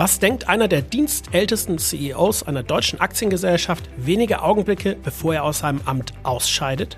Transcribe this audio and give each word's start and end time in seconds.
Was 0.00 0.18
denkt 0.18 0.48
einer 0.48 0.66
der 0.66 0.80
dienstältesten 0.80 1.76
CEOs 1.76 2.44
einer 2.44 2.62
deutschen 2.62 3.02
Aktiengesellschaft 3.02 3.90
wenige 3.98 4.40
Augenblicke, 4.40 4.96
bevor 4.96 5.34
er 5.34 5.44
aus 5.44 5.58
seinem 5.58 5.82
Amt 5.84 6.14
ausscheidet? 6.22 6.96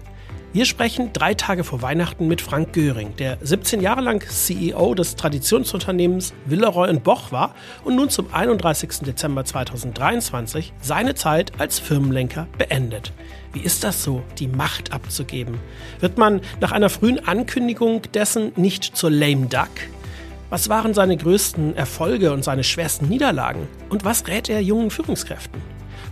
Wir 0.53 0.67
sprechen 0.67 1.13
drei 1.13 1.35
Tage 1.35 1.65
vor 1.65 1.83
Weihnachten 1.83 2.29
mit 2.29 2.41
Frank 2.41 2.73
Göring, 2.73 3.17
der 3.17 3.39
17 3.41 3.81
Jahre 3.81 4.03
lang 4.03 4.25
CEO 4.25 4.95
des 4.95 5.17
Traditionsunternehmens 5.17 6.33
Villeroy 6.45 6.97
Boch 7.01 7.33
war 7.33 7.57
und 7.83 7.97
nun 7.97 8.09
zum 8.09 8.33
31. 8.33 9.01
Dezember 9.01 9.45
2023 9.45 10.73
seine 10.81 11.17
Zeit 11.17 11.59
als 11.59 11.81
Firmenlenker 11.81 12.47
beendet. 12.57 13.13
Wie 13.53 13.63
ist 13.63 13.83
das 13.83 14.05
so, 14.05 14.23
die 14.39 14.47
Macht 14.47 14.93
abzugeben? 14.93 15.59
Wird 15.99 16.19
man 16.19 16.41
nach 16.61 16.71
einer 16.71 16.89
frühen 16.89 17.27
Ankündigung 17.27 18.03
dessen 18.15 18.53
nicht 18.55 18.97
zur 18.97 19.11
lame 19.11 19.47
duck? 19.47 19.71
Was 20.53 20.69
waren 20.69 20.93
seine 20.93 21.17
größten 21.17 21.75
Erfolge 21.77 22.31
und 22.31 22.45
seine 22.45 22.63
schwersten 22.63 23.09
Niederlagen? 23.09 23.69
Und 23.89 24.05
was 24.05 24.29
rät 24.29 24.51
er 24.51 24.61
jungen 24.61 24.91
Führungskräften? 24.91 25.63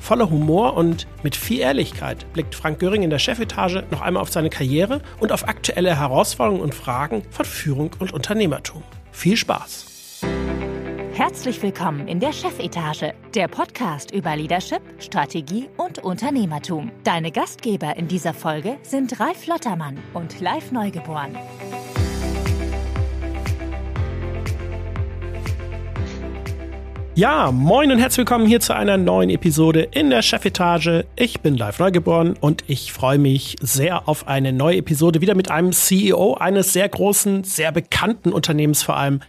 Voller 0.01 0.30
Humor 0.30 0.79
und 0.79 1.07
mit 1.23 1.37
viel 1.37 1.61
Ehrlichkeit 1.61 2.25
blickt 2.33 2.55
Frank 2.55 2.79
Göring 2.79 3.03
in 3.03 3.11
der 3.11 3.19
Chefetage 3.19 3.85
noch 3.91 4.01
einmal 4.01 4.23
auf 4.23 4.30
seine 4.30 4.49
Karriere 4.49 5.03
und 5.19 5.30
auf 5.30 5.47
aktuelle 5.47 5.95
Herausforderungen 5.95 6.63
und 6.63 6.75
Fragen 6.75 7.23
von 7.29 7.45
Führung 7.45 7.91
und 7.99 8.15
Unternehmertum. 8.15 8.83
Viel 9.13 9.37
Spaß! 9.37 10.23
Herzlich 11.13 11.63
willkommen 11.63 12.09
in 12.09 12.19
der 12.19 12.33
Chefetage, 12.33 13.13
der 13.35 13.47
Podcast 13.47 14.11
über 14.11 14.37
Leadership, 14.37 14.80
Strategie 15.01 15.69
und 15.77 15.99
Unternehmertum. 15.99 16.91
Deine 17.05 17.30
Gastgeber 17.30 17.95
in 17.99 18.09
dieser 18.09 18.33
Folge 18.33 18.79
sind 18.85 19.21
Ralf 19.21 19.47
Lottermann 19.47 19.99
und 20.15 20.41
Live 20.41 20.73
Neugeboren. 20.73 21.37
Ja, 27.17 27.51
moin 27.51 27.91
und 27.91 27.99
herzlich 27.99 28.19
willkommen 28.19 28.47
hier 28.47 28.61
zu 28.61 28.75
einer 28.75 28.97
neuen 28.97 29.31
Episode 29.31 29.83
in 29.83 30.11
der 30.11 30.23
Chefetage. 30.23 31.05
Ich 31.17 31.41
bin 31.41 31.57
live 31.57 31.80
neugeboren 31.80 32.37
und 32.41 32.63
ich 32.69 32.93
freue 32.93 33.19
mich 33.19 33.57
sehr 33.61 34.09
auf 34.09 34.29
eine 34.29 34.52
neue 34.52 34.77
Episode 34.77 35.21
wieder 35.21 35.35
mit 35.35 35.51
einem 35.51 35.73
CEO 35.73 36.35
eines 36.35 36.73
sehr 36.73 36.89
großen, 36.89 37.43
sehr 37.43 37.73
bekannten 37.73 38.33
Unternehmens 38.33 38.85
vor 38.85 38.97
allem. 38.97 39.21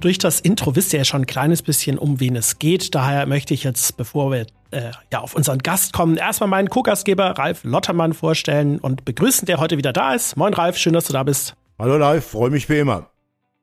Durch 0.00 0.18
das 0.18 0.40
Intro 0.40 0.74
wisst 0.74 0.92
ihr 0.92 0.98
ja 0.98 1.04
schon 1.04 1.22
ein 1.22 1.26
kleines 1.26 1.62
bisschen, 1.62 1.98
um 1.98 2.18
wen 2.18 2.34
es 2.34 2.58
geht. 2.58 2.96
Daher 2.96 3.26
möchte 3.26 3.54
ich 3.54 3.62
jetzt, 3.62 3.96
bevor 3.96 4.32
wir 4.32 4.46
äh, 4.72 4.90
ja, 5.12 5.20
auf 5.20 5.34
unseren 5.34 5.58
Gast 5.60 5.92
kommen, 5.92 6.16
erstmal 6.16 6.48
meinen 6.48 6.68
Co-Gastgeber 6.68 7.38
Ralf 7.38 7.62
Lottermann 7.62 8.12
vorstellen 8.12 8.80
und 8.80 9.04
begrüßen, 9.04 9.46
der 9.46 9.58
heute 9.58 9.78
wieder 9.78 9.92
da 9.92 10.14
ist. 10.14 10.36
Moin 10.36 10.52
Ralf, 10.52 10.76
schön, 10.76 10.94
dass 10.94 11.06
du 11.06 11.12
da 11.12 11.22
bist. 11.22 11.54
Hallo 11.78 11.96
Ralf, 11.96 12.26
freue 12.26 12.50
mich 12.50 12.68
wie 12.68 12.78
immer. 12.80 13.08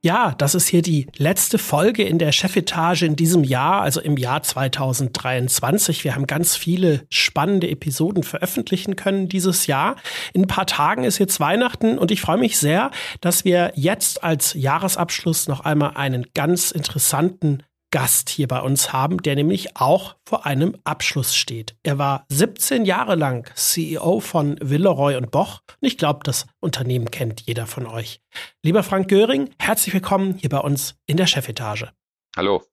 Ja, 0.08 0.34
das 0.38 0.56
ist 0.56 0.70
hier 0.70 0.82
die 0.82 1.08
letzte 1.18 1.58
Folge 1.58 2.02
in 2.04 2.18
der 2.18 2.32
Chefetage 2.32 3.02
in 3.02 3.18
diesem 3.18 3.44
Jahr, 3.44 3.82
also 3.82 4.00
im 4.00 4.16
Jahr 4.16 4.42
2023. 4.42 6.06
Wir 6.06 6.16
haben 6.16 6.28
ganz 6.28 6.56
viele 6.56 7.06
spannende 7.10 7.70
Episoden 7.70 8.24
veröffentlichen 8.24 8.96
können 8.96 9.28
dieses 9.28 9.68
Jahr. 9.68 9.98
In 10.32 10.44
ein 10.44 10.48
paar 10.48 10.66
Tagen 10.66 11.04
ist 11.04 11.18
jetzt 11.18 11.42
Weihnachten 11.42 11.98
und 11.98 12.10
ich 12.10 12.22
freue 12.22 12.38
mich 12.38 12.58
sehr, 12.58 12.90
dass 13.20 13.44
wir 13.44 13.74
jetzt 13.76 14.24
als 14.24 14.54
Jahresabschluss 14.54 15.50
noch 15.50 15.60
einmal 15.66 15.98
einen 15.98 16.28
ganz 16.34 16.72
interessanten 16.72 17.64
Gast 17.92 18.30
hier 18.30 18.48
bei 18.48 18.60
uns 18.62 18.92
haben, 18.92 19.22
der 19.22 19.36
nämlich 19.36 19.78
auch 19.78 20.16
vor 20.28 20.46
einem 20.46 20.76
Abschluss 20.84 21.36
steht. 21.36 21.76
Er 21.84 21.98
war 21.98 22.26
17 22.30 22.86
Jahre 22.86 23.16
lang 23.16 23.50
CEO 23.56 24.20
von 24.20 24.58
Villeroy 24.62 25.16
und 25.16 25.32
Boch 25.32 25.62
und 25.82 25.88
ich 25.88 25.98
glaube, 25.98 26.20
das 26.24 26.46
Unternehmen 26.60 27.12
kennt 27.12 27.42
jeder 27.42 27.66
von 27.66 27.86
euch. 27.86 28.20
Lieber 28.64 28.84
Frank 28.84 29.08
Göring, 29.08 29.50
herzlich 29.60 29.94
willkommen 29.94 30.36
hier 30.38 30.50
bei 30.50 30.60
uns 30.60 30.96
in 31.06 31.18
der 31.18 31.28
Chefetage. 31.28 31.92
Hallo. 32.36 32.64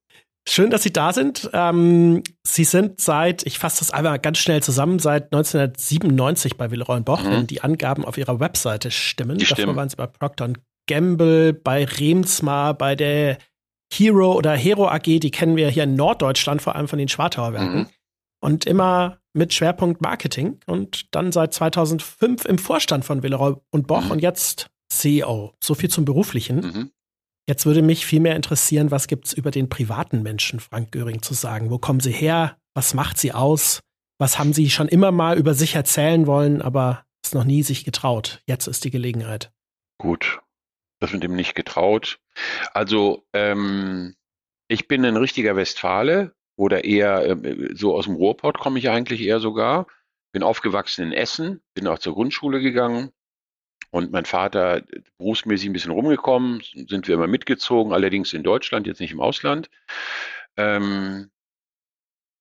Schön, 0.46 0.70
dass 0.70 0.82
Sie 0.82 0.92
da 0.92 1.12
sind. 1.12 1.48
Ähm, 1.54 2.22
Sie 2.42 2.64
sind 2.64 3.00
seit, 3.00 3.46
ich 3.46 3.58
fasse 3.58 3.78
das 3.78 3.92
einmal 3.92 4.18
ganz 4.18 4.38
schnell 4.38 4.62
zusammen, 4.62 4.98
seit 4.98 5.32
1997 5.32 6.58
bei 6.58 6.70
Villeroy 6.70 6.98
und 6.98 7.06
Boch, 7.06 7.22
mhm. 7.22 7.30
wenn 7.30 7.46
die 7.46 7.62
Angaben 7.62 8.04
auf 8.04 8.18
Ihrer 8.18 8.40
Webseite 8.40 8.90
stimmen. 8.90 9.38
Die 9.38 9.44
Davor 9.44 9.56
stimmen. 9.56 9.76
waren 9.76 9.88
Sie 9.88 9.96
bei 9.96 10.06
Procter 10.06 10.52
Gamble, 10.86 11.54
bei 11.54 11.84
Remsmar, 11.84 12.74
bei 12.74 12.94
der 12.94 13.38
Hero 13.92 14.34
oder 14.34 14.52
Hero 14.56 14.88
AG, 14.88 15.02
die 15.02 15.30
kennen 15.30 15.56
wir 15.56 15.70
hier 15.70 15.84
in 15.84 15.94
Norddeutschland, 15.94 16.62
vor 16.62 16.74
allem 16.74 16.88
von 16.88 16.98
den 16.98 17.08
Schwartauer 17.08 17.52
Werken. 17.52 17.78
Mhm. 17.78 17.86
Und 18.40 18.66
immer 18.66 19.18
mit 19.32 19.52
Schwerpunkt 19.52 20.00
Marketing 20.00 20.60
und 20.66 21.14
dann 21.14 21.32
seit 21.32 21.54
2005 21.54 22.44
im 22.44 22.58
Vorstand 22.58 23.04
von 23.04 23.22
Villeroy 23.22 23.54
und 23.70 23.86
Boch 23.86 24.04
mhm. 24.04 24.10
und 24.12 24.18
jetzt 24.20 24.68
CEO. 24.90 25.54
So 25.62 25.74
viel 25.74 25.90
zum 25.90 26.04
Beruflichen. 26.04 26.60
Mhm. 26.60 26.90
Jetzt 27.46 27.66
würde 27.66 27.82
mich 27.82 28.06
viel 28.06 28.20
mehr 28.20 28.36
interessieren, 28.36 28.90
was 28.90 29.06
gibt 29.06 29.26
es 29.26 29.32
über 29.32 29.50
den 29.50 29.68
privaten 29.68 30.22
Menschen 30.22 30.60
Frank 30.60 30.92
Göring 30.92 31.20
zu 31.20 31.34
sagen? 31.34 31.70
Wo 31.70 31.78
kommen 31.78 32.00
Sie 32.00 32.12
her? 32.12 32.56
Was 32.74 32.94
macht 32.94 33.18
Sie 33.18 33.32
aus? 33.32 33.80
Was 34.18 34.38
haben 34.38 34.52
Sie 34.52 34.70
schon 34.70 34.88
immer 34.88 35.10
mal 35.10 35.36
über 35.36 35.54
sich 35.54 35.74
erzählen 35.74 36.26
wollen, 36.26 36.62
aber 36.62 37.04
es 37.22 37.34
noch 37.34 37.44
nie 37.44 37.62
sich 37.62 37.84
getraut? 37.84 38.40
Jetzt 38.46 38.66
ist 38.66 38.84
die 38.84 38.90
Gelegenheit. 38.90 39.52
Gut, 39.98 40.40
das 41.00 41.12
mit 41.12 41.22
dem 41.22 41.34
nicht 41.34 41.54
getraut. 41.54 42.18
Also 42.72 43.26
ähm, 43.32 44.14
ich 44.68 44.88
bin 44.88 45.04
ein 45.04 45.16
richtiger 45.16 45.56
Westfale 45.56 46.34
oder 46.56 46.84
eher 46.84 47.24
äh, 47.26 47.74
so 47.74 47.94
aus 47.94 48.06
dem 48.06 48.14
Ruhrpott 48.14 48.58
komme 48.58 48.78
ich 48.78 48.88
eigentlich 48.90 49.20
eher 49.22 49.40
sogar. 49.40 49.86
Bin 50.32 50.42
aufgewachsen 50.42 51.04
in 51.04 51.12
Essen, 51.12 51.62
bin 51.74 51.86
auch 51.86 51.98
zur 51.98 52.14
Grundschule 52.14 52.60
gegangen 52.60 53.10
und 53.90 54.10
mein 54.10 54.24
Vater 54.24 54.82
berufsmäßig 55.18 55.68
ein 55.68 55.72
bisschen 55.72 55.92
rumgekommen, 55.92 56.62
sind 56.88 57.06
wir 57.06 57.14
immer 57.14 57.28
mitgezogen, 57.28 57.92
allerdings 57.92 58.32
in 58.32 58.42
Deutschland, 58.42 58.88
jetzt 58.88 59.00
nicht 59.00 59.12
im 59.12 59.20
Ausland. 59.20 59.70
Ähm, 60.56 61.30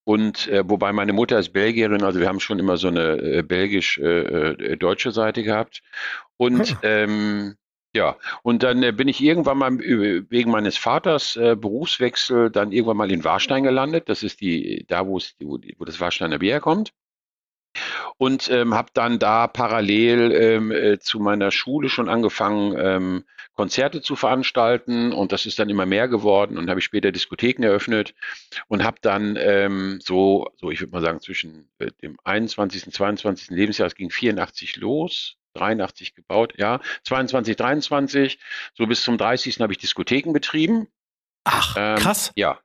und 0.04 0.48
äh, 0.48 0.68
wobei 0.68 0.92
meine 0.92 1.14
Mutter 1.14 1.38
ist 1.38 1.54
Belgierin, 1.54 2.04
also 2.04 2.20
wir 2.20 2.28
haben 2.28 2.40
schon 2.40 2.58
immer 2.58 2.78
so 2.78 2.88
eine 2.88 3.18
äh, 3.22 3.42
belgisch-deutsche 3.44 5.10
äh, 5.10 5.12
äh 5.12 5.14
Seite 5.14 5.44
gehabt. 5.44 5.84
Und 6.38 6.70
hm. 6.70 6.78
ähm, 6.82 7.56
ja, 7.96 8.18
und 8.42 8.64
dann 8.64 8.82
äh, 8.82 8.92
bin 8.92 9.08
ich 9.08 9.22
irgendwann 9.22 9.60
mal 9.60 9.78
wegen 9.78 10.50
meines 10.50 10.78
Vaters 10.78 11.36
äh, 11.36 11.56
Berufswechsel 11.56 12.50
dann 12.50 12.72
irgendwann 12.72 12.98
mal 12.98 13.12
in 13.12 13.24
Warstein 13.24 13.64
gelandet. 13.64 14.10
Das 14.10 14.24
ist 14.24 14.42
die, 14.42 14.86
da 14.88 15.06
wo, 15.06 15.18
es, 15.18 15.36
wo, 15.40 15.60
wo 15.78 15.86
das 15.86 16.00
Warsteiner 16.00 16.40
Bier 16.40 16.60
kommt. 16.60 16.92
Und 18.18 18.50
ähm, 18.50 18.74
habe 18.74 18.90
dann 18.94 19.20
da 19.20 19.48
parallel 19.48 20.32
ähm, 20.32 20.72
äh, 20.72 21.00
zu 21.00 21.20
meiner 21.20 21.52
Schule 21.52 21.90
schon 21.90 22.10
angefangen, 22.10 22.76
ähm, 22.78 23.24
Konzerte 23.54 24.02
zu 24.02 24.16
veranstalten. 24.16 25.12
Und 25.14 25.32
das 25.32 25.46
ist 25.46 25.60
dann 25.60 25.70
immer 25.70 25.86
mehr 25.86 26.08
geworden. 26.08 26.58
Und 26.58 26.70
habe 26.70 26.80
ich 26.80 26.86
später 26.86 27.12
Diskotheken 27.12 27.64
eröffnet 27.64 28.16
und 28.68 28.84
habe 28.84 28.98
dann 29.02 29.38
ähm, 29.40 30.00
so, 30.02 30.48
so 30.58 30.72
ich 30.72 30.80
würde 30.82 30.92
mal 30.94 31.02
sagen, 31.02 31.22
zwischen 31.22 31.70
äh, 31.80 31.92
dem 32.02 32.18
21. 32.24 32.88
und 32.88 32.94
22. 32.94 33.50
Lebensjahr, 33.52 33.88
es 33.88 33.96
ging 33.96 34.10
84 34.10 34.78
los, 34.78 35.38
83 35.54 36.16
gebaut, 36.16 36.54
ja. 36.58 36.80
22, 37.04 37.56
23, 37.56 38.40
so 38.74 38.88
bis 38.88 39.04
zum 39.04 39.18
30. 39.18 39.60
habe 39.60 39.74
ich 39.74 39.80
Diskotheken 39.80 40.34
betrieben. 40.34 40.88
Ach, 41.44 41.76
ähm, 41.78 41.98
krass. 41.98 42.32
Ja. 42.36 42.60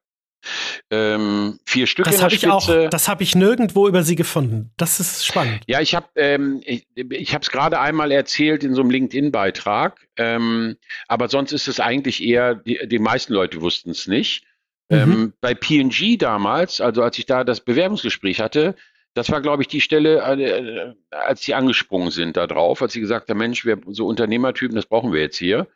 Ähm, 0.91 1.59
vier 1.67 1.87
Stück 1.87 2.05
das 2.05 2.15
in 2.15 2.21
der 2.21 2.31
Spitze. 2.31 2.53
Auch, 2.53 2.91
das 2.91 3.09
habe 3.09 3.23
ich 3.23 3.35
nirgendwo 3.35 3.89
über 3.89 4.03
Sie 4.03 4.15
gefunden. 4.15 4.71
Das 4.77 5.01
ist 5.01 5.27
spannend. 5.27 5.63
Ja, 5.67 5.81
ich 5.81 5.95
habe 5.95 6.07
ähm, 6.15 6.63
ich, 6.65 6.87
ich 6.95 7.35
es 7.35 7.51
gerade 7.51 7.81
einmal 7.81 8.13
erzählt 8.13 8.63
in 8.63 8.75
so 8.75 8.81
einem 8.81 8.91
LinkedIn-Beitrag, 8.91 10.07
ähm, 10.17 10.77
aber 11.09 11.29
sonst 11.29 11.53
ist 11.53 11.69
es 11.69 11.81
eigentlich 11.81 12.23
eher, 12.23 12.55
die, 12.55 12.87
die 12.87 12.99
meisten 12.99 13.33
Leute 13.33 13.61
wussten 13.61 13.91
es 13.91 14.07
nicht. 14.07 14.45
Mhm. 14.91 14.97
Ähm, 14.97 15.33
bei 15.41 15.55
P&G 15.55 16.17
damals, 16.17 16.81
also 16.81 17.03
als 17.03 17.19
ich 17.19 17.27
da 17.27 17.45
das 17.45 17.61
Bewerbungsgespräch 17.61 18.41
hatte, 18.41 18.75
das 19.15 19.31
war, 19.31 19.41
glaube 19.41 19.63
ich, 19.63 19.69
die 19.69 19.81
Stelle, 19.81 20.19
äh, 20.19 20.95
als 21.11 21.43
sie 21.43 21.55
angesprungen 21.55 22.11
sind 22.11 22.37
da 22.37 22.47
drauf, 22.47 22.83
als 22.83 22.93
sie 22.93 23.01
gesagt 23.01 23.29
haben, 23.29 23.39
Mensch, 23.39 23.65
wir 23.65 23.81
so 23.89 24.07
Unternehmertypen, 24.07 24.77
das 24.77 24.87
brauchen 24.87 25.13
wir 25.13 25.21
jetzt 25.21 25.39
hier. 25.39 25.67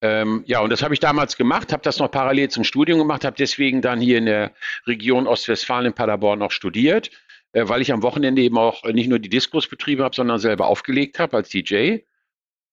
Ähm, 0.00 0.42
ja, 0.46 0.60
und 0.60 0.70
das 0.70 0.82
habe 0.82 0.94
ich 0.94 1.00
damals 1.00 1.36
gemacht, 1.36 1.72
habe 1.72 1.82
das 1.82 1.98
noch 1.98 2.10
parallel 2.10 2.50
zum 2.50 2.64
Studium 2.64 2.98
gemacht, 2.98 3.24
habe 3.24 3.36
deswegen 3.38 3.80
dann 3.80 4.00
hier 4.00 4.18
in 4.18 4.26
der 4.26 4.52
Region 4.86 5.26
Ostwestfalen 5.26 5.86
in 5.86 5.92
Paderborn 5.92 6.40
noch 6.40 6.50
studiert, 6.50 7.10
äh, 7.52 7.68
weil 7.68 7.80
ich 7.80 7.92
am 7.92 8.02
Wochenende 8.02 8.42
eben 8.42 8.58
auch 8.58 8.84
nicht 8.84 9.08
nur 9.08 9.18
die 9.18 9.28
Diskos 9.28 9.68
betrieben 9.68 10.02
habe, 10.02 10.14
sondern 10.14 10.38
selber 10.38 10.66
aufgelegt 10.66 11.18
habe 11.18 11.36
als 11.36 11.50
DJ. 11.50 11.98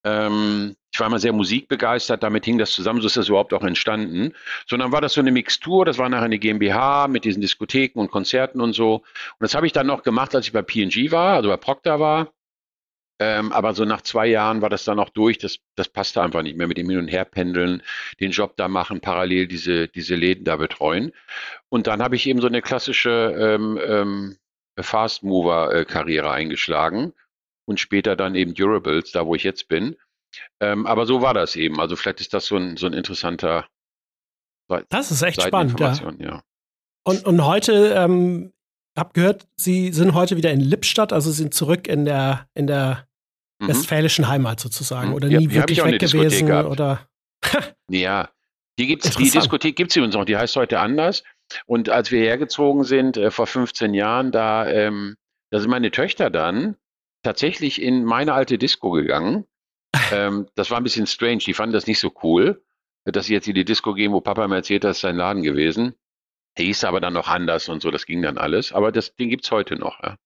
Ähm, 0.03 0.75
ich 0.91 0.99
war 0.99 1.07
immer 1.07 1.19
sehr 1.19 1.33
musikbegeistert, 1.33 2.23
damit 2.23 2.45
hing 2.45 2.57
das 2.57 2.71
zusammen, 2.71 3.01
so 3.01 3.07
ist 3.07 3.17
das 3.17 3.29
überhaupt 3.29 3.53
auch 3.53 3.63
entstanden. 3.63 4.33
Sondern 4.67 4.91
war 4.91 5.01
das 5.01 5.13
so 5.13 5.21
eine 5.21 5.31
Mixtur, 5.31 5.85
das 5.85 5.97
war 5.97 6.09
nachher 6.09 6.25
eine 6.25 6.39
GmbH 6.39 7.07
mit 7.07 7.25
diesen 7.25 7.41
Diskotheken 7.41 7.99
und 7.99 8.11
Konzerten 8.11 8.61
und 8.61 8.73
so. 8.73 8.95
Und 8.95 9.03
das 9.39 9.55
habe 9.55 9.67
ich 9.67 9.73
dann 9.73 9.87
noch 9.87 10.03
gemacht, 10.03 10.33
als 10.35 10.47
ich 10.47 10.53
bei 10.53 10.61
PG 10.61 11.11
war, 11.11 11.35
also 11.35 11.49
bei 11.49 11.57
Procter 11.57 11.99
war. 11.99 12.33
Ähm, 13.21 13.51
aber 13.51 13.73
so 13.73 13.83
nach 13.83 14.01
zwei 14.01 14.27
Jahren 14.27 14.61
war 14.61 14.69
das 14.69 14.85
dann 14.85 14.99
auch 14.99 15.09
durch. 15.09 15.37
Das, 15.37 15.59
das 15.75 15.89
passte 15.89 16.21
einfach 16.21 16.41
nicht 16.41 16.57
mehr 16.57 16.67
mit 16.67 16.77
dem 16.77 16.89
Hin- 16.89 16.99
und 16.99 17.09
Herpendeln, 17.09 17.83
den 18.21 18.31
Job 18.31 18.55
da 18.55 18.69
machen, 18.69 19.01
parallel 19.01 19.47
diese, 19.47 19.89
diese 19.89 20.15
Läden 20.15 20.45
da 20.45 20.55
betreuen. 20.55 21.11
Und 21.67 21.87
dann 21.87 22.01
habe 22.01 22.15
ich 22.15 22.27
eben 22.27 22.39
so 22.41 22.47
eine 22.47 22.61
klassische 22.61 23.35
ähm, 23.37 23.79
ähm, 23.85 24.37
Fast 24.79 25.23
Mover-Karriere 25.23 26.31
eingeschlagen 26.31 27.13
und 27.69 27.79
später 27.79 28.15
dann 28.15 28.35
eben 28.35 28.55
Durables, 28.55 29.11
da 29.11 29.25
wo 29.25 29.35
ich 29.35 29.43
jetzt 29.43 29.67
bin. 29.67 29.95
Ähm, 30.59 30.85
aber 30.87 31.05
so 31.05 31.21
war 31.21 31.33
das 31.33 31.55
eben. 31.55 31.79
Also 31.79 31.95
vielleicht 31.95 32.19
ist 32.19 32.33
das 32.33 32.47
so 32.47 32.57
ein, 32.57 32.77
so 32.77 32.87
ein 32.87 32.93
interessanter. 32.93 33.67
Das 34.89 35.11
ist 35.11 35.21
echt 35.21 35.41
spannend, 35.41 35.79
ja. 35.79 35.93
ja. 36.19 36.43
Und, 37.03 37.25
und 37.25 37.45
heute, 37.45 37.93
ähm, 37.95 38.53
hab 38.97 39.13
gehört, 39.13 39.47
Sie 39.55 39.91
sind 39.93 40.13
heute 40.13 40.35
wieder 40.35 40.51
in 40.51 40.59
Lippstadt, 40.59 41.13
also 41.13 41.31
sind 41.31 41.53
zurück 41.53 41.87
in 41.87 42.05
der, 42.05 42.47
in 42.53 42.67
der 42.67 43.07
mhm. 43.59 43.69
westfälischen 43.69 44.27
Heimat 44.27 44.59
sozusagen. 44.59 45.09
Mhm. 45.09 45.13
Oder 45.13 45.27
nie 45.27 45.47
ja, 45.47 45.53
wirklich 45.53 45.83
weg 45.83 45.99
gewesen. 45.99 46.51
Oder 46.51 47.07
ja, 47.89 48.29
die, 48.77 48.87
gibt's, 48.87 49.15
die 49.15 49.29
Diskothek 49.29 49.75
gibt 49.75 49.91
es 49.91 49.95
übrigens 49.95 50.15
noch, 50.15 50.25
die 50.25 50.37
heißt 50.37 50.55
heute 50.55 50.79
anders. 50.79 51.23
Und 51.65 51.89
als 51.89 52.11
wir 52.11 52.19
hergezogen 52.19 52.83
sind, 52.83 53.17
äh, 53.17 53.31
vor 53.31 53.47
15 53.47 53.93
Jahren, 53.93 54.31
da, 54.31 54.67
ähm, 54.67 55.15
da 55.51 55.59
sind 55.59 55.69
meine 55.69 55.89
Töchter 55.89 56.29
dann 56.29 56.75
tatsächlich 57.23 57.81
in 57.81 58.03
meine 58.03 58.33
alte 58.33 58.57
Disco 58.57 58.91
gegangen. 58.91 59.45
ähm, 60.11 60.47
das 60.55 60.71
war 60.71 60.77
ein 60.77 60.83
bisschen 60.83 61.07
strange, 61.07 61.39
die 61.39 61.53
fanden 61.53 61.73
das 61.73 61.87
nicht 61.87 61.99
so 61.99 62.11
cool, 62.23 62.63
dass 63.05 63.25
sie 63.25 63.33
jetzt 63.33 63.47
in 63.47 63.55
die 63.55 63.65
Disco 63.65 63.93
gehen, 63.93 64.11
wo 64.11 64.21
Papa 64.21 64.47
mir 64.47 64.57
erzählt 64.57 64.83
hat, 64.83 64.91
ist 64.91 65.01
sein 65.01 65.15
Laden 65.15 65.43
gewesen. 65.43 65.95
Der 66.57 66.65
hieß 66.65 66.83
aber 66.83 66.99
dann 66.99 67.13
noch 67.13 67.27
anders 67.27 67.69
und 67.69 67.81
so, 67.81 67.91
das 67.91 68.05
ging 68.05 68.21
dann 68.21 68.37
alles. 68.37 68.71
Aber 68.71 68.91
das, 68.91 69.15
den 69.15 69.29
gibt 69.29 69.45
es 69.45 69.51
heute 69.51 69.75
noch. 69.75 70.01
Ja. 70.03 70.17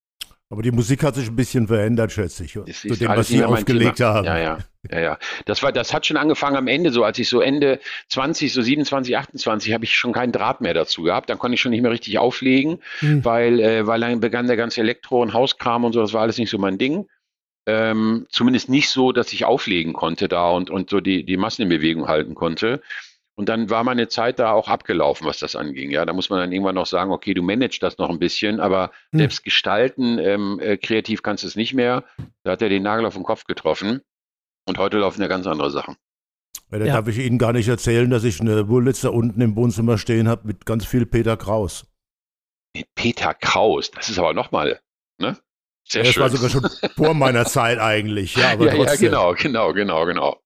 Aber 0.53 0.61
die 0.61 0.71
Musik 0.71 1.01
hat 1.03 1.15
sich 1.15 1.29
ein 1.29 1.35
bisschen 1.35 1.65
verändert, 1.65 2.11
schätze 2.11 2.43
ich, 2.43 2.53
das 2.53 2.81
zu 2.81 2.89
dem, 2.89 3.07
was 3.07 3.27
Sie 3.27 3.43
aufgelegt 3.43 3.97
Thema. 3.97 4.13
haben. 4.13 4.25
Ja, 4.25 4.37
ja, 4.37 4.57
ja, 4.91 4.99
ja. 4.99 5.17
Das 5.45 5.63
war, 5.63 5.71
das 5.71 5.95
hat 5.95 6.05
schon 6.05 6.15
angefangen 6.15 6.57
am 6.57 6.67
Ende, 6.67 6.91
so 6.91 7.03
als 7.03 7.17
ich 7.17 7.27
so 7.27 7.41
Ende 7.41 7.79
20, 8.09 8.53
so 8.53 8.61
27, 8.61 9.17
28, 9.17 9.73
habe 9.73 9.85
ich 9.85 9.95
schon 9.95 10.13
keinen 10.13 10.31
Draht 10.31 10.61
mehr 10.61 10.75
dazu 10.75 11.01
gehabt. 11.01 11.31
Dann 11.31 11.39
konnte 11.39 11.55
ich 11.55 11.61
schon 11.61 11.71
nicht 11.71 11.81
mehr 11.81 11.89
richtig 11.89 12.19
auflegen, 12.19 12.77
mhm. 13.01 13.25
weil, 13.25 13.59
äh, 13.61 13.87
weil 13.87 13.99
dann 13.99 14.19
begann 14.19 14.45
der 14.45 14.55
ganze 14.55 14.81
Elektro- 14.81 15.23
und 15.23 15.33
Hauskram 15.33 15.85
und 15.85 15.93
so, 15.93 16.01
das 16.01 16.13
war 16.13 16.21
alles 16.21 16.37
nicht 16.37 16.51
so 16.51 16.59
mein 16.59 16.77
Ding. 16.77 17.07
Ähm, 17.65 18.27
zumindest 18.29 18.69
nicht 18.69 18.89
so, 18.89 19.11
dass 19.11 19.33
ich 19.33 19.45
auflegen 19.45 19.93
konnte 19.93 20.27
da 20.27 20.51
und, 20.51 20.69
und 20.69 20.91
so 20.91 20.99
die, 20.99 21.25
die 21.25 21.37
Massen 21.37 21.63
in 21.63 21.69
Bewegung 21.69 22.07
halten 22.07 22.35
konnte. 22.35 22.83
Und 23.35 23.49
dann 23.49 23.69
war 23.69 23.83
meine 23.83 24.07
Zeit 24.07 24.37
da 24.37 24.51
auch 24.51 24.67
abgelaufen, 24.67 25.25
was 25.25 25.39
das 25.39 25.55
anging. 25.55 25.89
Ja, 25.89 26.05
da 26.05 26.13
muss 26.13 26.29
man 26.29 26.39
dann 26.39 26.51
irgendwann 26.51 26.75
noch 26.75 26.85
sagen, 26.85 27.11
okay, 27.11 27.33
du 27.33 27.41
managst 27.41 27.81
das 27.81 27.97
noch 27.97 28.09
ein 28.09 28.19
bisschen, 28.19 28.59
aber 28.59 28.91
hm. 29.11 29.19
selbst 29.19 29.43
gestalten, 29.43 30.19
ähm, 30.19 30.59
äh, 30.59 30.77
kreativ 30.77 31.23
kannst 31.23 31.43
du 31.43 31.47
es 31.47 31.55
nicht 31.55 31.73
mehr. 31.73 32.03
Da 32.43 32.51
hat 32.51 32.61
er 32.61 32.69
den 32.69 32.83
Nagel 32.83 33.05
auf 33.05 33.15
den 33.15 33.23
Kopf 33.23 33.45
getroffen. 33.45 34.01
Und 34.65 34.77
heute 34.77 34.97
laufen 34.97 35.21
ja 35.21 35.27
ganz 35.27 35.47
andere 35.47 35.71
Sachen. 35.71 35.95
Ja, 36.71 36.79
da 36.79 36.85
ja. 36.85 36.93
darf 36.93 37.07
ich 37.07 37.19
Ihnen 37.19 37.37
gar 37.37 37.53
nicht 37.53 37.67
erzählen, 37.67 38.09
dass 38.09 38.23
ich 38.23 38.39
eine 38.39 38.67
Wurlitz 38.67 39.01
da 39.01 39.09
unten 39.09 39.41
im 39.41 39.55
Wohnzimmer 39.55 39.97
stehen 39.97 40.27
habe 40.27 40.47
mit 40.47 40.65
ganz 40.65 40.85
viel 40.85 41.05
Peter 41.05 41.35
Kraus. 41.35 41.85
Mit 42.75 42.87
Peter 42.95 43.33
Kraus, 43.33 43.91
das 43.91 44.09
ist 44.09 44.17
aber 44.17 44.33
nochmal, 44.33 44.79
ne? 45.19 45.37
Sehr 45.87 46.01
ja, 46.01 46.05
das 46.05 46.13
schön. 46.13 46.23
war 46.23 46.29
sogar 46.29 46.49
schon 46.49 46.91
vor 46.95 47.13
meiner 47.13 47.45
Zeit 47.45 47.77
eigentlich, 47.77 48.35
ja, 48.35 48.53
aber 48.53 48.73
ja, 48.73 48.83
ja, 48.83 48.95
genau, 48.95 49.33
genau, 49.33 49.73
genau, 49.73 50.05
genau. 50.05 50.42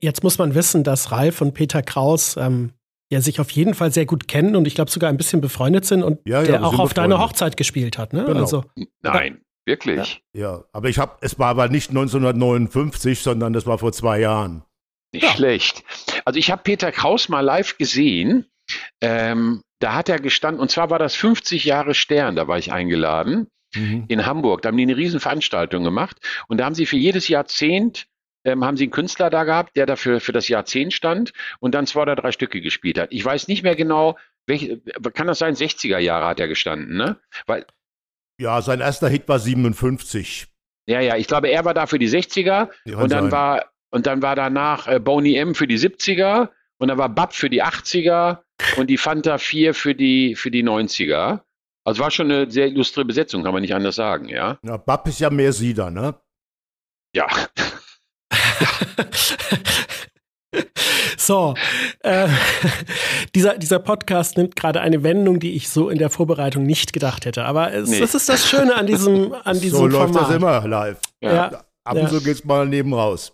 Jetzt 0.00 0.22
muss 0.22 0.38
man 0.38 0.54
wissen, 0.54 0.84
dass 0.84 1.10
Ralf 1.10 1.40
und 1.40 1.54
Peter 1.54 1.82
Kraus 1.82 2.36
ähm, 2.36 2.72
ja 3.10 3.20
sich 3.20 3.40
auf 3.40 3.50
jeden 3.50 3.74
Fall 3.74 3.92
sehr 3.92 4.06
gut 4.06 4.28
kennen 4.28 4.56
und 4.56 4.66
ich 4.66 4.74
glaube 4.74 4.90
sogar 4.90 5.10
ein 5.10 5.16
bisschen 5.16 5.40
befreundet 5.40 5.84
sind 5.84 6.02
und 6.02 6.20
ja, 6.26 6.42
ja, 6.42 6.46
der 6.46 6.64
auch 6.64 6.78
auf 6.78 6.94
deiner 6.94 7.18
Hochzeit 7.18 7.56
gespielt 7.56 7.98
hat, 7.98 8.12
ne? 8.12 8.24
Genau. 8.24 8.40
Also, 8.40 8.64
Nein, 9.02 9.40
wirklich. 9.64 10.22
Ja, 10.32 10.40
ja 10.40 10.64
aber 10.72 10.88
ich 10.88 10.98
habe, 10.98 11.16
es 11.20 11.38
war 11.38 11.48
aber 11.48 11.68
nicht 11.68 11.90
1959, 11.90 13.20
sondern 13.20 13.52
das 13.52 13.66
war 13.66 13.78
vor 13.78 13.92
zwei 13.92 14.20
Jahren. 14.20 14.62
Nicht 15.12 15.28
schlecht. 15.28 15.82
Also 16.24 16.38
ich 16.38 16.50
habe 16.50 16.62
Peter 16.62 16.92
Kraus 16.92 17.28
mal 17.28 17.40
live 17.40 17.78
gesehen. 17.78 18.46
Ähm, 19.00 19.62
da 19.80 19.94
hat 19.94 20.08
er 20.08 20.20
gestanden, 20.20 20.60
und 20.60 20.70
zwar 20.70 20.90
war 20.90 20.98
das 20.98 21.16
50 21.16 21.64
Jahre 21.64 21.94
Stern, 21.94 22.36
da 22.36 22.46
war 22.46 22.58
ich 22.58 22.72
eingeladen 22.72 23.48
mhm. 23.74 24.04
in 24.08 24.26
Hamburg. 24.26 24.62
Da 24.62 24.68
haben 24.68 24.76
die 24.76 24.84
eine 24.84 24.96
Riesenveranstaltung 24.96 25.82
gemacht 25.82 26.18
und 26.48 26.58
da 26.58 26.66
haben 26.66 26.74
sie 26.74 26.86
für 26.86 26.96
jedes 26.96 27.28
Jahrzehnt 27.28 28.06
ähm, 28.44 28.64
haben 28.64 28.76
sie 28.76 28.84
einen 28.84 28.92
Künstler 28.92 29.30
da 29.30 29.44
gehabt, 29.44 29.76
der 29.76 29.86
dafür 29.86 30.20
für 30.20 30.32
das 30.32 30.48
Jahrzehnt 30.48 30.92
stand 30.92 31.32
und 31.60 31.74
dann 31.74 31.86
zwei 31.86 32.02
oder 32.02 32.16
drei 32.16 32.32
Stücke 32.32 32.60
gespielt 32.60 32.98
hat. 32.98 33.12
Ich 33.12 33.24
weiß 33.24 33.48
nicht 33.48 33.62
mehr 33.62 33.76
genau, 33.76 34.16
welche, 34.46 34.80
kann 35.14 35.26
das 35.26 35.38
sein, 35.38 35.54
60er 35.54 35.98
Jahre 35.98 36.26
hat 36.26 36.40
er 36.40 36.48
gestanden, 36.48 36.96
ne? 36.96 37.18
Weil, 37.46 37.66
ja, 38.40 38.62
sein 38.62 38.80
erster 38.80 39.08
Hit 39.08 39.28
war 39.28 39.38
57. 39.38 40.48
Ja, 40.86 41.00
ja, 41.00 41.16
ich 41.16 41.26
glaube, 41.26 41.48
er 41.48 41.64
war 41.64 41.74
da 41.74 41.86
für 41.86 41.98
die 41.98 42.08
60er 42.08 42.70
und 42.96 43.12
dann 43.12 43.24
sein. 43.24 43.32
war 43.32 43.70
und 43.90 44.06
dann 44.06 44.22
war 44.22 44.34
danach 44.36 44.86
äh, 44.88 44.98
Boney 44.98 45.36
M 45.36 45.54
für 45.54 45.66
die 45.66 45.78
70er 45.78 46.48
und 46.78 46.88
dann 46.88 46.98
war 46.98 47.08
Bab 47.08 47.34
für 47.34 47.50
die 47.50 47.62
80er 47.62 48.38
und 48.76 48.88
die 48.88 48.96
Fanta 48.96 49.38
4 49.38 49.74
für 49.74 49.94
die 49.94 50.34
für 50.34 50.50
die 50.50 50.64
90er. 50.64 51.40
Also 51.84 52.02
war 52.02 52.10
schon 52.10 52.30
eine 52.30 52.50
sehr 52.50 52.68
illustre 52.68 53.04
Besetzung, 53.04 53.42
kann 53.42 53.52
man 53.52 53.62
nicht 53.62 53.74
anders 53.74 53.96
sagen, 53.96 54.28
ja. 54.28 54.58
Ja, 54.62 54.76
Bab 54.76 55.06
ist 55.08 55.20
ja 55.20 55.30
mehr 55.30 55.52
Sieder, 55.52 55.90
ne? 55.90 56.14
Ja. 57.14 57.26
so, 61.16 61.54
äh, 62.00 62.28
dieser, 63.34 63.58
dieser 63.58 63.78
Podcast 63.78 64.36
nimmt 64.36 64.56
gerade 64.56 64.80
eine 64.80 65.02
Wendung, 65.02 65.40
die 65.40 65.52
ich 65.52 65.68
so 65.68 65.88
in 65.88 65.98
der 65.98 66.10
Vorbereitung 66.10 66.64
nicht 66.64 66.92
gedacht 66.92 67.26
hätte. 67.26 67.44
Aber 67.44 67.72
es, 67.72 67.88
nee. 67.88 68.00
das 68.00 68.14
ist 68.14 68.28
das 68.28 68.48
Schöne 68.48 68.74
an 68.74 68.86
diesem, 68.86 69.34
an 69.44 69.54
diesem 69.60 69.78
so 69.78 69.90
Format. 69.90 70.14
läuft 70.14 70.16
das 70.16 70.36
immer 70.36 70.66
live. 70.66 70.98
Ja. 71.20 71.34
ja. 71.34 71.64
Ab 71.84 71.94
und 71.94 72.02
ja. 72.02 72.08
zu 72.08 72.20
geht's 72.20 72.44
mal 72.44 72.66
neben 72.66 72.92
raus. 72.92 73.32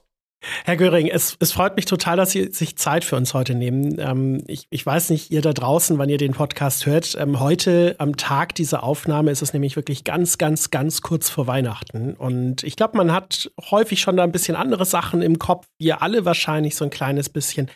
Herr 0.65 0.77
Göring, 0.77 1.09
es, 1.09 1.37
es 1.41 1.53
freut 1.53 1.77
mich 1.77 1.87
total, 1.87 2.17
dass 2.17 2.31
Sie 2.31 2.51
sich 2.53 2.77
Zeit 2.77 3.05
für 3.05 3.17
uns 3.17 3.35
heute 3.35 3.55
nehmen. 3.55 3.97
Ähm, 3.99 4.43
ich, 4.47 4.67
ich 4.71 4.85
weiß 4.85 5.11
nicht, 5.11 5.31
ihr 5.31 5.43
da 5.43 5.53
draußen, 5.53 5.99
wann 5.99 6.09
ihr 6.09 6.19
den 6.19 6.33
Podcast 6.33 6.87
hört. 6.87 7.17
Ähm, 7.19 7.41
heute 7.41 7.97
am 7.99 8.17
Tag 8.17 8.55
dieser 8.55 8.83
Aufnahme 8.83 9.31
ist 9.31 9.43
es 9.43 9.53
nämlich 9.53 9.77
wirklich 9.77 10.05
ganz, 10.05 10.39
ganz, 10.39 10.71
ganz 10.71 11.03
kurz 11.03 11.31
vor 11.31 11.47
Weihnachten. 11.47 12.15
Und 12.15 12.63
ich 12.63 12.77
glaube, 12.77 12.97
man 12.97 13.13
hat 13.13 13.51
häufig 13.71 14.01
schon 14.01 14.17
da 14.17 14.25
ein 14.25 14.33
bisschen 14.33 14.57
andere 14.57 14.85
Sachen 14.85 15.23
im 15.23 15.39
Kopf. 15.39 15.67
Wir 15.79 16.03
alle 16.03 16.25
wahrscheinlich 16.25 16.77
so 16.77 16.85
ein 16.85 16.91
kleines 16.91 17.29
bisschen. 17.29 17.71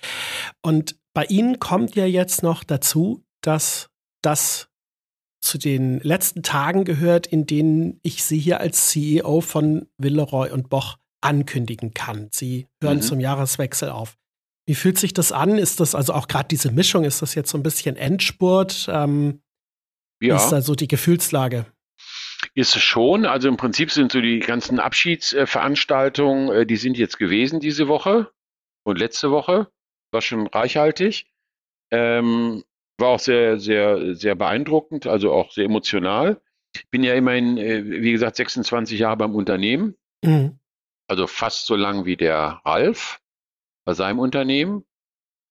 Und 0.63 0.97
bei 1.13 1.25
Ihnen 1.25 1.59
kommt 1.59 1.97
ja 1.97 2.07
jetzt 2.07 2.43
noch 2.43 2.63
dazu, 2.63 3.25
dass 3.43 3.89
das 4.23 4.69
zu 5.41 5.59
den 5.59 6.01
letzten 6.01 6.43
Tagen 6.43 6.85
gehört, 6.85 7.27
in 7.27 7.47
denen 7.47 7.99
ich 8.03 8.23
Sie 8.23 8.39
hier 8.39 8.61
als 8.61 8.89
CEO 8.89 9.41
von 9.41 9.87
Villeroy 9.97 10.51
und 10.51 10.69
Boch 10.69 10.99
ankündigen 11.21 11.95
kann. 11.95 12.29
Sie 12.33 12.69
hören 12.83 12.99
mhm. 12.99 13.03
zum 13.03 13.21
Jahreswechsel 13.21 13.91
auf. 13.91 14.17
Wie 14.67 14.75
fühlt 14.75 14.99
sich 14.99 15.13
das 15.13 15.33
an? 15.33 15.59
Ist 15.59 15.81
das 15.81 15.95
also 15.95 16.13
auch 16.13 16.29
gerade 16.29 16.49
diese 16.49 16.71
Mischung, 16.71 17.05
ist 17.05 17.23
das 17.23 17.35
jetzt 17.35 17.51
so 17.51 17.59
ein 17.59 17.63
bisschen 17.63 17.97
Endspurt? 17.97 18.89
Ähm, 18.89 19.43
ja. 20.21 20.37
Ist 20.37 20.51
da 20.51 20.61
so 20.63 20.75
die 20.75 20.89
Gefühlslage? 20.89 21.67
Ist 22.55 22.77
es 22.77 22.83
schon. 22.83 23.27
Also 23.27 23.49
im 23.49 23.57
Prinzip 23.57 23.91
sind 23.91 24.13
so 24.13 24.21
die 24.21 24.39
ganzen 24.39 24.79
Abschiedsveranstaltungen, 24.79 26.51
äh, 26.51 26.67
die 26.67 26.77
sind 26.77 26.97
jetzt 26.99 27.19
gewesen 27.19 27.61
diese 27.61 27.89
Woche 27.89 28.31
und 28.85 28.99
letzte 28.99 29.31
Woche. 29.31 29.69
War 30.13 30.21
schon 30.21 30.47
reichhaltig. 30.47 31.27
Ähm, 31.91 32.63
war 32.99 33.09
auch 33.09 33.19
sehr, 33.19 33.59
sehr, 33.59 34.15
sehr 34.15 34.35
beeindruckend, 34.35 35.07
also 35.07 35.33
auch 35.33 35.51
sehr 35.53 35.65
emotional. 35.65 36.41
Ich 36.77 36.89
bin 36.91 37.03
ja 37.03 37.15
immerhin, 37.15 37.57
äh, 37.57 37.85
wie 37.85 38.13
gesagt, 38.13 38.37
26 38.37 38.99
Jahre 38.99 39.17
beim 39.17 39.35
Unternehmen. 39.35 39.97
Mhm 40.25 40.60
also 41.11 41.27
fast 41.27 41.67
so 41.67 41.75
lang 41.75 42.05
wie 42.05 42.17
der 42.17 42.61
Ralf 42.65 43.21
bei 43.85 43.95
seinem 43.95 44.21
Unternehmen, 44.21 44.85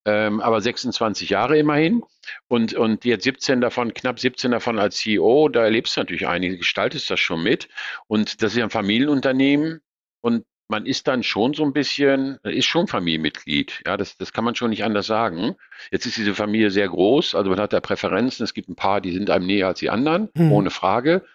ähm, 0.05 0.39
aber 0.39 0.61
26 0.61 1.29
Jahre 1.29 1.57
immerhin. 1.57 2.01
Und, 2.47 2.73
und 2.75 3.03
jetzt 3.03 3.25
17 3.25 3.59
davon, 3.59 3.93
knapp 3.93 4.21
17 4.21 4.51
davon 4.51 4.79
als 4.79 4.97
CEO, 4.99 5.49
da 5.49 5.63
erlebst 5.65 5.97
du 5.97 6.01
natürlich 6.01 6.27
einige, 6.27 6.57
gestaltest 6.57 7.09
das 7.09 7.19
schon 7.19 7.43
mit. 7.43 7.67
Und 8.07 8.41
das 8.41 8.53
ist 8.53 8.57
ja 8.57 8.63
ein 8.63 8.69
Familienunternehmen 8.69 9.81
und 10.21 10.45
man 10.69 10.85
ist 10.85 11.09
dann 11.09 11.23
schon 11.23 11.53
so 11.53 11.65
ein 11.65 11.73
bisschen, 11.73 12.37
ist 12.43 12.67
schon 12.67 12.87
Familienmitglied. 12.87 13.81
Ja, 13.85 13.97
das, 13.97 14.15
das 14.15 14.31
kann 14.31 14.45
man 14.45 14.55
schon 14.55 14.69
nicht 14.69 14.85
anders 14.85 15.07
sagen. 15.07 15.55
Jetzt 15.91 16.05
ist 16.05 16.15
diese 16.15 16.35
Familie 16.35 16.71
sehr 16.71 16.87
groß, 16.87 17.35
also 17.35 17.49
man 17.49 17.59
hat 17.59 17.73
da 17.73 17.81
Präferenzen. 17.81 18.45
Es 18.45 18.53
gibt 18.53 18.69
ein 18.69 18.75
paar, 18.75 19.01
die 19.01 19.11
sind 19.11 19.29
einem 19.29 19.47
näher 19.47 19.67
als 19.67 19.79
die 19.79 19.89
anderen, 19.89 20.29
hm. 20.37 20.53
ohne 20.53 20.69
Frage. 20.69 21.25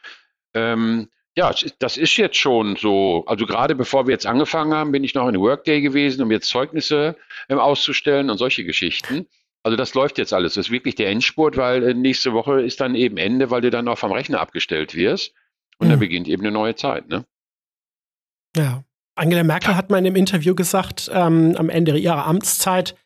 Ähm, 0.55 1.11
ja, 1.37 1.53
das 1.79 1.97
ist 1.97 2.17
jetzt 2.17 2.37
schon 2.37 2.77
so. 2.77 3.25
Also 3.27 3.47
gerade 3.47 3.75
bevor 3.75 4.07
wir 4.07 4.13
jetzt 4.13 4.27
angefangen 4.27 4.73
haben, 4.73 4.93
bin 4.93 5.03
ich 5.03 5.15
noch 5.15 5.29
in 5.29 5.39
Workday 5.41 5.81
gewesen, 5.81 6.23
um 6.23 6.31
jetzt 6.31 6.49
Zeugnisse 6.49 7.17
ähm, 7.49 7.59
auszustellen 7.59 8.31
und 8.31 8.39
solche 8.39 8.65
Geschichten. 8.65 9.27
Also 9.65 9.77
das 9.77 9.95
läuft 9.95 10.19
jetzt 10.19 10.33
alles. 10.33 10.55
Das 10.55 10.67
ist 10.67 10.73
wirklich 10.73 10.95
der 10.95 11.11
Endspurt, 11.11 11.57
weil 11.57 11.83
äh, 11.83 11.95
nächste 11.95 12.33
Woche 12.35 12.61
ist 12.61 12.81
dann 12.81 12.95
eben 12.95 13.17
Ende, 13.17 13.51
weil 13.51 13.63
du 13.63 13.71
dann 13.71 13.89
auch 13.89 13.99
vom 13.99 14.13
Rechner 14.13 14.41
abgestellt 14.41 14.95
wirst. 14.95 15.35
Und 15.79 15.89
mhm. 15.89 15.91
dann 15.91 16.01
beginnt 16.01 16.29
eben 16.29 16.43
eine 16.43 16.53
neue 16.53 16.77
Zeit, 16.77 17.09
ne? 17.09 17.25
Ja. 18.57 18.85
Angela 19.17 19.45
Merkel 19.45 19.71
ja. 19.71 19.77
hat 19.77 19.91
mal 19.91 19.99
in 19.99 20.07
einem 20.07 20.17
Interview 20.17 20.55
gesagt, 20.55 21.11
ähm, 21.13 21.55
am 21.57 21.69
Ende 21.69 21.97
ihrer 21.97 22.27
Amtszeit, 22.27 22.97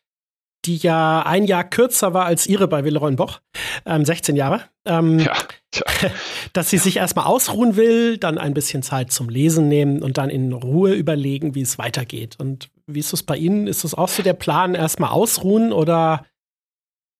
die 0.69 0.77
ja 0.77 1.23
ein 1.23 1.45
Jahr 1.45 1.63
kürzer 1.63 2.13
war 2.13 2.25
als 2.25 2.45
ihre 2.45 2.67
bei 2.67 2.83
Willeroy 2.83 3.15
Boch, 3.15 3.41
ähm, 3.87 4.05
16 4.05 4.35
Jahre, 4.35 4.61
ähm, 4.85 5.17
ja. 5.17 5.33
dass 6.53 6.69
sie 6.69 6.77
sich 6.77 6.97
erstmal 6.97 7.25
ausruhen 7.25 7.75
will, 7.75 8.17
dann 8.17 8.37
ein 8.37 8.53
bisschen 8.53 8.83
Zeit 8.83 9.11
zum 9.11 9.29
Lesen 9.29 9.67
nehmen 9.67 10.03
und 10.03 10.19
dann 10.19 10.29
in 10.29 10.53
Ruhe 10.53 10.93
überlegen, 10.93 11.55
wie 11.55 11.61
es 11.61 11.79
weitergeht. 11.79 12.35
Und 12.37 12.69
wie 12.85 12.99
ist 12.99 13.13
es 13.13 13.23
bei 13.23 13.35
Ihnen? 13.35 13.65
Ist 13.65 13.83
es 13.83 13.95
auch 13.95 14.09
so 14.09 14.21
der 14.21 14.33
Plan, 14.33 14.75
erstmal 14.75 15.09
ausruhen 15.09 15.73
oder 15.73 16.25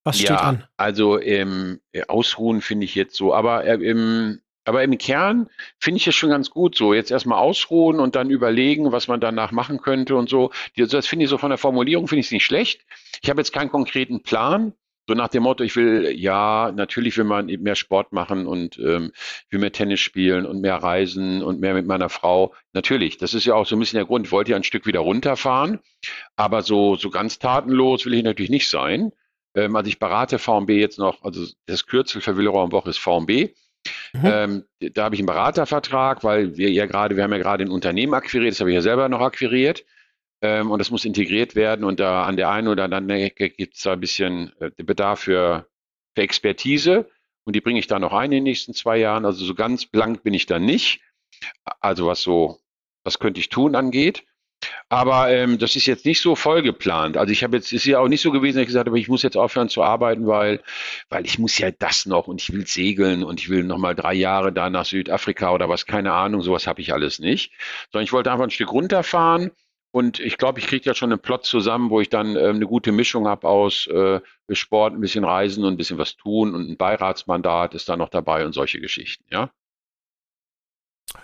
was 0.04 0.18
steht 0.18 0.30
ja, 0.30 0.38
an? 0.38 0.64
Also 0.78 1.20
ähm, 1.20 1.80
ausruhen 2.08 2.62
finde 2.62 2.86
ich 2.86 2.94
jetzt 2.94 3.16
so, 3.16 3.34
aber 3.34 3.66
äh, 3.66 3.76
im, 3.84 4.42
aber 4.70 4.84
im 4.84 4.96
Kern 5.00 5.50
finde 5.80 5.98
ich 5.98 6.08
es 6.08 6.14
schon 6.14 6.30
ganz 6.30 6.52
gut 6.52 6.76
so. 6.76 6.94
Jetzt 6.94 7.10
erstmal 7.10 7.40
ausruhen 7.40 8.00
und 8.00 8.16
dann 8.16 8.30
überlegen, 8.30 8.92
was 8.92 9.08
man 9.08 9.20
danach 9.20 9.52
machen 9.52 9.82
könnte 9.82 10.16
und 10.16 10.30
so. 10.30 10.52
Das 10.78 11.08
finde 11.08 11.26
ich 11.26 11.30
so 11.32 11.40
von 11.40 11.50
der 11.50 11.58
Formulierung 11.58 12.08
finde 12.08 12.20
ich 12.20 12.32
nicht 12.32 12.46
schlecht. 12.46 12.86
Ich 13.24 13.32
habe 13.32 13.42
jetzt 13.42 13.52
keinen 13.52 13.72
konkreten 13.72 14.22
Plan. 14.22 14.74
So 15.08 15.16
nach 15.16 15.30
dem 15.30 15.42
Motto, 15.42 15.64
ich 15.64 15.76
will, 15.76 16.14
ja, 16.16 16.72
natürlich 16.72 17.18
will 17.18 17.24
man 17.24 17.48
mehr 17.48 17.76
Sport 17.76 18.14
machen 18.14 18.46
und 18.46 18.78
ähm, 18.78 19.12
will 19.50 19.60
mehr 19.60 19.72
Tennis 19.72 20.02
spielen 20.02 20.46
und 20.46 20.62
mehr 20.62 20.76
reisen 20.76 21.42
und 21.42 21.60
mehr 21.60 21.74
mit 21.74 21.88
meiner 21.88 22.10
Frau. 22.10 22.54
Natürlich, 22.74 23.18
das 23.18 23.34
ist 23.34 23.46
ja 23.46 23.56
auch 23.56 23.66
so 23.66 23.76
ein 23.76 23.80
bisschen 23.80 23.98
der 23.98 24.06
Grund. 24.06 24.28
Ich 24.28 24.32
wollte 24.32 24.52
ja 24.52 24.58
ein 24.58 24.64
Stück 24.64 24.86
wieder 24.86 25.00
runterfahren, 25.00 25.80
aber 26.36 26.62
so, 26.62 26.96
so 26.96 27.10
ganz 27.10 27.40
tatenlos 27.40 28.06
will 28.06 28.14
ich 28.14 28.24
natürlich 28.24 28.52
nicht 28.52 28.70
sein. 28.70 29.12
Ähm, 29.56 29.76
also 29.76 29.88
ich 29.90 29.98
berate 29.98 30.38
VMB 30.38 30.70
jetzt 30.70 31.00
noch, 31.00 31.24
also 31.24 31.44
das 31.66 31.88
Kürzel 31.88 32.22
für 32.22 32.38
Villeroy 32.38 32.72
Woche 32.72 32.92
ist 32.92 33.00
VMB. 33.00 33.50
Mhm. 34.14 34.22
Ähm, 34.24 34.64
da 34.80 35.06
habe 35.06 35.16
ich 35.16 35.22
einen 35.22 35.28
Beratervertrag, 35.28 36.24
weil 36.24 36.58
wir 36.58 36.72
ja 36.72 36.86
gerade, 36.86 37.16
wir 37.16 37.24
haben 37.24 37.32
ja 37.32 37.38
gerade 37.38 37.64
ein 37.64 37.72
Unternehmen 37.72 38.14
akquiriert, 38.14 38.54
das 38.54 38.60
habe 38.60 38.72
ich 38.72 38.76
ja 38.76 38.82
selber 38.82 39.08
noch 39.10 39.22
akquiriert. 39.22 39.86
Ähm, 40.42 40.72
und 40.72 40.80
das 40.80 40.90
muss 40.90 41.06
integriert 41.06 41.56
werden. 41.56 41.84
Und 41.84 42.00
da 42.00 42.24
an 42.24 42.38
der 42.38 42.50
einen 42.50 42.68
oder 42.68 42.86
anderen 42.86 43.10
Ecke 43.10 43.50
gibt 43.50 43.76
es 43.76 43.82
da 43.84 43.94
ein 43.94 44.00
bisschen 44.00 44.54
äh, 44.60 44.72
Bedarf 44.84 45.22
für, 45.22 45.68
für 46.16 46.22
Expertise. 46.22 47.10
Und 47.44 47.56
die 47.56 47.62
bringe 47.62 47.80
ich 47.80 47.88
da 47.88 48.00
noch 48.00 48.14
ein 48.14 48.26
in 48.26 48.38
den 48.38 48.44
nächsten 48.44 48.74
zwei 48.74 48.98
Jahren. 48.98 49.26
Also 49.26 49.44
so 49.44 49.54
ganz 49.56 49.86
blank 49.86 50.24
bin 50.24 50.34
ich 50.34 50.46
da 50.46 50.60
nicht. 50.60 51.02
Also 51.82 52.08
was 52.08 52.22
so, 52.22 52.60
was 53.04 53.20
könnte 53.20 53.40
ich 53.40 53.50
tun 53.50 53.76
angeht. 53.76 54.24
Aber 54.90 55.30
ähm, 55.30 55.58
das 55.58 55.76
ist 55.76 55.86
jetzt 55.86 56.06
nicht 56.06 56.22
so 56.22 56.36
voll 56.36 56.62
geplant. 56.62 57.16
Also 57.16 57.32
ich 57.32 57.44
habe 57.44 57.58
jetzt, 57.58 57.72
ist 57.72 57.86
ja 57.86 58.00
auch 58.00 58.08
nicht 58.08 58.22
so 58.22 58.32
gewesen, 58.32 58.58
dass 58.58 58.64
ich 58.64 58.68
gesagt 58.68 58.88
habe, 58.88 59.00
ich 59.00 59.08
muss 59.08 59.22
jetzt 59.22 59.38
aufhören 59.38 59.70
zu 59.70 59.84
arbeiten, 59.84 60.28
weil, 60.28 60.62
weil 61.10 61.26
ich 61.26 61.40
muss 61.40 61.58
ja 61.58 61.72
das 61.72 62.06
noch 62.06 62.28
und 62.28 62.42
ich 62.42 62.52
will 62.52 62.68
segeln 62.68 63.24
und 63.24 63.40
ich 63.40 63.50
will 63.50 63.64
nochmal 63.64 63.96
drei 63.96 64.14
Jahre 64.14 64.52
da 64.52 64.70
nach 64.70 64.86
Südafrika 64.86 65.54
oder 65.54 65.70
was, 65.70 65.86
keine 65.86 66.14
Ahnung, 66.14 66.42
sowas 66.42 66.68
habe 66.68 66.82
ich 66.82 66.94
alles 66.94 67.20
nicht. 67.20 67.54
Sondern 67.92 68.04
ich 68.06 68.14
wollte 68.14 68.32
einfach 68.32 68.46
ein 68.46 68.52
Stück 68.52 68.72
runterfahren 68.72 69.52
und 69.92 70.20
ich 70.20 70.38
glaube, 70.38 70.60
ich 70.60 70.68
kriege 70.68 70.86
ja 70.86 70.94
schon 70.94 71.12
einen 71.12 71.22
Plot 71.22 71.46
zusammen, 71.46 71.90
wo 71.90 72.00
ich 72.00 72.10
dann 72.10 72.36
äh, 72.36 72.50
eine 72.50 72.68
gute 72.68 72.92
Mischung 72.92 73.28
habe 73.28 73.48
aus 73.48 73.88
äh, 73.88 74.20
Sport, 74.52 74.94
ein 74.94 75.02
bisschen 75.02 75.24
Reisen 75.24 75.64
und 75.64 75.74
ein 75.74 75.78
bisschen 75.78 75.98
was 75.98 76.16
tun 76.16 76.54
und 76.54 76.70
ein 76.70 76.78
Beiratsmandat 76.78 77.74
ist 77.74 77.90
da 77.90 77.98
noch 77.98 78.10
dabei 78.10 78.46
und 78.46 78.54
solche 78.54 78.80
Geschichten, 78.80 79.26
ja. 79.32 79.52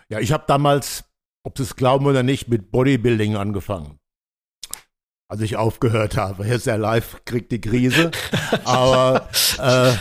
Ja, 0.10 0.20
ich 0.20 0.32
habe 0.32 0.46
damals, 0.48 1.04
ob 1.45 1.57
Sie 1.57 1.63
es 1.63 1.75
glauben 1.75 2.07
oder 2.07 2.23
nicht, 2.23 2.47
mit 2.49 2.71
Bodybuilding 2.71 3.35
angefangen. 3.35 3.99
Als 5.27 5.41
ich 5.41 5.55
aufgehört 5.55 6.17
habe. 6.17 6.45
Jetzt 6.45 6.65
der 6.65 6.77
Live 6.77 7.23
kriegt 7.25 7.51
die 7.51 7.61
Krise. 7.61 8.11
aber 8.65 9.29
äh, 9.59 9.93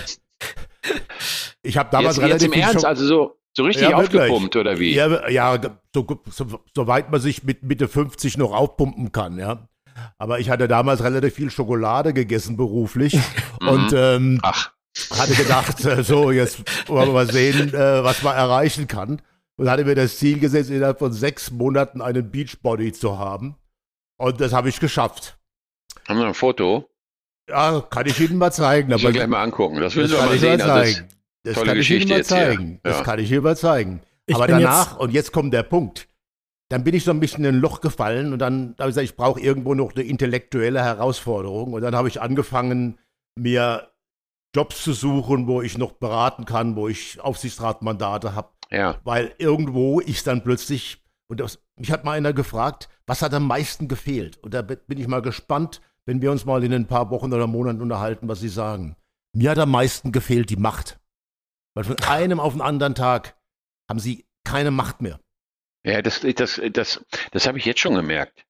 ich 1.62 1.76
habe 1.76 1.90
damals 1.90 2.16
jetzt, 2.16 2.24
relativ. 2.24 2.48
Jetzt 2.48 2.56
im 2.56 2.62
Ernst, 2.62 2.84
also 2.84 3.06
so, 3.06 3.40
so 3.56 3.64
richtig 3.64 3.90
ja, 3.90 3.96
aufgepumpt 3.96 4.56
oder 4.56 4.78
wie? 4.78 4.94
Ja, 4.94 5.28
ja 5.28 5.60
so, 5.94 6.06
so, 6.30 6.60
soweit 6.74 7.10
man 7.10 7.20
sich 7.20 7.44
mit 7.44 7.62
Mitte 7.62 7.88
50 7.88 8.38
noch 8.38 8.52
aufpumpen 8.52 9.12
kann, 9.12 9.38
ja. 9.38 9.68
Aber 10.18 10.40
ich 10.40 10.50
hatte 10.50 10.66
damals 10.66 11.02
relativ 11.04 11.34
viel 11.34 11.50
Schokolade 11.50 12.14
gegessen 12.14 12.56
beruflich 12.56 13.14
mhm. 13.60 13.68
und 13.68 13.92
ähm, 13.92 14.40
hatte 15.10 15.34
gedacht, 15.34 15.84
äh, 15.84 16.02
so 16.02 16.30
jetzt 16.30 16.88
wollen 16.88 17.08
wir 17.08 17.12
mal 17.12 17.30
sehen, 17.30 17.72
äh, 17.74 18.02
was 18.02 18.22
man 18.22 18.34
erreichen 18.34 18.88
kann. 18.88 19.20
Und 19.56 19.70
hatte 19.70 19.84
mir 19.84 19.94
das 19.94 20.18
Ziel 20.18 20.40
gesetzt, 20.40 20.70
innerhalb 20.70 20.98
von 20.98 21.12
sechs 21.12 21.50
Monaten 21.50 22.00
einen 22.00 22.30
Beachbody 22.30 22.92
zu 22.92 23.18
haben. 23.18 23.56
Und 24.16 24.40
das 24.40 24.52
habe 24.52 24.68
ich 24.68 24.80
geschafft. 24.80 25.38
Haben 26.08 26.18
wir 26.18 26.26
ein 26.26 26.34
Foto? 26.34 26.88
Ja, 27.48 27.80
kann 27.82 28.06
ich 28.06 28.18
Ihnen 28.20 28.38
mal 28.38 28.52
zeigen. 28.52 28.90
Ich 28.92 29.04
will 29.04 29.12
gleich 29.12 29.26
mal 29.26 29.42
angucken. 29.42 29.80
Das 29.80 29.94
will 29.96 30.06
ich 30.06 30.12
mal 30.12 30.38
sehen. 30.38 30.58
Mal 30.58 30.70
also 30.70 30.94
zeigen. 30.94 31.08
Das 31.44 31.62
kann 31.62 31.76
Geschichte 31.76 32.04
ich 32.04 32.10
Ihnen 32.10 32.18
mal 32.18 32.24
zeigen. 32.24 32.72
Ja. 32.72 32.78
Das 32.90 33.04
kann 33.04 33.18
ich 33.18 33.30
Ihnen 33.30 33.42
mal 33.42 33.56
zeigen. 33.56 34.00
Ich 34.26 34.34
Aber 34.34 34.46
danach, 34.46 34.92
jetzt 34.92 35.00
und 35.00 35.12
jetzt 35.12 35.32
kommt 35.32 35.52
der 35.52 35.62
Punkt, 35.62 36.08
dann 36.70 36.82
bin 36.84 36.94
ich 36.94 37.04
so 37.04 37.10
ein 37.10 37.20
bisschen 37.20 37.44
in 37.44 37.56
ein 37.56 37.60
Loch 37.60 37.82
gefallen 37.82 38.32
und 38.32 38.38
dann 38.38 38.74
habe 38.78 38.88
ich 38.88 38.96
gesagt, 38.96 39.04
ich 39.04 39.16
brauche 39.16 39.40
irgendwo 39.40 39.74
noch 39.74 39.94
eine 39.94 40.04
intellektuelle 40.04 40.82
Herausforderung. 40.82 41.74
Und 41.74 41.82
dann 41.82 41.94
habe 41.94 42.08
ich 42.08 42.22
angefangen, 42.22 42.98
mir 43.38 43.90
Jobs 44.56 44.82
zu 44.82 44.94
suchen, 44.94 45.46
wo 45.46 45.60
ich 45.60 45.76
noch 45.76 45.92
beraten 45.92 46.46
kann, 46.46 46.76
wo 46.76 46.88
ich 46.88 47.20
Aufsichtsratmandate 47.20 48.34
habe. 48.34 48.48
Ja. 48.74 49.00
Weil 49.04 49.34
irgendwo 49.38 50.00
ist 50.00 50.26
dann 50.26 50.42
plötzlich, 50.42 51.02
und 51.28 51.40
das, 51.40 51.62
mich 51.76 51.90
hat 51.90 52.04
mal 52.04 52.12
einer 52.12 52.32
gefragt, 52.32 52.88
was 53.06 53.22
hat 53.22 53.34
am 53.34 53.46
meisten 53.46 53.88
gefehlt? 53.88 54.38
Und 54.38 54.54
da 54.54 54.62
bin 54.62 54.98
ich 54.98 55.08
mal 55.08 55.22
gespannt, 55.22 55.80
wenn 56.06 56.20
wir 56.22 56.30
uns 56.30 56.44
mal 56.44 56.62
in 56.64 56.72
ein 56.72 56.86
paar 56.86 57.10
Wochen 57.10 57.32
oder 57.32 57.46
Monaten 57.46 57.80
unterhalten, 57.80 58.28
was 58.28 58.40
Sie 58.40 58.48
sagen. 58.48 58.96
Mir 59.34 59.50
hat 59.50 59.58
am 59.58 59.70
meisten 59.70 60.12
gefehlt 60.12 60.50
die 60.50 60.56
Macht. 60.56 60.98
Weil 61.74 61.84
von 61.84 61.98
einem 62.06 62.40
auf 62.40 62.52
den 62.52 62.62
anderen 62.62 62.94
Tag 62.94 63.36
haben 63.88 63.98
sie 63.98 64.26
keine 64.44 64.70
Macht 64.70 65.02
mehr. 65.02 65.18
Ja, 65.84 66.00
das, 66.00 66.20
das, 66.20 66.60
das, 66.72 67.04
das 67.32 67.46
habe 67.46 67.58
ich 67.58 67.64
jetzt 67.64 67.80
schon 67.80 67.94
gemerkt. 67.94 68.46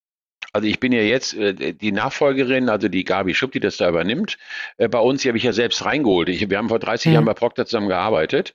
Also 0.52 0.68
ich 0.68 0.78
bin 0.78 0.92
ja 0.92 1.00
jetzt 1.00 1.34
äh, 1.34 1.72
die 1.72 1.90
Nachfolgerin, 1.90 2.68
also 2.68 2.88
die 2.88 3.02
Gabi 3.02 3.34
Schupp, 3.34 3.52
die 3.52 3.60
das 3.60 3.78
da 3.78 3.88
übernimmt. 3.88 4.38
Äh, 4.76 4.88
bei 4.88 5.00
uns, 5.00 5.22
die 5.22 5.28
habe 5.28 5.38
ich 5.38 5.44
ja 5.44 5.52
selbst 5.52 5.84
reingeholt. 5.84 6.28
Ich, 6.28 6.48
wir 6.48 6.58
haben 6.58 6.68
vor 6.68 6.78
30 6.78 7.06
mhm. 7.06 7.14
Jahren 7.14 7.24
bei 7.24 7.34
Procter 7.34 7.66
zusammen 7.66 7.88
gearbeitet. 7.88 8.54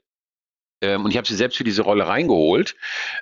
Ähm, 0.82 1.06
und 1.06 1.12
ich 1.12 1.18
habe 1.18 1.28
sie 1.28 1.36
selbst 1.36 1.58
für 1.58 1.64
diese 1.64 1.82
Rolle 1.82 2.08
reingeholt. 2.08 2.76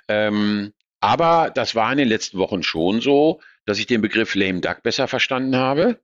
Ähm, 0.08 0.72
aber 1.00 1.50
das 1.54 1.74
war 1.74 1.92
in 1.92 1.98
den 1.98 2.08
letzten 2.08 2.38
Wochen 2.38 2.62
schon 2.62 3.00
so, 3.00 3.40
dass 3.66 3.78
ich 3.78 3.86
den 3.86 4.00
Begriff 4.00 4.34
Lame 4.34 4.60
Duck 4.60 4.82
besser 4.82 5.08
verstanden 5.08 5.56
habe. 5.56 6.00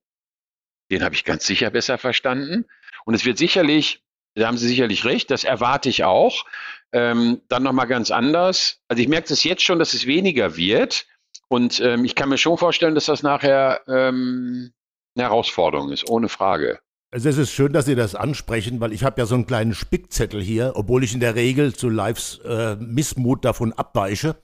Den 0.90 1.02
habe 1.02 1.14
ich 1.14 1.24
ganz 1.24 1.46
sicher 1.46 1.70
besser 1.70 1.98
verstanden. 1.98 2.66
Und 3.04 3.14
es 3.14 3.24
wird 3.24 3.38
sicherlich 3.38 4.04
da 4.34 4.48
haben 4.48 4.58
Sie 4.58 4.68
sicherlich 4.68 5.04
recht, 5.04 5.30
das 5.30 5.44
erwarte 5.44 5.88
ich 5.88 6.04
auch. 6.04 6.44
Ähm, 6.92 7.40
dann 7.48 7.62
nochmal 7.62 7.86
ganz 7.86 8.10
anders. 8.10 8.80
Also 8.88 9.02
ich 9.02 9.08
merke 9.08 9.28
das 9.28 9.44
jetzt 9.44 9.62
schon, 9.62 9.78
dass 9.78 9.94
es 9.94 10.06
weniger 10.06 10.56
wird. 10.56 11.06
Und 11.48 11.80
ähm, 11.80 12.04
ich 12.04 12.14
kann 12.14 12.28
mir 12.28 12.38
schon 12.38 12.58
vorstellen, 12.58 12.94
dass 12.94 13.06
das 13.06 13.22
nachher 13.22 13.82
ähm, 13.86 14.72
eine 15.14 15.24
Herausforderung 15.24 15.90
ist, 15.92 16.08
ohne 16.08 16.28
Frage. 16.28 16.80
Also 17.14 17.28
es 17.28 17.38
ist 17.38 17.52
schön, 17.52 17.72
dass 17.72 17.84
Sie 17.84 17.94
das 17.94 18.16
ansprechen, 18.16 18.80
weil 18.80 18.92
ich 18.92 19.04
habe 19.04 19.20
ja 19.20 19.26
so 19.26 19.36
einen 19.36 19.46
kleinen 19.46 19.72
Spickzettel 19.72 20.42
hier, 20.42 20.72
obwohl 20.74 21.04
ich 21.04 21.14
in 21.14 21.20
der 21.20 21.36
Regel 21.36 21.72
zu 21.72 21.88
Lives 21.88 22.38
äh, 22.38 22.74
Missmut 22.74 23.44
davon 23.44 23.72
abweiche. 23.72 24.34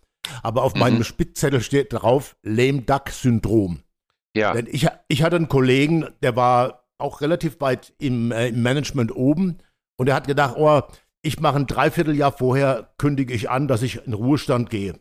Aber 0.44 0.62
auf 0.62 0.74
mhm. 0.74 0.80
meinem 0.80 1.04
Spickzettel 1.04 1.62
steht 1.62 1.92
drauf 1.92 2.36
Lame 2.44 2.82
Duck 2.82 3.08
Syndrom. 3.10 3.82
Ja. 4.36 4.52
Denn 4.52 4.68
ich, 4.70 4.86
ich 5.08 5.24
hatte 5.24 5.34
einen 5.34 5.48
Kollegen, 5.48 6.06
der 6.22 6.36
war 6.36 6.86
auch 6.98 7.22
relativ 7.22 7.60
weit 7.60 7.92
im, 7.98 8.30
äh, 8.30 8.50
im 8.50 8.62
Management 8.62 9.16
oben 9.16 9.58
und 9.96 10.08
er 10.08 10.14
hat 10.14 10.28
gedacht, 10.28 10.54
oh, 10.56 10.82
ich 11.22 11.40
mache 11.40 11.56
ein 11.56 11.66
Dreivierteljahr 11.66 12.30
vorher, 12.30 12.94
kündige 12.98 13.34
ich 13.34 13.50
an, 13.50 13.66
dass 13.66 13.82
ich 13.82 14.06
in 14.06 14.14
Ruhestand 14.14 14.70
gehe. 14.70 14.94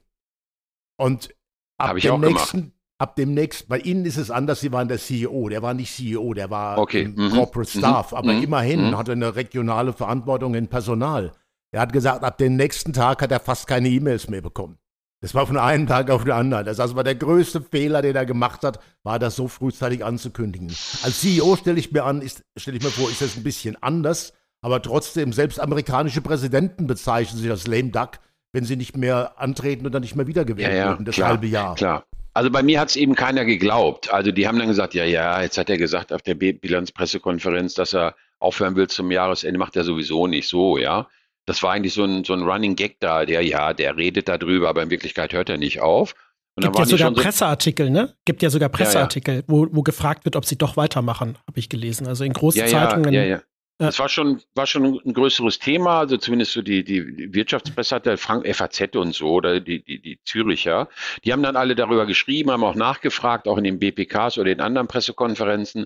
Und 0.97 1.35
ab 1.77 1.95
dem 1.97 2.19
nächsten, 2.19 2.73
ab 3.00 3.15
dem 3.15 3.34
nächsten, 3.34 3.68
bei 3.68 3.79
Ihnen 3.79 4.06
ist 4.06 4.18
es 4.18 4.29
anders, 4.29 4.60
Sie 4.60 4.72
waren 4.72 4.88
der 4.88 5.00
CEO, 5.00 5.50
der 5.50 5.63
war 5.63 5.74
nicht 5.74 5.96
CEO, 5.96 6.34
der 6.34 6.51
war 6.51 6.77
okay. 6.77 7.08
mhm. 7.08 7.32
Corporate 7.32 7.75
mhm. 7.75 7.79
Staff, 7.79 8.13
aber 8.13 8.34
mhm. 8.34 8.44
immerhin 8.44 8.88
mhm. 8.89 8.98
hat 8.98 9.08
er 9.08 9.13
eine 9.13 9.36
regionale 9.36 9.94
Verantwortung 9.94 10.53
in 10.53 10.68
Personal. 10.68 11.32
Er 11.72 11.82
hat 11.82 11.94
gesagt, 11.94 12.24
ab 12.24 12.38
dem 12.38 12.56
nächsten 12.56 12.94
Tag 12.94 13.22
hat 13.22 13.32
er 13.32 13.39
fast 13.39 13.68
keine 13.68 13.89
E-Mails 13.89 14.29
mehr 14.29 14.41
bekommen. 14.41 14.77
Das 15.22 15.36
war 15.36 15.46
von 15.46 15.58
einem 15.58 15.86
Tag 15.86 16.10
auf 16.10 16.24
den 16.24 16.32
anderen. 16.32 16.65
Das 16.65 16.79
also 16.79 16.96
war 16.96 17.03
der 17.03 17.15
größte 17.15 17.62
Fehler, 17.62 18.01
den 18.01 18.15
er 18.15 18.25
gemacht 18.25 18.63
hat, 18.63 18.79
war 19.03 19.20
das 19.20 19.36
so 19.36 19.48
frühzeitig 19.48 20.03
anzukündigen. 20.03 20.68
Als 21.03 21.20
CEO 21.20 21.58
stelle 21.58 21.77
ich 21.79 21.91
mir 21.91 22.06
an, 22.06 22.24
stelle 22.56 22.77
ich 22.77 22.84
mir 22.84 22.89
vor, 22.89 23.10
ist 23.10 23.22
das 23.22 23.36
ein 23.36 23.44
bisschen 23.44 23.82
anders, 23.82 24.34
aber 24.62 24.82
trotzdem, 24.82 25.34
selbst 25.34 25.60
amerikanische 25.60 26.22
Präsidenten 26.22 26.88
bezeichnen 26.88 27.39
sich 27.39 27.50
als 27.50 27.68
lame 27.68 27.89
duck, 27.89 28.20
wenn 28.53 28.65
sie 28.65 28.77
nicht 28.77 28.98
mehr 28.98 29.39
antreten 29.39 29.86
und 29.86 29.91
dann 29.91 30.01
nicht 30.01 30.15
mehr 30.15 30.27
wiedergewählt 30.27 30.72
ja, 30.72 30.75
ja, 30.75 30.86
werden, 30.89 31.06
das 31.06 31.15
klar, 31.15 31.29
halbe 31.29 31.48
Jahr. 31.48 31.75
Klar. 31.75 32.03
Also 32.33 32.51
bei 32.51 32.63
mir 32.63 32.79
hat 32.79 32.89
es 32.89 32.95
eben 32.95 33.15
keiner 33.15 33.45
geglaubt. 33.45 34.13
Also 34.13 34.31
die 34.31 34.48
haben 34.48 34.59
dann 34.59 34.67
gesagt, 34.67 34.93
ja, 34.93 35.03
ja, 35.03 35.41
jetzt 35.41 35.57
hat 35.57 35.69
er 35.69 35.77
gesagt 35.77 36.13
auf 36.13 36.21
der 36.21 36.36
Bilanzpressekonferenz, 36.36 37.74
dass 37.74 37.93
er 37.93 38.15
aufhören 38.39 38.75
will 38.75 38.88
zum 38.88 39.12
Jahresende, 39.12 39.59
macht 39.59 39.75
er 39.75 39.83
sowieso 39.83 40.27
nicht 40.27 40.48
so, 40.48 40.77
ja. 40.77 41.07
Das 41.45 41.63
war 41.63 41.71
eigentlich 41.71 41.93
so 41.93 42.03
ein, 42.03 42.24
so 42.24 42.33
ein 42.33 42.43
Running 42.43 42.75
Gag 42.75 43.00
da, 43.00 43.25
der, 43.25 43.41
ja, 43.41 43.74
der 43.74 43.98
redet 43.98 44.27
darüber, 44.27 44.69
aber 44.69 44.83
in 44.83 44.91
Wirklichkeit 44.91 45.33
hört 45.33 45.50
er 45.50 45.57
nicht 45.57 45.81
auf. 45.81 46.13
Und 46.55 46.63
Gibt 46.63 46.77
ja 46.77 46.86
sogar 46.86 47.12
Presseartikel, 47.12 47.89
ne? 47.89 48.13
Gibt 48.25 48.41
ja 48.43 48.50
sogar 48.50 48.69
Presseartikel, 48.69 49.36
ja, 49.36 49.39
ja. 49.41 49.45
Wo, 49.48 49.67
wo 49.71 49.81
gefragt 49.81 50.25
wird, 50.25 50.36
ob 50.36 50.45
sie 50.45 50.57
doch 50.57 50.77
weitermachen, 50.77 51.38
habe 51.48 51.59
ich 51.59 51.69
gelesen. 51.69 52.07
Also 52.07 52.24
in 52.24 52.33
großen 52.33 52.67
Zeitungen. 52.67 53.13
Ja, 53.13 53.24
ja. 53.24 53.41
Das 53.81 53.98
war 53.98 54.09
schon, 54.09 54.41
war 54.55 54.67
schon 54.67 55.00
ein 55.05 55.13
größeres 55.13 55.57
Thema, 55.57 56.00
also 56.00 56.17
zumindest 56.17 56.51
so 56.51 56.62
die, 56.62 56.83
die 56.83 57.33
Wirtschaftspresse 57.33 57.95
hat 57.95 58.05
der 58.05 58.17
Frank 58.17 58.45
FAZ 58.45 58.93
und 58.98 59.15
so, 59.15 59.29
oder 59.29 59.62
die, 59.62 59.81
die, 59.81 60.01
die 60.01 60.19
Züricher, 60.25 60.89
die 61.24 61.31
haben 61.31 61.41
dann 61.41 61.55
alle 61.55 61.75
darüber 61.75 62.05
geschrieben, 62.05 62.51
haben 62.51 62.65
auch 62.65 62.75
nachgefragt, 62.75 63.48
auch 63.48 63.57
in 63.57 63.63
den 63.63 63.79
BPKs 63.79 64.38
oder 64.38 64.51
in 64.51 64.59
anderen 64.59 64.89
Pressekonferenzen. 64.89 65.86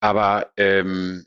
Aber 0.00 0.50
ähm, 0.56 1.26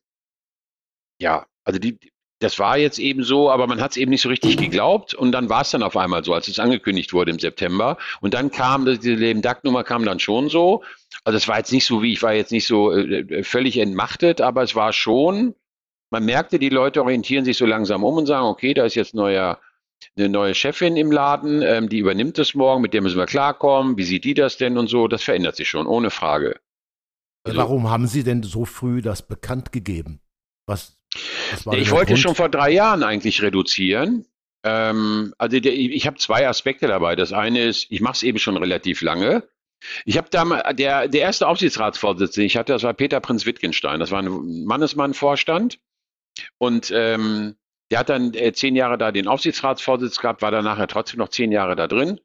ja, 1.18 1.46
also 1.64 1.80
die, 1.80 1.98
das 2.40 2.60
war 2.60 2.78
jetzt 2.78 3.00
eben 3.00 3.24
so, 3.24 3.50
aber 3.50 3.66
man 3.68 3.80
hat 3.80 3.92
es 3.92 3.98
eben 3.98 4.12
nicht 4.12 4.22
so 4.22 4.28
richtig 4.28 4.58
geglaubt 4.58 5.14
und 5.14 5.32
dann 5.32 5.48
war 5.48 5.62
es 5.62 5.72
dann 5.72 5.82
auf 5.82 5.96
einmal 5.96 6.26
so, 6.26 6.34
als 6.34 6.50
es 6.50 6.60
angekündigt 6.60 7.14
wurde 7.14 7.32
im 7.32 7.40
September. 7.40 7.98
Und 8.20 8.34
dann 8.34 8.52
kam, 8.52 8.86
diese 8.86 9.14
Leben 9.14 9.42
Duck-Nummer 9.42 9.86
kam 9.86 10.04
dann 10.04 10.20
schon 10.20 10.50
so. 10.50 10.84
Also 11.24 11.38
es 11.38 11.48
war 11.48 11.60
jetzt 11.60 11.72
nicht 11.72 11.86
so 11.86 12.04
wie, 12.04 12.12
ich 12.12 12.22
war 12.22 12.34
jetzt 12.34 12.52
nicht 12.52 12.68
so 12.68 12.92
äh, 12.92 13.20
äh 13.20 13.44
völlig 13.44 13.78
entmachtet, 13.78 14.42
aber 14.42 14.64
es 14.64 14.76
war 14.76 14.92
schon 14.92 15.56
man 16.12 16.26
merkte, 16.26 16.60
die 16.60 16.70
Leute 16.70 17.02
orientieren 17.02 17.46
sich 17.46 17.58
so 17.58 17.66
langsam 17.66 18.04
um 18.04 18.18
und 18.18 18.26
sagen, 18.26 18.46
okay, 18.46 18.74
da 18.74 18.86
ist 18.86 18.96
jetzt 18.96 19.16
neuer, 19.16 19.60
eine 20.16 20.30
neue 20.30 20.54
Chefin 20.54 20.98
im 20.98 21.12
Laden, 21.12 21.62
ähm, 21.62 21.90
die 21.90 22.00
übernimmt 22.00 22.38
es 22.38 22.54
morgen, 22.54 22.82
mit 22.82 22.94
der 22.94 23.02
müssen 23.02 23.18
wir 23.18 23.26
klarkommen, 23.26 23.98
wie 23.98 24.04
sieht 24.04 24.26
die 24.26 24.34
das 24.34 24.58
denn 24.58 24.78
und 24.78 24.88
so, 24.88 25.08
das 25.08 25.24
verändert 25.24 25.56
sich 25.56 25.70
schon, 25.70 25.88
ohne 25.88 26.10
Frage. 26.10 26.60
Also, 27.44 27.58
Warum 27.58 27.90
haben 27.90 28.08
Sie 28.08 28.24
denn 28.24 28.44
so 28.44 28.66
früh 28.66 29.02
das 29.02 29.28
bekannt 29.28 29.72
gegeben? 29.72 30.20
Was, 30.68 30.98
was 31.64 31.76
ich 31.76 31.92
wollte 31.92 32.14
Grund? 32.14 32.20
schon 32.20 32.36
vor 32.36 32.50
drei 32.50 32.72
Jahren 32.72 33.04
eigentlich 33.04 33.42
reduzieren. 33.42 34.26
Ähm, 34.64 35.34
also 35.40 35.60
der, 35.60 35.74
ich 35.74 36.06
habe 36.06 36.18
zwei 36.18 36.48
Aspekte 36.48 36.88
dabei. 36.88 37.16
Das 37.16 37.34
eine 37.34 37.64
ist, 37.64 37.88
ich 37.90 38.02
mache 38.02 38.14
es 38.14 38.24
eben 38.24 38.38
schon 38.38 38.58
relativ 38.58 39.02
lange. 39.02 39.48
Ich 40.06 40.18
habe 40.18 40.28
da 40.30 40.74
der, 40.74 41.08
der 41.08 41.22
erste 41.22 41.48
Aufsichtsratsvorsitzende, 41.48 42.46
ich 42.46 42.58
hatte, 42.58 42.74
das 42.74 42.84
war 42.84 42.94
Peter 42.94 43.20
Prinz 43.20 43.48
Wittgenstein. 43.48 44.00
Das 44.00 44.12
war 44.12 44.22
ein 44.22 44.66
Mannesmann-Vorstand. 44.66 45.80
Und 46.58 46.92
ähm, 46.96 47.56
der 47.92 48.00
hat 48.00 48.10
dann 48.10 48.34
äh, 48.34 48.54
zehn 48.54 48.76
Jahre 48.76 48.98
da 48.98 49.12
den 49.12 49.28
Aufsichtsratsvorsitz 49.28 50.20
gehabt, 50.20 50.42
war 50.42 50.52
dann 50.52 50.64
nachher 50.64 50.88
trotzdem 50.88 51.20
noch 51.20 51.30
zehn 51.30 51.52
Jahre 51.52 51.76
da 51.76 51.88
drin. 51.88 52.20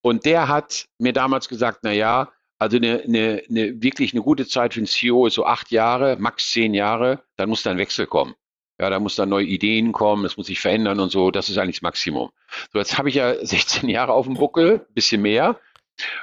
Und 0.00 0.24
der 0.24 0.48
hat 0.48 0.86
mir 0.98 1.12
damals 1.12 1.48
gesagt, 1.48 1.80
na 1.82 1.92
ja, 1.92 2.30
also 2.58 2.76
eine, 2.76 3.02
eine, 3.02 3.42
eine 3.48 3.82
wirklich 3.82 4.12
eine 4.12 4.22
gute 4.22 4.46
Zeit 4.46 4.74
für 4.74 4.80
einen 4.80 4.86
CEO 4.86 5.26
ist 5.26 5.34
so 5.34 5.44
acht 5.44 5.70
Jahre, 5.70 6.16
max 6.18 6.50
zehn 6.50 6.74
Jahre, 6.74 7.22
dann 7.36 7.48
muss 7.48 7.62
dann 7.62 7.78
Wechsel 7.78 8.06
kommen. 8.06 8.34
Ja, 8.80 8.90
da 8.90 9.00
muss 9.00 9.16
dann 9.16 9.28
neue 9.28 9.44
Ideen 9.44 9.90
kommen, 9.90 10.24
es 10.24 10.36
muss 10.36 10.46
sich 10.46 10.60
verändern 10.60 11.00
und 11.00 11.10
so. 11.10 11.32
Das 11.32 11.48
ist 11.48 11.58
eigentlich 11.58 11.76
das 11.76 11.82
Maximum. 11.82 12.30
So, 12.72 12.78
jetzt 12.78 12.96
habe 12.96 13.08
ich 13.08 13.16
ja 13.16 13.34
16 13.44 13.88
Jahre 13.88 14.12
auf 14.12 14.26
dem 14.26 14.34
Buckel, 14.34 14.86
bisschen 14.94 15.22
mehr. 15.22 15.60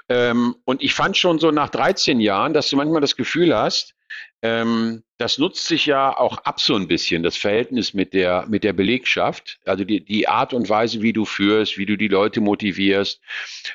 Ähm, 0.08 0.56
und 0.63 0.82
ich 0.82 0.94
fand 0.94 1.18
schon 1.18 1.39
so 1.39 1.51
nach 1.51 1.70
13 1.70 2.22
Jahren, 2.22 2.54
dass 2.54 2.70
du 2.70 2.77
manchmal 2.77 3.01
das 3.01 3.18
Gefühl 3.18 3.54
hast, 3.54 3.94
ähm, 4.41 5.03
das 5.17 5.38
nutzt 5.38 5.67
sich 5.67 5.86
ja 5.86 6.15
auch 6.15 6.38
ab 6.39 6.60
so 6.60 6.75
ein 6.75 6.88
bisschen, 6.88 7.24
das 7.24 7.38
Verhältnis 7.38 7.93
mit 7.93 8.13
der, 8.13 8.45
mit 8.48 8.63
der 8.63 8.74
Belegschaft. 8.74 9.60
Also 9.65 9.84
die, 9.84 10.03
die 10.03 10.27
Art 10.27 10.53
und 10.53 10.69
Weise, 10.69 11.01
wie 11.01 11.13
du 11.13 11.25
führst, 11.25 11.77
wie 11.77 11.86
du 11.86 11.98
die 11.98 12.07
Leute 12.07 12.41
motivierst. 12.41 13.22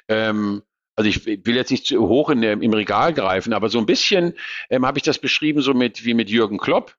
Ähm, 0.09 0.63
also 0.97 1.09
ich 1.09 1.27
will 1.27 1.57
jetzt 1.57 1.71
nicht 1.71 1.87
zu 1.87 2.09
hoch 2.09 2.29
in 2.29 2.43
im 2.43 2.73
Regal 2.75 3.15
greifen, 3.15 3.55
aber 3.55 3.71
so 3.71 3.79
ein 3.79 3.87
bisschen 3.87 4.35
ähm, 4.69 4.85
habe 4.85 4.99
ich 4.99 5.03
das 5.03 5.19
beschrieben, 5.19 5.63
so 5.63 5.73
mit 5.73 6.05
wie 6.05 6.15
mit 6.15 6.29
Jürgen 6.29 6.59
Klopp, 6.59 6.95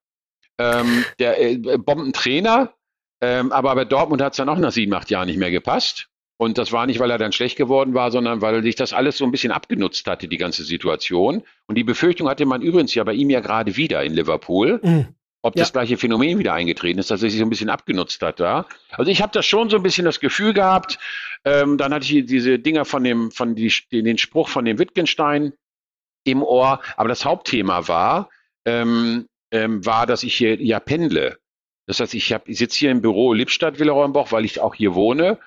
ähm, 0.58 1.04
der 1.20 1.40
äh, 1.40 1.56
Bombentrainer, 1.78 2.74
ähm, 3.20 3.52
aber 3.52 3.74
bei 3.76 3.84
Dortmund 3.84 4.20
hat 4.20 4.32
es 4.32 4.38
dann 4.38 4.48
auch 4.48 4.58
nach 4.58 4.72
sieben, 4.72 4.92
acht 4.94 5.08
Jahren 5.08 5.28
nicht 5.28 5.38
mehr 5.38 5.52
gepasst. 5.52 6.08
Und 6.42 6.58
das 6.58 6.72
war 6.72 6.86
nicht, 6.86 6.98
weil 6.98 7.12
er 7.12 7.18
dann 7.18 7.30
schlecht 7.30 7.56
geworden 7.56 7.94
war, 7.94 8.10
sondern 8.10 8.40
weil 8.40 8.64
sich 8.64 8.74
das 8.74 8.92
alles 8.92 9.16
so 9.16 9.24
ein 9.24 9.30
bisschen 9.30 9.52
abgenutzt 9.52 10.08
hatte, 10.08 10.26
die 10.26 10.38
ganze 10.38 10.64
Situation. 10.64 11.44
Und 11.68 11.76
die 11.76 11.84
Befürchtung 11.84 12.28
hatte 12.28 12.46
man 12.46 12.62
übrigens 12.62 12.92
ja 12.96 13.04
bei 13.04 13.12
ihm 13.12 13.30
ja 13.30 13.38
gerade 13.38 13.76
wieder 13.76 14.02
in 14.02 14.12
Liverpool. 14.12 14.80
Mhm. 14.82 15.06
Ob 15.42 15.54
ja. 15.54 15.62
das 15.62 15.72
gleiche 15.72 15.96
Phänomen 15.96 16.40
wieder 16.40 16.52
eingetreten 16.52 16.98
ist, 16.98 17.12
dass 17.12 17.22
er 17.22 17.30
sich 17.30 17.38
so 17.38 17.46
ein 17.46 17.48
bisschen 17.48 17.70
abgenutzt 17.70 18.20
hat 18.22 18.40
da. 18.40 18.66
Also 18.90 19.12
ich 19.12 19.22
habe 19.22 19.30
da 19.32 19.40
schon 19.40 19.70
so 19.70 19.76
ein 19.76 19.84
bisschen 19.84 20.04
das 20.04 20.18
Gefühl 20.18 20.52
gehabt. 20.52 20.98
Ähm, 21.44 21.78
dann 21.78 21.94
hatte 21.94 22.12
ich 22.12 22.26
diese 22.26 22.58
Dinger 22.58 22.86
von 22.86 23.04
dem, 23.04 23.30
von 23.30 23.54
die, 23.54 23.72
den 23.92 24.18
Spruch 24.18 24.48
von 24.48 24.64
dem 24.64 24.80
Wittgenstein 24.80 25.52
im 26.24 26.42
Ohr. 26.42 26.80
Aber 26.96 27.08
das 27.08 27.24
Hauptthema 27.24 27.86
war, 27.86 28.30
ähm, 28.64 29.28
ähm, 29.52 29.86
war, 29.86 30.06
dass 30.06 30.24
ich 30.24 30.34
hier 30.34 30.60
ja 30.60 30.80
pendle. 30.80 31.38
Das 31.86 32.00
heißt, 32.00 32.14
ich, 32.14 32.32
hab, 32.32 32.48
ich 32.48 32.58
sitze 32.58 32.80
hier 32.80 32.90
im 32.90 33.00
Büro 33.00 33.32
Lippstadt, 33.32 33.78
Willerauenbach, 33.78 34.32
weil 34.32 34.44
ich 34.44 34.58
auch 34.58 34.74
hier 34.74 34.96
wohne. 34.96 35.38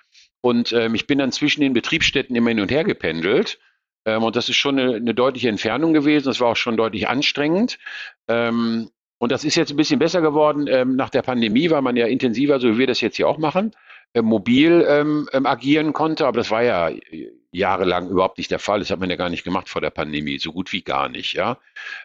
Und 0.45 0.73
ähm, 0.73 0.93
ich 0.93 1.07
bin 1.07 1.17
dann 1.17 1.31
zwischen 1.31 1.61
den 1.61 1.73
Betriebsstätten 1.73 2.35
immer 2.35 2.49
hin 2.49 2.59
und 2.59 2.69
her 2.69 2.83
gependelt. 2.83 3.57
Ähm, 4.05 4.21
und 4.21 4.35
das 4.35 4.47
ist 4.47 4.57
schon 4.57 4.77
eine, 4.77 4.93
eine, 4.93 5.15
deutliche 5.15 5.49
Entfernung 5.49 5.91
gewesen. 5.91 6.27
Das 6.27 6.39
war 6.39 6.49
auch 6.49 6.55
schon 6.55 6.77
deutlich 6.77 7.07
anstrengend. 7.07 7.79
Ähm, 8.27 8.91
und 9.17 9.31
das 9.31 9.43
ist 9.43 9.55
jetzt 9.55 9.71
ein 9.71 9.75
bisschen 9.75 9.97
besser 9.97 10.21
geworden 10.21 10.67
ähm, 10.69 10.97
nach 10.97 11.09
der 11.09 11.23
Pandemie, 11.23 11.71
weil 11.71 11.81
man 11.81 11.95
ja 11.95 12.05
intensiver, 12.05 12.59
so 12.59 12.75
wie 12.75 12.77
wir 12.77 12.85
das 12.85 13.01
jetzt 13.01 13.15
hier 13.15 13.27
auch 13.27 13.39
machen, 13.39 13.71
äh, 14.13 14.21
mobil 14.21 14.85
ähm, 14.87 15.27
ähm, 15.33 15.47
agieren 15.47 15.93
konnte. 15.93 16.27
Aber 16.27 16.37
das 16.37 16.51
war 16.51 16.61
ja 16.61 16.91
jahrelang 17.51 18.09
überhaupt 18.09 18.37
nicht 18.37 18.51
der 18.51 18.59
Fall. 18.59 18.77
Das 18.77 18.91
hat 18.91 18.99
man 18.99 19.09
ja 19.09 19.15
gar 19.15 19.29
nicht 19.29 19.45
gemacht 19.45 19.67
vor 19.67 19.81
der 19.81 19.89
Pandemie, 19.89 20.37
so 20.37 20.51
gut 20.51 20.71
wie 20.73 20.83
gar 20.83 21.09
nicht. 21.09 21.33
Ja. 21.33 21.57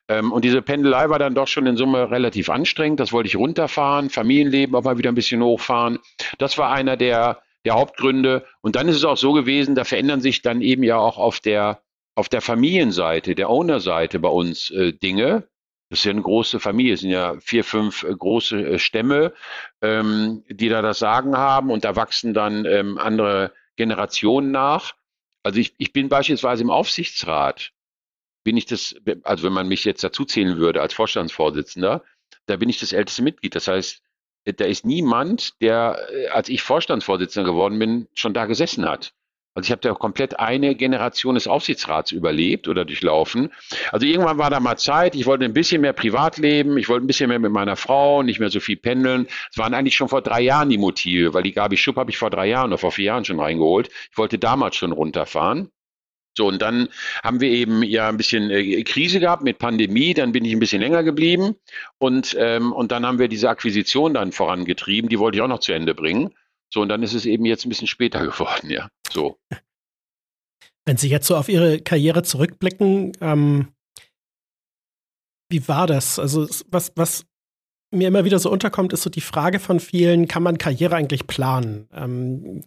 Und 0.08 0.44
diese 0.44 0.62
Pendelei 0.62 1.10
war 1.10 1.18
dann 1.18 1.34
doch 1.34 1.48
schon 1.48 1.66
in 1.66 1.76
Summe 1.76 2.08
relativ 2.10 2.48
anstrengend. 2.48 3.00
Das 3.00 3.12
wollte 3.12 3.26
ich 3.26 3.36
runterfahren, 3.36 4.10
Familienleben 4.10 4.76
auch 4.76 4.84
mal 4.84 4.96
wieder 4.96 5.10
ein 5.10 5.16
bisschen 5.16 5.42
hochfahren. 5.42 5.98
Das 6.38 6.56
war 6.56 6.70
einer 6.70 6.96
der 6.96 7.42
der 7.64 7.74
Hauptgründe. 7.74 8.44
Und 8.60 8.76
dann 8.76 8.88
ist 8.88 8.96
es 8.96 9.04
auch 9.04 9.16
so 9.16 9.32
gewesen, 9.32 9.74
da 9.74 9.84
verändern 9.84 10.20
sich 10.20 10.42
dann 10.42 10.62
eben 10.62 10.82
ja 10.82 10.98
auch 10.98 11.18
auf 11.18 11.40
der, 11.40 11.82
auf 12.14 12.28
der 12.28 12.40
Familienseite, 12.40 13.34
der 13.34 13.50
Ownerseite 13.50 14.18
bei 14.18 14.28
uns 14.28 14.70
äh, 14.70 14.92
Dinge. 14.92 15.48
Das 15.90 16.00
ist 16.00 16.04
ja 16.04 16.12
eine 16.12 16.22
große 16.22 16.60
Familie, 16.60 16.94
es 16.94 17.00
sind 17.00 17.10
ja 17.10 17.34
vier, 17.40 17.64
fünf 17.64 18.04
äh, 18.04 18.14
große 18.14 18.56
äh, 18.64 18.78
Stämme, 18.78 19.32
ähm, 19.82 20.44
die 20.48 20.68
da 20.68 20.82
das 20.82 21.00
Sagen 21.00 21.36
haben 21.36 21.70
und 21.70 21.84
da 21.84 21.96
wachsen 21.96 22.32
dann 22.32 22.64
ähm, 22.64 22.96
andere 22.96 23.52
Generationen 23.76 24.52
nach. 24.52 24.94
Also 25.42 25.58
ich, 25.58 25.74
ich 25.78 25.92
bin 25.92 26.08
beispielsweise 26.08 26.62
im 26.62 26.70
Aufsichtsrat, 26.70 27.72
bin 28.44 28.56
ich 28.56 28.66
das, 28.66 28.94
also 29.22 29.44
wenn 29.44 29.52
man 29.52 29.68
mich 29.68 29.84
jetzt 29.84 30.04
dazu 30.04 30.24
zählen 30.24 30.58
würde 30.58 30.80
als 30.80 30.94
Vorstandsvorsitzender, 30.94 32.04
da 32.46 32.56
bin 32.56 32.68
ich 32.68 32.78
das 32.78 32.92
älteste 32.92 33.22
Mitglied. 33.22 33.54
Das 33.54 33.68
heißt, 33.68 34.02
da 34.44 34.64
ist 34.64 34.84
niemand, 34.84 35.60
der, 35.60 35.98
äh, 36.12 36.28
als 36.28 36.48
ich 36.48 36.62
Vorstandsvorsitzender 36.62 37.50
geworden 37.50 37.78
bin, 37.78 38.08
schon 38.14 38.34
da 38.34 38.46
gesessen 38.46 38.88
hat. 38.88 39.12
Also 39.54 39.66
ich 39.66 39.72
habe 39.72 39.80
da 39.80 39.92
komplett 39.94 40.38
eine 40.38 40.76
Generation 40.76 41.34
des 41.34 41.48
Aufsichtsrats 41.48 42.12
überlebt 42.12 42.68
oder 42.68 42.84
durchlaufen. 42.84 43.52
Also 43.90 44.06
irgendwann 44.06 44.38
war 44.38 44.48
da 44.48 44.60
mal 44.60 44.76
Zeit, 44.76 45.16
ich 45.16 45.26
wollte 45.26 45.44
ein 45.44 45.52
bisschen 45.52 45.80
mehr 45.80 45.92
Privatleben, 45.92 46.78
ich 46.78 46.88
wollte 46.88 47.04
ein 47.04 47.08
bisschen 47.08 47.28
mehr 47.28 47.40
mit 47.40 47.50
meiner 47.50 47.74
Frau, 47.74 48.22
nicht 48.22 48.38
mehr 48.38 48.50
so 48.50 48.60
viel 48.60 48.76
pendeln. 48.76 49.26
Es 49.50 49.58
waren 49.58 49.74
eigentlich 49.74 49.96
schon 49.96 50.08
vor 50.08 50.22
drei 50.22 50.40
Jahren 50.40 50.68
die 50.68 50.78
Motive, 50.78 51.34
weil 51.34 51.42
die 51.42 51.52
Gabi 51.52 51.76
Schupp 51.76 51.96
habe 51.96 52.10
ich 52.12 52.18
vor 52.18 52.30
drei 52.30 52.46
Jahren 52.46 52.68
oder 52.68 52.78
vor 52.78 52.92
vier 52.92 53.06
Jahren 53.06 53.24
schon 53.24 53.40
reingeholt. 53.40 53.88
Ich 54.12 54.16
wollte 54.18 54.38
damals 54.38 54.76
schon 54.76 54.92
runterfahren. 54.92 55.72
So, 56.40 56.46
und 56.46 56.62
dann 56.62 56.88
haben 57.22 57.42
wir 57.42 57.50
eben 57.50 57.82
ja 57.82 58.08
ein 58.08 58.16
bisschen 58.16 58.50
äh, 58.50 58.82
Krise 58.84 59.20
gehabt 59.20 59.42
mit 59.42 59.58
Pandemie, 59.58 60.14
dann 60.14 60.32
bin 60.32 60.46
ich 60.46 60.54
ein 60.54 60.58
bisschen 60.58 60.80
länger 60.80 61.02
geblieben 61.02 61.54
und, 61.98 62.34
ähm, 62.38 62.72
und 62.72 62.92
dann 62.92 63.04
haben 63.04 63.18
wir 63.18 63.28
diese 63.28 63.50
Akquisition 63.50 64.14
dann 64.14 64.32
vorangetrieben, 64.32 65.10
die 65.10 65.18
wollte 65.18 65.36
ich 65.36 65.42
auch 65.42 65.48
noch 65.48 65.58
zu 65.58 65.72
Ende 65.72 65.94
bringen. 65.94 66.32
So, 66.72 66.80
und 66.80 66.88
dann 66.88 67.02
ist 67.02 67.12
es 67.12 67.26
eben 67.26 67.44
jetzt 67.44 67.66
ein 67.66 67.68
bisschen 67.68 67.88
später 67.88 68.20
geworden, 68.26 68.70
ja. 68.70 68.88
So. 69.12 69.38
Wenn 70.86 70.96
Sie 70.96 71.10
jetzt 71.10 71.26
so 71.26 71.36
auf 71.36 71.50
Ihre 71.50 71.82
Karriere 71.82 72.22
zurückblicken, 72.22 73.12
ähm, 73.20 73.68
wie 75.50 75.68
war 75.68 75.86
das? 75.86 76.18
Also, 76.18 76.48
was, 76.70 76.90
was 76.96 77.26
mir 77.92 78.08
immer 78.08 78.24
wieder 78.24 78.38
so 78.38 78.50
unterkommt, 78.50 78.94
ist 78.94 79.02
so 79.02 79.10
die 79.10 79.20
Frage 79.20 79.58
von 79.58 79.78
vielen, 79.78 80.26
kann 80.26 80.42
man 80.42 80.56
Karriere 80.56 80.96
eigentlich 80.96 81.26
planen? 81.26 81.86
Ähm, 81.92 82.64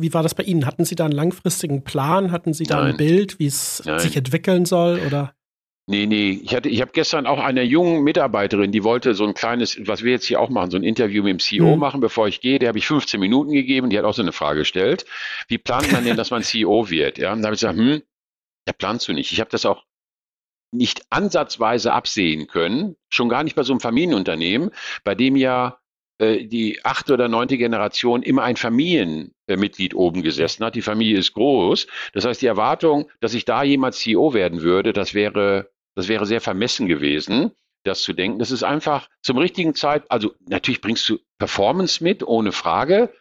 wie 0.00 0.14
war 0.14 0.22
das 0.22 0.34
bei 0.34 0.44
Ihnen? 0.44 0.66
Hatten 0.66 0.84
Sie 0.84 0.94
da 0.94 1.04
einen 1.04 1.12
langfristigen 1.12 1.84
Plan? 1.84 2.32
Hatten 2.32 2.52
Sie 2.54 2.64
da 2.64 2.80
Nein. 2.80 2.92
ein 2.92 2.96
Bild, 2.96 3.38
wie 3.38 3.46
es 3.46 3.78
sich 3.78 4.16
entwickeln 4.16 4.64
soll? 4.64 5.00
Oder? 5.06 5.34
Nee, 5.90 6.04
nee. 6.04 6.40
Ich, 6.42 6.54
hatte, 6.54 6.68
ich 6.68 6.82
habe 6.82 6.92
gestern 6.92 7.26
auch 7.26 7.38
einer 7.38 7.62
jungen 7.62 8.02
Mitarbeiterin, 8.02 8.72
die 8.72 8.84
wollte 8.84 9.14
so 9.14 9.26
ein 9.26 9.32
kleines, 9.32 9.78
was 9.86 10.02
wir 10.02 10.12
jetzt 10.12 10.26
hier 10.26 10.38
auch 10.38 10.50
machen, 10.50 10.70
so 10.70 10.76
ein 10.76 10.82
Interview 10.82 11.22
mit 11.22 11.30
dem 11.30 11.38
CEO 11.38 11.74
mhm. 11.74 11.80
machen, 11.80 12.00
bevor 12.00 12.28
ich 12.28 12.42
gehe. 12.42 12.58
Der 12.58 12.68
habe 12.68 12.78
ich 12.78 12.86
15 12.86 13.18
Minuten 13.18 13.52
gegeben. 13.52 13.88
Die 13.88 13.96
hat 13.96 14.04
auch 14.04 14.12
so 14.12 14.20
eine 14.20 14.32
Frage 14.32 14.60
gestellt. 14.60 15.06
Wie 15.48 15.56
plant 15.56 15.90
man 15.90 16.04
denn, 16.04 16.18
dass 16.18 16.30
man 16.30 16.42
CEO 16.42 16.90
wird? 16.90 17.16
Ja, 17.16 17.32
und 17.32 17.40
da 17.40 17.46
habe 17.46 17.54
ich 17.54 17.60
gesagt, 17.60 17.78
hm, 17.78 18.02
da 18.66 18.72
planst 18.74 19.08
du 19.08 19.14
nicht. 19.14 19.32
Ich 19.32 19.40
habe 19.40 19.48
das 19.48 19.64
auch 19.64 19.84
nicht 20.72 21.06
ansatzweise 21.08 21.94
absehen 21.94 22.46
können, 22.48 22.96
schon 23.08 23.30
gar 23.30 23.42
nicht 23.42 23.56
bei 23.56 23.62
so 23.62 23.72
einem 23.72 23.80
Familienunternehmen, 23.80 24.70
bei 25.04 25.14
dem 25.14 25.36
ja 25.36 25.78
äh, 26.18 26.44
die 26.44 26.84
achte 26.84 27.14
oder 27.14 27.28
neunte 27.28 27.56
Generation 27.56 28.22
immer 28.22 28.42
ein 28.42 28.56
Familienmitglied 29.48 29.94
oben 29.94 30.22
gesessen 30.22 30.64
hat. 30.64 30.74
Die 30.74 30.82
Familie 30.82 31.18
ist 31.18 31.32
groß. 31.32 31.86
Das 32.12 32.24
heißt, 32.24 32.42
die 32.42 32.46
Erwartung, 32.46 33.10
dass 33.20 33.34
ich 33.34 33.44
da 33.44 33.62
jemals 33.62 33.98
CEO 33.98 34.34
werden 34.34 34.62
würde, 34.62 34.92
das 34.92 35.14
wäre, 35.14 35.70
das 35.94 36.08
wäre 36.08 36.26
sehr 36.26 36.40
vermessen 36.40 36.86
gewesen, 36.86 37.52
das 37.84 38.02
zu 38.02 38.12
denken. 38.12 38.38
Das 38.38 38.50
ist 38.50 38.62
einfach 38.62 39.08
zum 39.22 39.38
richtigen 39.38 39.74
Zeit, 39.74 40.04
also 40.10 40.34
natürlich 40.46 40.80
bringst 40.80 41.08
du 41.08 41.18
Performance 41.38 42.04
mit, 42.04 42.22
ohne 42.22 42.52
Frage. 42.52 43.12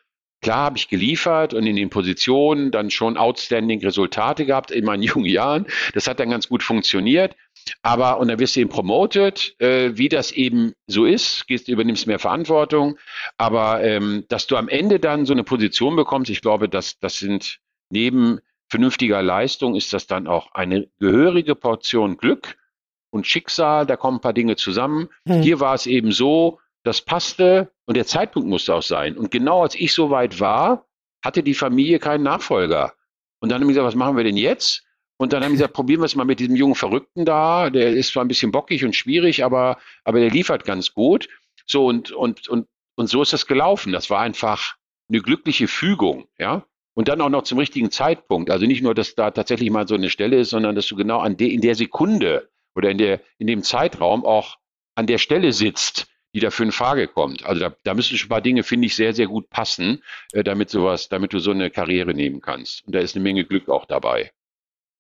Klar 0.42 0.66
habe 0.66 0.78
ich 0.78 0.88
geliefert 0.88 1.56
und 1.56 1.66
in 1.66 1.76
den 1.76 1.90
Positionen 1.90 2.70
dann 2.70 2.92
schon 2.92 3.18
outstanding 3.18 3.84
Resultate 3.84 4.46
gehabt 4.46 4.70
in 4.70 4.86
meinen 4.86 5.02
jungen 5.12 5.26
Jahren. 5.26 5.66
Das 5.94 6.08
hat 6.08 6.20
dann 6.20 6.30
ganz 6.30 6.48
gut 6.50 6.62
funktioniert. 6.62 7.36
Aber, 7.82 8.20
und 8.20 8.28
dann 8.28 8.40
wirst 8.40 8.56
du 8.56 8.60
eben 8.60 8.70
promoted, 8.70 9.56
äh, 9.60 9.92
wie 9.96 10.10
das 10.10 10.32
eben 10.32 10.74
so 10.88 11.06
ist, 11.06 11.48
gehst, 11.48 11.68
übernimmst 11.68 12.08
mehr 12.08 12.20
Verantwortung. 12.20 12.98
Aber 13.38 13.84
ähm, 13.84 14.26
dass 14.30 14.48
du 14.48 14.56
am 14.56 14.70
Ende 14.70 15.00
dann 15.00 15.26
so 15.26 15.34
eine 15.34 15.44
Position 15.44 15.96
bekommst, 15.96 16.30
ich 16.30 16.42
glaube, 16.42 16.70
dass 16.70 17.00
das 17.00 17.18
sind 17.18 17.60
neben 17.90 18.40
vernünftiger 18.70 19.22
Leistung 19.22 19.76
ist 19.76 19.94
das 19.94 20.08
dann 20.08 20.28
auch 20.28 20.54
eine 20.54 20.88
gehörige 21.00 21.56
Portion 21.56 22.18
Glück 22.18 22.58
und 23.10 23.26
Schicksal. 23.26 23.86
Da 23.86 23.96
kommen 23.96 24.18
ein 24.18 24.22
paar 24.22 24.34
Dinge 24.34 24.56
zusammen. 24.56 25.10
Mhm. 25.26 25.42
Hier 25.42 25.60
war 25.60 25.74
es 25.74 25.86
eben 25.86 26.12
so, 26.12 26.60
das 26.84 27.02
passte 27.02 27.72
und 27.86 27.98
der 27.98 28.06
Zeitpunkt 28.06 28.48
musste 28.48 28.76
auch 28.76 28.84
sein. 28.84 29.18
Und 29.18 29.32
genau 29.32 29.64
als 29.64 29.76
ich 29.76 29.94
so 29.94 30.10
weit 30.10 30.40
war, 30.40 30.86
hatte 31.24 31.44
die 31.44 31.54
Familie 31.54 32.00
keinen 32.00 32.24
Nachfolger. 32.24 32.94
Und 33.40 33.50
dann 33.50 33.60
haben 33.60 33.68
wir 33.68 33.74
gesagt, 33.74 33.88
was 33.88 33.96
machen 33.96 34.18
wir 34.18 34.24
denn 34.24 34.38
jetzt? 34.38 34.84
Und 35.18 35.34
dann 35.34 35.44
haben 35.44 35.52
sie 35.52 35.58
gesagt, 35.58 35.74
probieren 35.74 36.02
wir 36.02 36.06
es 36.06 36.16
mal 36.16 36.26
mit 36.26 36.40
diesem 36.40 36.56
jungen 36.56 36.76
Verrückten 36.76 37.26
da. 37.26 37.70
Der 37.70 37.90
ist 37.90 38.14
zwar 38.14 38.24
ein 38.24 38.28
bisschen 38.28 38.52
bockig 38.52 38.86
und 38.86 38.96
schwierig, 38.96 39.44
aber, 39.44 39.78
aber 40.04 40.20
der 40.20 40.30
liefert 40.30 40.64
ganz 40.64 40.94
gut. 40.94 41.28
So 41.66 41.86
und, 41.86 42.12
und, 42.12 42.48
und, 42.48 42.68
und 42.96 43.08
so 43.08 43.22
ist 43.22 43.34
das 43.34 43.48
gelaufen. 43.48 43.92
Das 43.92 44.10
war 44.10 44.20
einfach 44.20 44.76
eine 45.10 45.22
glückliche 45.22 45.68
Fügung, 45.68 46.28
ja. 46.38 46.66
Und 46.94 47.10
dann 47.10 47.22
auch 47.22 47.30
noch 47.30 47.44
zum 47.44 47.60
richtigen 47.60 47.92
Zeitpunkt. 47.92 48.50
Also 48.50 48.66
nicht 48.66 48.82
nur, 48.82 48.96
dass 48.96 49.14
da 49.14 49.30
tatsächlich 49.30 49.70
mal 49.70 49.88
so 49.88 49.96
eine 49.96 50.10
Stelle 50.10 50.40
ist, 50.40 50.50
sondern 50.50 50.76
dass 50.76 50.88
du 50.88 50.96
genau 50.96 51.20
an 51.20 51.38
de, 51.38 51.48
in 51.48 51.62
der 51.62 51.76
Sekunde 51.76 52.50
oder 52.76 52.90
in 52.90 52.98
der, 52.98 53.22
in 53.38 53.46
dem 53.46 53.62
Zeitraum 53.62 54.26
auch 54.26 54.58
an 54.96 55.06
der 55.06 55.20
Stelle 55.20 55.54
sitzt, 55.54 56.08
die 56.34 56.40
dafür 56.40 56.66
in 56.66 56.72
Frage 56.72 57.08
kommt. 57.08 57.46
Also 57.46 57.62
da, 57.62 57.76
da 57.84 57.94
müssen 57.94 58.18
schon 58.18 58.28
ein 58.28 58.30
paar 58.30 58.42
Dinge, 58.42 58.64
finde 58.64 58.88
ich, 58.88 58.96
sehr, 58.96 59.14
sehr 59.14 59.28
gut 59.28 59.50
passen, 59.50 60.04
äh, 60.34 60.44
damit 60.44 60.70
sowas, 60.70 61.08
damit 61.08 61.34
du 61.34 61.40
so 61.40 61.52
eine 61.52 61.70
Karriere 61.70 62.16
nehmen 62.16 62.42
kannst. 62.42 62.86
Und 62.86 62.96
da 62.96 63.00
ist 63.00 63.16
eine 63.16 63.24
Menge 63.24 63.46
Glück 63.46 63.70
auch 63.70 63.86
dabei. 63.86 64.32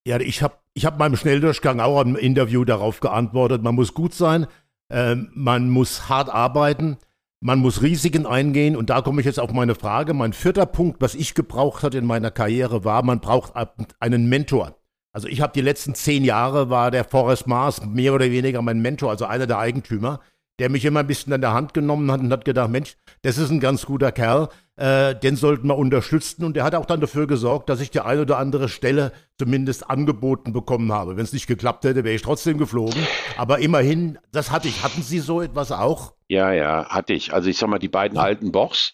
Ja, 0.07 0.21
ich 0.21 0.41
habe 0.41 0.55
ich 0.73 0.85
hab 0.85 0.97
meinem 0.97 1.17
Schnelldurchgang 1.17 1.81
auch 1.81 1.99
im 1.99 2.15
Interview 2.15 2.63
darauf 2.63 3.01
geantwortet, 3.01 3.61
man 3.61 3.75
muss 3.75 3.93
gut 3.93 4.13
sein, 4.13 4.47
äh, 4.87 5.15
man 5.33 5.69
muss 5.69 6.07
hart 6.07 6.29
arbeiten, 6.29 6.95
man 7.41 7.59
muss 7.59 7.81
Risiken 7.81 8.25
eingehen 8.25 8.77
und 8.77 8.89
da 8.89 9.01
komme 9.01 9.19
ich 9.19 9.25
jetzt 9.25 9.37
auf 9.37 9.51
meine 9.51 9.75
Frage. 9.75 10.13
Mein 10.13 10.31
vierter 10.31 10.65
Punkt, 10.65 11.01
was 11.01 11.13
ich 11.13 11.33
gebraucht 11.33 11.83
hatte 11.83 11.97
in 11.97 12.05
meiner 12.05 12.31
Karriere, 12.31 12.85
war, 12.85 13.03
man 13.03 13.19
braucht 13.19 13.51
einen 13.99 14.29
Mentor. 14.29 14.77
Also 15.11 15.27
ich 15.27 15.41
habe 15.41 15.51
die 15.53 15.59
letzten 15.59 15.93
zehn 15.93 16.23
Jahre, 16.23 16.69
war 16.69 16.89
der 16.89 17.03
Forrest 17.03 17.45
Mars 17.45 17.85
mehr 17.85 18.13
oder 18.13 18.31
weniger 18.31 18.61
mein 18.61 18.79
Mentor, 18.79 19.09
also 19.09 19.25
einer 19.25 19.45
der 19.45 19.59
Eigentümer, 19.59 20.21
der 20.57 20.69
mich 20.69 20.85
immer 20.85 21.01
ein 21.01 21.07
bisschen 21.07 21.33
an 21.33 21.41
der 21.41 21.53
Hand 21.53 21.73
genommen 21.73 22.09
hat 22.13 22.21
und 22.21 22.31
hat 22.31 22.45
gedacht, 22.45 22.69
Mensch, 22.69 22.95
das 23.23 23.37
ist 23.37 23.49
ein 23.49 23.59
ganz 23.59 23.85
guter 23.85 24.13
Kerl, 24.13 24.47
äh, 24.77 25.15
den 25.15 25.35
sollten 25.35 25.67
wir 25.67 25.77
unterstützen. 25.77 26.45
Und 26.45 26.55
der 26.55 26.63
hat 26.63 26.75
auch 26.75 26.85
dann 26.85 27.01
dafür 27.01 27.27
gesorgt, 27.27 27.69
dass 27.69 27.81
ich 27.81 27.91
die 27.91 27.99
eine 27.99 28.21
oder 28.21 28.37
andere 28.37 28.69
Stelle 28.69 29.11
zumindest 29.37 29.89
angeboten 29.89 30.53
bekommen 30.53 30.91
habe. 30.91 31.17
Wenn 31.17 31.23
es 31.23 31.33
nicht 31.33 31.47
geklappt 31.47 31.83
hätte, 31.83 32.03
wäre 32.03 32.15
ich 32.15 32.21
trotzdem 32.21 32.57
geflogen. 32.57 33.05
Aber 33.37 33.59
immerhin, 33.59 34.17
das 34.31 34.51
hatte 34.51 34.67
ich. 34.67 34.83
Hatten 34.83 35.01
Sie 35.01 35.19
so 35.19 35.41
etwas 35.41 35.71
auch? 35.71 36.13
Ja, 36.29 36.51
ja, 36.53 36.87
hatte 36.89 37.13
ich. 37.13 37.33
Also 37.33 37.49
ich 37.49 37.57
sag 37.57 37.69
mal, 37.69 37.79
die 37.79 37.87
beiden 37.87 38.17
alten 38.17 38.51
Bochs, 38.51 38.93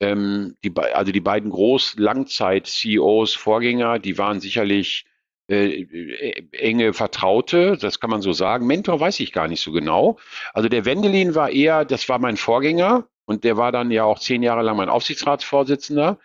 ähm, 0.00 0.56
die, 0.64 0.72
also 0.94 1.12
die 1.12 1.20
beiden 1.20 1.50
Groß-Langzeit-CEOs, 1.50 3.34
Vorgänger, 3.34 3.98
die 3.98 4.18
waren 4.18 4.40
sicherlich 4.40 5.04
äh, 5.50 5.82
äh, 5.82 6.48
enge 6.52 6.92
Vertraute, 6.92 7.76
das 7.76 8.00
kann 8.00 8.10
man 8.10 8.22
so 8.22 8.32
sagen. 8.32 8.66
Mentor 8.66 9.00
weiß 9.00 9.20
ich 9.20 9.32
gar 9.32 9.48
nicht 9.48 9.60
so 9.60 9.72
genau. 9.72 10.18
Also 10.54 10.68
der 10.68 10.84
Wendelin 10.84 11.34
war 11.34 11.50
eher, 11.50 11.84
das 11.84 12.08
war 12.08 12.18
mein 12.18 12.36
Vorgänger 12.36 13.08
und 13.30 13.44
der 13.44 13.56
war 13.56 13.70
dann 13.70 13.92
ja 13.92 14.02
auch 14.02 14.18
zehn 14.18 14.42
Jahre 14.42 14.62
lang 14.62 14.76
mein 14.76 14.88
Aufsichtsratsvorsitzender. 14.88 16.18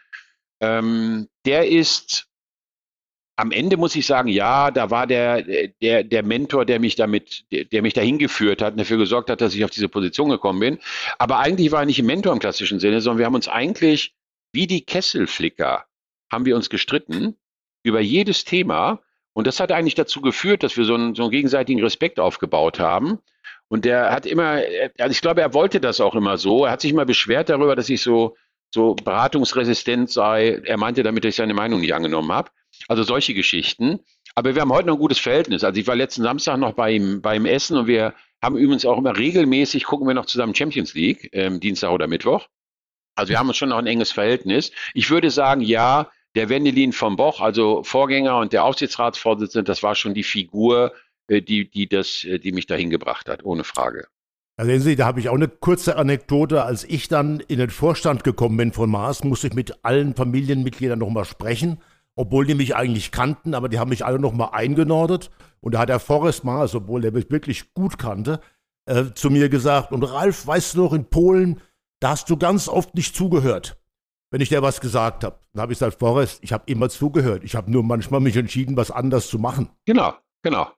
Ähm, 0.59 1.29
der 1.45 1.69
ist 1.69 2.27
am 3.35 3.51
Ende 3.51 3.77
muss 3.77 3.95
ich 3.95 4.07
sagen, 4.07 4.29
ja, 4.29 4.71
da 4.71 4.89
war 4.89 5.05
der, 5.05 5.43
der, 5.81 6.03
der 6.03 6.23
Mentor, 6.23 6.65
der 6.65 6.79
mich 6.79 6.95
damit, 6.95 7.45
der, 7.51 7.65
der 7.65 7.83
mich 7.83 7.93
dahin 7.93 8.17
geführt 8.17 8.61
hat 8.61 8.73
und 8.73 8.79
dafür 8.79 8.97
gesorgt 8.97 9.29
hat, 9.29 9.41
dass 9.41 9.53
ich 9.53 9.63
auf 9.63 9.69
diese 9.69 9.89
Position 9.89 10.29
gekommen 10.29 10.59
bin. 10.59 10.79
Aber 11.19 11.37
eigentlich 11.39 11.71
war 11.71 11.81
er 11.81 11.85
nicht 11.85 11.99
ein 11.99 12.07
Mentor 12.07 12.33
im 12.33 12.39
klassischen 12.39 12.79
Sinne, 12.79 13.01
sondern 13.01 13.19
wir 13.19 13.25
haben 13.27 13.35
uns 13.35 13.47
eigentlich 13.47 14.15
wie 14.51 14.65
die 14.65 14.85
Kesselflicker 14.85 15.85
haben 16.31 16.45
wir 16.45 16.55
uns 16.55 16.71
gestritten 16.71 17.35
über 17.83 17.99
jedes 17.99 18.45
Thema. 18.45 19.01
Und 19.33 19.45
das 19.45 19.59
hat 19.59 19.71
eigentlich 19.71 19.95
dazu 19.95 20.21
geführt, 20.21 20.63
dass 20.63 20.75
wir 20.75 20.85
so 20.85 20.95
einen, 20.95 21.13
so 21.13 21.23
einen 21.23 21.31
gegenseitigen 21.31 21.83
Respekt 21.83 22.19
aufgebaut 22.19 22.79
haben. 22.79 23.19
Und 23.67 23.85
der 23.85 24.11
hat 24.11 24.25
immer, 24.25 24.61
also 24.97 25.11
ich 25.11 25.21
glaube, 25.21 25.41
er 25.41 25.53
wollte 25.53 25.79
das 25.79 25.99
auch 25.99 26.15
immer 26.15 26.37
so. 26.37 26.65
Er 26.65 26.71
hat 26.71 26.81
sich 26.81 26.91
immer 26.91 27.05
beschwert 27.05 27.49
darüber, 27.49 27.75
dass 27.75 27.89
ich 27.89 28.01
so, 28.01 28.35
so 28.73 28.93
beratungsresistent 28.95 30.09
sei. 30.11 30.61
Er 30.65 30.77
meinte 30.77 31.03
damit, 31.03 31.23
dass 31.23 31.29
ich 31.29 31.35
seine 31.35 31.53
Meinung 31.53 31.81
nicht 31.81 31.93
angenommen 31.93 32.31
habe. 32.31 32.51
Also 32.87 33.03
solche 33.03 33.33
Geschichten. 33.33 33.99
Aber 34.35 34.53
wir 34.53 34.61
haben 34.61 34.73
heute 34.73 34.87
noch 34.87 34.95
ein 34.95 34.99
gutes 34.99 35.19
Verhältnis. 35.19 35.63
Also 35.63 35.79
ich 35.79 35.87
war 35.87 35.95
letzten 35.95 36.23
Samstag 36.23 36.57
noch 36.57 36.73
bei 36.73 36.91
ihm, 36.91 37.21
bei 37.21 37.37
ihm 37.37 37.45
essen 37.45 37.77
und 37.77 37.87
wir 37.87 38.13
haben 38.41 38.57
übrigens 38.57 38.85
auch 38.85 38.97
immer 38.97 39.17
regelmäßig, 39.17 39.85
gucken 39.85 40.07
wir 40.07 40.13
noch 40.13 40.25
zusammen 40.25 40.53
Champions 40.53 40.93
League, 40.93 41.29
ähm, 41.31 41.59
Dienstag 41.59 41.91
oder 41.91 42.07
Mittwoch. 42.07 42.47
Also 43.15 43.29
wir 43.29 43.39
haben 43.39 43.47
uns 43.47 43.57
schon 43.57 43.69
noch 43.69 43.77
ein 43.77 43.87
enges 43.87 44.11
Verhältnis. 44.11 44.71
Ich 44.93 45.09
würde 45.09 45.31
sagen, 45.31 45.61
ja, 45.61 46.11
der 46.35 46.49
Wendelin 46.49 46.91
vom 46.91 47.15
Boch, 47.15 47.39
also 47.39 47.81
Vorgänger 47.83 48.37
und 48.37 48.51
der 48.51 48.65
Aufsichtsratsvorsitzende, 48.65 49.63
das 49.63 49.81
war 49.83 49.95
schon 49.95 50.13
die 50.13 50.23
Figur, 50.23 50.93
die, 51.29 51.69
die 51.69 51.87
das, 51.87 52.23
äh, 52.23 52.39
die 52.39 52.51
mich 52.51 52.65
dahin 52.65 52.89
gebracht 52.89 53.29
hat, 53.29 53.43
ohne 53.43 53.63
Frage. 53.63 54.07
Ja, 54.57 54.65
sehen 54.65 54.81
Sie, 54.81 54.95
da 54.95 55.05
habe 55.05 55.19
ich 55.19 55.29
auch 55.29 55.35
eine 55.35 55.49
kurze 55.49 55.97
Anekdote. 55.97 56.63
Als 56.63 56.83
ich 56.83 57.07
dann 57.07 57.41
in 57.41 57.59
den 57.59 57.69
Vorstand 57.69 58.23
gekommen 58.23 58.57
bin 58.57 58.71
von 58.71 58.89
Mars, 58.89 59.23
musste 59.23 59.47
ich 59.47 59.53
mit 59.53 59.83
allen 59.83 60.15
Familienmitgliedern 60.15 60.99
nochmal 60.99 61.25
sprechen 61.25 61.79
obwohl 62.15 62.45
die 62.45 62.55
mich 62.55 62.75
eigentlich 62.75 63.11
kannten, 63.11 63.53
aber 63.53 63.69
die 63.69 63.77
haben 63.77 63.89
mich 63.89 64.05
alle 64.05 64.19
nochmal 64.19 64.49
eingenordet. 64.53 65.31
Und 65.59 65.73
da 65.73 65.79
hat 65.79 65.89
der 65.89 65.99
Forrest 65.99 66.43
Mars, 66.43 66.73
obwohl 66.75 67.03
er 67.03 67.11
mich 67.11 67.29
wirklich 67.29 67.73
gut 67.73 67.97
kannte, 67.97 68.39
äh, 68.85 69.05
zu 69.13 69.29
mir 69.29 69.49
gesagt, 69.49 69.91
und 69.91 70.03
Ralf, 70.03 70.47
weißt 70.47 70.75
du 70.75 70.83
noch, 70.83 70.93
in 70.93 71.05
Polen, 71.05 71.61
da 71.99 72.11
hast 72.11 72.29
du 72.29 72.37
ganz 72.37 72.67
oft 72.67 72.95
nicht 72.95 73.15
zugehört, 73.15 73.77
wenn 74.31 74.41
ich 74.41 74.49
dir 74.49 74.61
was 74.61 74.79
gesagt 74.79 75.23
habe. 75.23 75.39
Dann 75.53 75.63
habe 75.63 75.73
ich 75.73 75.79
gesagt, 75.79 75.99
Forrest, 75.99 76.39
ich 76.41 76.53
habe 76.53 76.63
immer 76.67 76.89
zugehört. 76.89 77.43
Ich 77.43 77.55
habe 77.55 77.71
nur 77.71 77.83
manchmal 77.83 78.19
mich 78.19 78.37
entschieden, 78.37 78.77
was 78.77 78.91
anders 78.91 79.27
zu 79.27 79.39
machen. 79.39 79.69
Genau, 79.85 80.13
genau, 80.41 80.69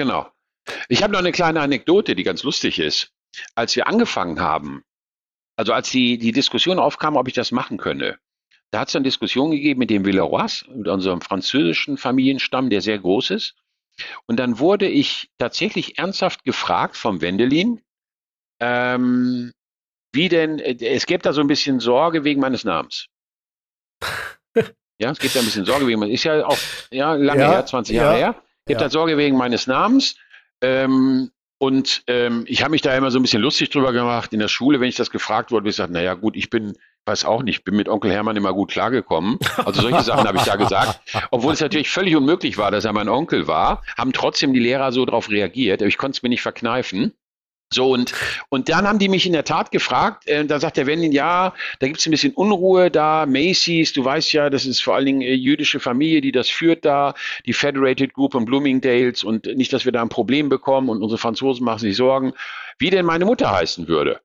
genau. 0.00 0.32
Ich 0.88 1.02
habe 1.02 1.12
noch 1.12 1.20
eine 1.20 1.30
kleine 1.30 1.60
Anekdote, 1.60 2.16
die 2.16 2.22
ganz 2.22 2.42
lustig 2.42 2.78
ist. 2.78 3.12
Als 3.54 3.76
wir 3.76 3.86
angefangen 3.86 4.40
haben, 4.40 4.82
also 5.56 5.74
als 5.74 5.90
die, 5.90 6.16
die 6.16 6.32
Diskussion 6.32 6.78
aufkam, 6.78 7.16
ob 7.16 7.28
ich 7.28 7.34
das 7.34 7.52
machen 7.52 7.76
könne, 7.76 8.18
da 8.70 8.80
hat 8.80 8.88
es 8.88 8.96
eine 8.96 9.02
Diskussion 9.02 9.50
gegeben 9.50 9.78
mit 9.78 9.90
dem 9.90 10.06
Villeroy, 10.06 10.46
mit 10.74 10.88
unserem 10.88 11.20
französischen 11.20 11.98
Familienstamm, 11.98 12.70
der 12.70 12.80
sehr 12.80 12.98
groß 12.98 13.30
ist. 13.30 13.56
Und 14.26 14.38
dann 14.38 14.58
wurde 14.58 14.88
ich 14.88 15.30
tatsächlich 15.36 15.98
ernsthaft 15.98 16.44
gefragt 16.44 16.96
vom 16.96 17.20
Wendelin, 17.20 17.82
ähm, 18.58 19.52
wie 20.12 20.30
denn, 20.30 20.60
äh, 20.60 20.82
es 20.82 21.04
gibt 21.04 21.26
da 21.26 21.34
so 21.34 21.42
ein 21.42 21.46
bisschen 21.46 21.78
Sorge 21.78 22.24
wegen 22.24 22.40
meines 22.40 22.64
Namens. 22.64 23.06
ja, 24.98 25.10
es 25.10 25.18
gibt 25.18 25.34
da 25.34 25.40
ein 25.40 25.44
bisschen 25.44 25.66
Sorge 25.66 25.86
wegen 25.86 26.00
meines, 26.00 26.14
ist 26.14 26.24
ja 26.24 26.46
auch 26.46 26.58
ja, 26.90 27.12
lange 27.12 27.42
ja, 27.42 27.50
her, 27.50 27.66
20 27.66 27.96
Jahre 27.96 28.18
ja, 28.18 28.32
her. 28.32 28.42
Gibt 28.66 28.80
ja. 28.80 28.86
da 28.86 28.90
Sorge 28.90 29.16
wegen 29.16 29.36
meines 29.36 29.66
Namens. 29.66 30.16
Ähm, 30.60 31.30
und 31.58 32.04
ähm, 32.06 32.44
ich 32.46 32.62
habe 32.62 32.70
mich 32.70 32.80
da 32.80 32.96
immer 32.96 33.10
so 33.10 33.18
ein 33.18 33.22
bisschen 33.22 33.42
lustig 33.42 33.68
drüber 33.68 33.92
gemacht. 33.92 34.32
In 34.32 34.38
der 34.38 34.48
Schule, 34.48 34.80
wenn 34.80 34.88
ich 34.88 34.96
das 34.96 35.10
gefragt 35.10 35.50
wurde, 35.50 35.60
habe 35.60 35.68
ich 35.68 35.76
gesagt, 35.76 35.92
naja 35.92 36.14
gut, 36.14 36.34
ich 36.34 36.48
bin, 36.48 36.72
weiß 37.04 37.26
auch 37.26 37.42
nicht, 37.42 37.64
bin 37.64 37.76
mit 37.76 37.88
Onkel 37.88 38.10
Hermann 38.10 38.36
immer 38.36 38.54
gut 38.54 38.70
klargekommen. 38.70 39.38
Also 39.58 39.82
solche 39.82 40.02
Sachen 40.02 40.26
habe 40.26 40.38
ich 40.38 40.44
da 40.44 40.56
gesagt. 40.56 41.00
Obwohl 41.30 41.52
es 41.52 41.60
natürlich 41.60 41.90
völlig 41.90 42.16
unmöglich 42.16 42.56
war, 42.56 42.70
dass 42.70 42.86
er 42.86 42.94
mein 42.94 43.10
Onkel 43.10 43.46
war, 43.46 43.82
haben 43.98 44.14
trotzdem 44.14 44.54
die 44.54 44.60
Lehrer 44.60 44.90
so 44.90 45.04
darauf 45.04 45.28
reagiert. 45.28 45.82
Aber 45.82 45.88
ich 45.88 45.98
konnte 45.98 46.16
es 46.16 46.22
mir 46.22 46.30
nicht 46.30 46.42
verkneifen. 46.42 47.12
So, 47.72 47.92
und, 47.92 48.12
und 48.48 48.68
dann 48.68 48.88
haben 48.88 48.98
die 48.98 49.08
mich 49.08 49.26
in 49.26 49.32
der 49.32 49.44
Tat 49.44 49.70
gefragt, 49.70 50.26
äh, 50.26 50.44
da 50.44 50.58
sagt 50.58 50.76
der 50.76 50.88
Wendin, 50.88 51.12
ja, 51.12 51.54
da 51.78 51.86
gibt 51.86 52.00
es 52.00 52.06
ein 52.06 52.10
bisschen 52.10 52.34
Unruhe 52.34 52.90
da, 52.90 53.26
Macy's, 53.26 53.92
du 53.92 54.04
weißt 54.04 54.32
ja, 54.32 54.50
das 54.50 54.66
ist 54.66 54.82
vor 54.82 54.96
allen 54.96 55.06
Dingen 55.06 55.22
äh, 55.22 55.34
jüdische 55.34 55.78
Familie, 55.78 56.20
die 56.20 56.32
das 56.32 56.48
führt 56.48 56.84
da, 56.84 57.14
die 57.46 57.52
Federated 57.52 58.12
Group 58.12 58.34
und 58.34 58.46
Bloomingdales 58.46 59.22
und 59.22 59.46
nicht, 59.46 59.72
dass 59.72 59.84
wir 59.84 59.92
da 59.92 60.02
ein 60.02 60.08
Problem 60.08 60.48
bekommen 60.48 60.88
und 60.88 61.00
unsere 61.00 61.18
Franzosen 61.18 61.64
machen 61.64 61.78
sich 61.78 61.96
Sorgen, 61.96 62.32
wie 62.78 62.90
denn 62.90 63.06
meine 63.06 63.24
Mutter 63.24 63.52
heißen 63.52 63.86
würde. 63.86 64.20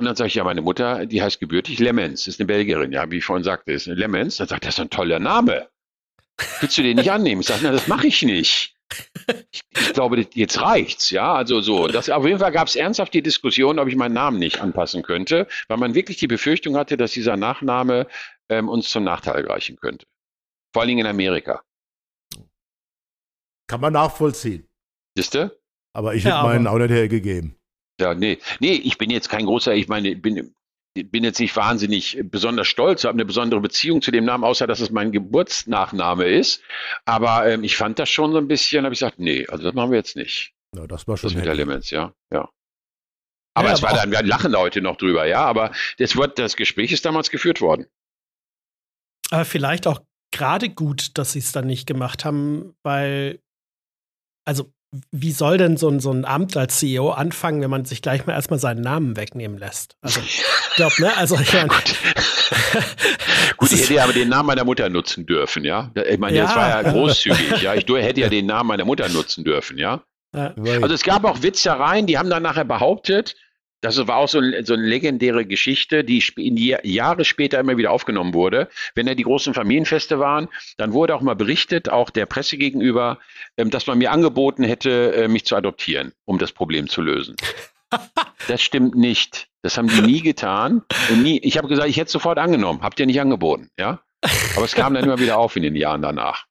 Und 0.00 0.06
dann 0.06 0.16
sage 0.16 0.26
ich, 0.26 0.34
ja, 0.34 0.42
meine 0.42 0.62
Mutter, 0.62 1.06
die 1.06 1.22
heißt 1.22 1.38
gebürtig 1.38 1.78
Lemens, 1.78 2.26
ist 2.26 2.40
eine 2.40 2.48
Belgierin, 2.48 2.90
ja, 2.90 3.08
wie 3.08 3.18
ich 3.18 3.24
vorhin 3.24 3.44
sagte, 3.44 3.70
ist 3.70 3.86
eine 3.86 3.94
Lemens. 3.94 4.38
Dann 4.38 4.48
sagt 4.48 4.64
er, 4.64 4.66
das 4.66 4.74
ist 4.74 4.80
ein 4.80 4.90
toller 4.90 5.20
Name. 5.20 5.68
Willst 6.58 6.76
du 6.76 6.82
den 6.82 6.96
nicht 6.96 7.12
annehmen? 7.12 7.42
Ich 7.42 7.46
sage, 7.46 7.60
na, 7.62 7.70
das 7.70 7.86
mache 7.86 8.08
ich 8.08 8.20
nicht 8.22 8.73
ich, 9.50 9.62
ich, 9.70 9.92
glaube, 9.92 10.26
jetzt 10.34 10.60
reicht's, 10.60 11.10
ja. 11.10 11.34
Also 11.34 11.60
so. 11.60 11.88
Das, 11.88 12.10
auf 12.10 12.26
jeden 12.26 12.38
Fall 12.38 12.52
gab 12.52 12.68
es 12.68 12.76
ernsthaft 12.76 13.14
die 13.14 13.22
Diskussion, 13.22 13.78
ob 13.78 13.88
ich 13.88 13.96
meinen 13.96 14.14
Namen 14.14 14.38
nicht 14.38 14.60
anpassen 14.60 15.02
könnte, 15.02 15.46
weil 15.68 15.78
man 15.78 15.94
wirklich 15.94 16.18
die 16.18 16.26
Befürchtung 16.26 16.76
hatte, 16.76 16.96
dass 16.96 17.12
dieser 17.12 17.36
Nachname 17.36 18.06
ähm, 18.48 18.68
uns 18.68 18.90
zum 18.90 19.04
Nachteil 19.04 19.46
reichen 19.46 19.76
könnte. 19.76 20.06
Vor 20.72 20.82
allen 20.82 20.88
Dingen 20.88 21.00
in 21.00 21.06
Amerika. 21.06 21.62
Kann 23.66 23.80
man 23.80 23.92
nachvollziehen. 23.92 24.68
Siehste? 25.16 25.60
Aber 25.94 26.14
ich 26.14 26.24
ja, 26.24 26.38
hätte 26.38 26.48
meinen 26.48 26.66
auch 26.66 26.78
nicht 26.78 26.90
hergegeben. 26.90 27.56
Ja, 28.00 28.14
nee. 28.14 28.38
Nee, 28.58 28.74
ich 28.74 28.98
bin 28.98 29.10
jetzt 29.10 29.28
kein 29.28 29.46
großer, 29.46 29.74
ich 29.74 29.88
meine, 29.88 30.10
ich 30.10 30.20
bin 30.20 30.54
bin 30.94 31.24
jetzt 31.24 31.40
nicht 31.40 31.56
wahnsinnig 31.56 32.18
besonders 32.24 32.68
stolz, 32.68 33.04
habe 33.04 33.14
eine 33.14 33.24
besondere 33.24 33.60
Beziehung 33.60 34.00
zu 34.00 34.12
dem 34.12 34.24
Namen, 34.24 34.44
außer 34.44 34.66
dass 34.66 34.80
es 34.80 34.90
mein 34.90 35.10
Geburtsnachname 35.10 36.24
ist. 36.24 36.62
Aber 37.04 37.46
ähm, 37.46 37.64
ich 37.64 37.76
fand 37.76 37.98
das 37.98 38.08
schon 38.08 38.32
so 38.32 38.38
ein 38.38 38.46
bisschen, 38.46 38.84
habe 38.84 38.94
ich 38.94 39.00
gesagt, 39.00 39.18
nee, 39.18 39.46
also 39.48 39.64
das 39.64 39.74
machen 39.74 39.90
wir 39.90 39.98
jetzt 39.98 40.16
nicht. 40.16 40.54
Ja, 40.74 40.86
das 40.86 41.06
war 41.08 41.16
schon. 41.16 41.30
Das 41.30 41.36
mit 41.36 41.46
Elements, 41.46 41.90
ja, 41.90 42.12
ja. 42.32 42.48
Aber 43.54 43.68
ja, 43.68 43.74
es 43.74 43.82
war 43.82 43.94
dann, 43.94 44.10
wir 44.10 44.22
lachen 44.22 44.56
heute 44.56 44.80
noch 44.80 44.96
drüber, 44.96 45.26
ja, 45.26 45.44
aber 45.44 45.72
das, 45.98 46.16
wird, 46.16 46.38
das 46.38 46.56
Gespräch 46.56 46.92
ist 46.92 47.04
damals 47.04 47.30
geführt 47.30 47.60
worden. 47.60 47.86
Aber 49.30 49.44
vielleicht 49.44 49.86
auch 49.86 50.00
gerade 50.32 50.68
gut, 50.68 51.16
dass 51.18 51.32
sie 51.32 51.38
es 51.38 51.52
dann 51.52 51.66
nicht 51.66 51.86
gemacht 51.86 52.24
haben, 52.24 52.76
weil, 52.82 53.40
also 54.44 54.72
wie 55.10 55.32
soll 55.32 55.58
denn 55.58 55.76
so 55.76 55.88
ein, 55.88 56.00
so 56.00 56.10
ein 56.10 56.24
Amt 56.24 56.56
als 56.56 56.78
CEO 56.78 57.10
anfangen, 57.10 57.60
wenn 57.60 57.70
man 57.70 57.84
sich 57.84 58.02
gleich 58.02 58.26
mal 58.26 58.34
erstmal 58.34 58.58
seinen 58.58 58.80
Namen 58.80 59.16
wegnehmen 59.16 59.58
lässt? 59.58 59.96
Also, 60.02 60.20
ich 60.24 60.44
glaube, 60.76 60.94
ne? 60.98 61.16
Also, 61.16 61.38
ich 61.38 61.52
meine. 61.52 61.68
Gut, 61.68 61.84
Gut 63.56 63.72
ich 63.72 63.82
hätte 63.82 63.94
ja 63.94 64.04
aber 64.04 64.12
den 64.12 64.28
Namen 64.28 64.46
meiner 64.46 64.64
Mutter 64.64 64.88
nutzen 64.88 65.26
dürfen, 65.26 65.64
ja? 65.64 65.90
Ich 66.08 66.18
meine, 66.18 66.36
ja. 66.36 66.44
das 66.44 66.56
war 66.56 66.68
ja 66.68 66.82
großzügig, 66.92 67.62
ja? 67.62 67.74
Ich 67.74 67.86
hätte 67.86 68.20
ja 68.20 68.28
den 68.28 68.46
Namen 68.46 68.68
meiner 68.68 68.84
Mutter 68.84 69.08
nutzen 69.08 69.44
dürfen, 69.44 69.78
ja? 69.78 70.02
ja. 70.34 70.54
Also, 70.56 70.94
es 70.94 71.02
gab 71.02 71.24
auch 71.24 71.42
Witzereien, 71.42 72.06
die 72.06 72.18
haben 72.18 72.30
dann 72.30 72.42
nachher 72.42 72.64
behauptet, 72.64 73.36
das 73.84 73.98
war 74.06 74.16
auch 74.16 74.28
so, 74.28 74.40
so 74.62 74.72
eine 74.72 74.82
legendäre 74.82 75.44
Geschichte, 75.44 76.04
die 76.04 76.22
in 76.36 76.56
die 76.56 76.74
Jahre 76.84 77.26
später 77.26 77.60
immer 77.60 77.76
wieder 77.76 77.90
aufgenommen 77.90 78.32
wurde. 78.32 78.70
Wenn 78.94 79.06
ja 79.06 79.14
die 79.14 79.24
großen 79.24 79.52
Familienfeste 79.52 80.18
waren, 80.18 80.48
dann 80.78 80.94
wurde 80.94 81.14
auch 81.14 81.20
mal 81.20 81.36
berichtet, 81.36 81.90
auch 81.90 82.08
der 82.08 82.24
Presse 82.24 82.56
gegenüber, 82.56 83.18
ähm, 83.58 83.68
dass 83.68 83.86
man 83.86 83.98
mir 83.98 84.10
angeboten 84.10 84.64
hätte, 84.64 85.14
äh, 85.14 85.28
mich 85.28 85.44
zu 85.44 85.54
adoptieren, 85.54 86.12
um 86.24 86.38
das 86.38 86.52
Problem 86.52 86.88
zu 86.88 87.02
lösen. 87.02 87.36
Das 88.48 88.60
stimmt 88.60 88.96
nicht. 88.96 89.48
Das 89.62 89.78
haben 89.78 89.86
die 89.86 90.00
nie 90.00 90.20
getan. 90.20 90.82
Nie, 91.14 91.38
ich 91.38 91.56
habe 91.56 91.68
gesagt, 91.68 91.88
ich 91.88 91.96
hätte 91.96 92.06
es 92.06 92.12
sofort 92.12 92.38
angenommen. 92.38 92.82
Habt 92.82 92.98
ihr 92.98 93.06
nicht 93.06 93.20
angeboten, 93.20 93.70
ja? 93.78 94.00
Aber 94.56 94.64
es 94.64 94.74
kam 94.74 94.94
dann 94.94 95.04
immer 95.04 95.20
wieder 95.20 95.38
auf 95.38 95.54
in 95.54 95.62
den 95.62 95.76
Jahren 95.76 96.02
danach. 96.02 96.46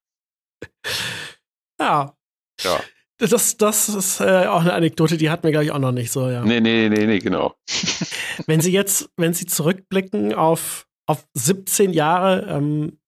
Ja. 1.80 2.15
Ja. 2.62 2.80
Das, 3.17 3.58
das 3.58 3.89
ist 3.89 4.19
äh, 4.19 4.47
auch 4.47 4.62
eine 4.62 4.73
Anekdote, 4.73 5.17
die 5.17 5.30
hatten 5.30 5.43
wir, 5.43 5.52
glaube 5.52 5.65
ich, 5.65 5.71
auch 5.71 5.80
noch 5.80 5.91
nicht 5.91 6.12
so, 6.12 6.30
ja. 6.30 6.43
Nee, 6.43 6.60
nee, 6.60 6.89
nee, 6.89 7.06
nee, 7.06 7.19
genau. 7.19 7.56
wenn 8.47 8.60
Sie 8.60 8.71
jetzt, 8.71 9.10
wenn 9.17 9.34
Sie 9.34 9.45
zurückblicken 9.45 10.34
auf, 10.34 10.88
auf 11.06 11.26
17 11.34 11.93
Jahre, 11.93 12.47
ähm, 12.49 12.99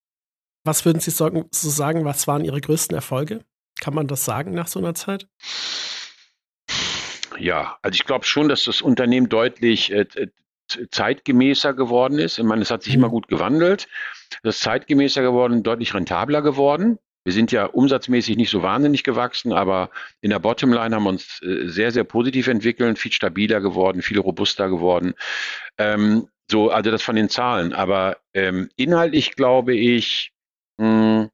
was 0.63 0.85
würden 0.85 0.99
Sie 0.99 1.11
so, 1.11 1.47
so 1.51 1.69
sagen, 1.69 2.05
was 2.05 2.27
waren 2.27 2.45
Ihre 2.45 2.61
größten 2.61 2.95
Erfolge? 2.95 3.43
Kann 3.79 3.93
man 3.93 4.07
das 4.07 4.25
sagen 4.25 4.53
nach 4.53 4.67
so 4.67 4.79
einer 4.79 4.93
Zeit? 4.93 5.27
Ja, 7.37 7.77
also 7.81 7.95
ich 7.95 8.05
glaube 8.05 8.25
schon, 8.25 8.47
dass 8.47 8.63
das 8.63 8.81
Unternehmen 8.81 9.27
deutlich 9.27 9.91
äh, 9.91 10.05
zeitgemäßer 10.91 11.73
geworden 11.73 12.19
ist. 12.19 12.37
Ich 12.37 12.43
meine, 12.43 12.61
es 12.61 12.71
hat 12.71 12.83
sich 12.83 12.93
mhm. 12.93 13.03
immer 13.03 13.09
gut 13.09 13.27
gewandelt. 13.27 13.87
Das 14.43 14.55
ist 14.55 14.61
zeitgemäßer 14.61 15.21
geworden, 15.21 15.63
deutlich 15.63 15.93
rentabler 15.93 16.41
geworden. 16.41 16.97
Wir 17.25 17.33
sind 17.33 17.51
ja 17.51 17.65
umsatzmäßig 17.65 18.37
nicht 18.37 18.51
so 18.51 18.61
wahnsinnig 18.61 19.03
gewachsen, 19.03 19.51
aber 19.51 19.89
in 20.21 20.29
der 20.29 20.39
Bottomline 20.39 20.95
haben 20.95 21.03
wir 21.03 21.09
uns 21.09 21.41
äh, 21.41 21.67
sehr, 21.67 21.91
sehr 21.91 22.03
positiv 22.03 22.47
entwickelt, 22.47 22.99
viel 22.99 23.11
stabiler 23.11 23.61
geworden, 23.61 24.03
viel 24.03 24.19
robuster 24.19 24.69
geworden. 24.69 25.15
Ähm, 25.79 26.27
so, 26.49 26.69
also 26.69 26.91
das 26.91 27.01
von 27.01 27.15
den 27.15 27.29
Zahlen. 27.29 27.73
Aber 27.73 28.17
ähm, 28.33 28.69
inhaltlich 28.75 29.35
glaube 29.35 29.75
ich, 29.75 30.33
mh, 30.77 31.29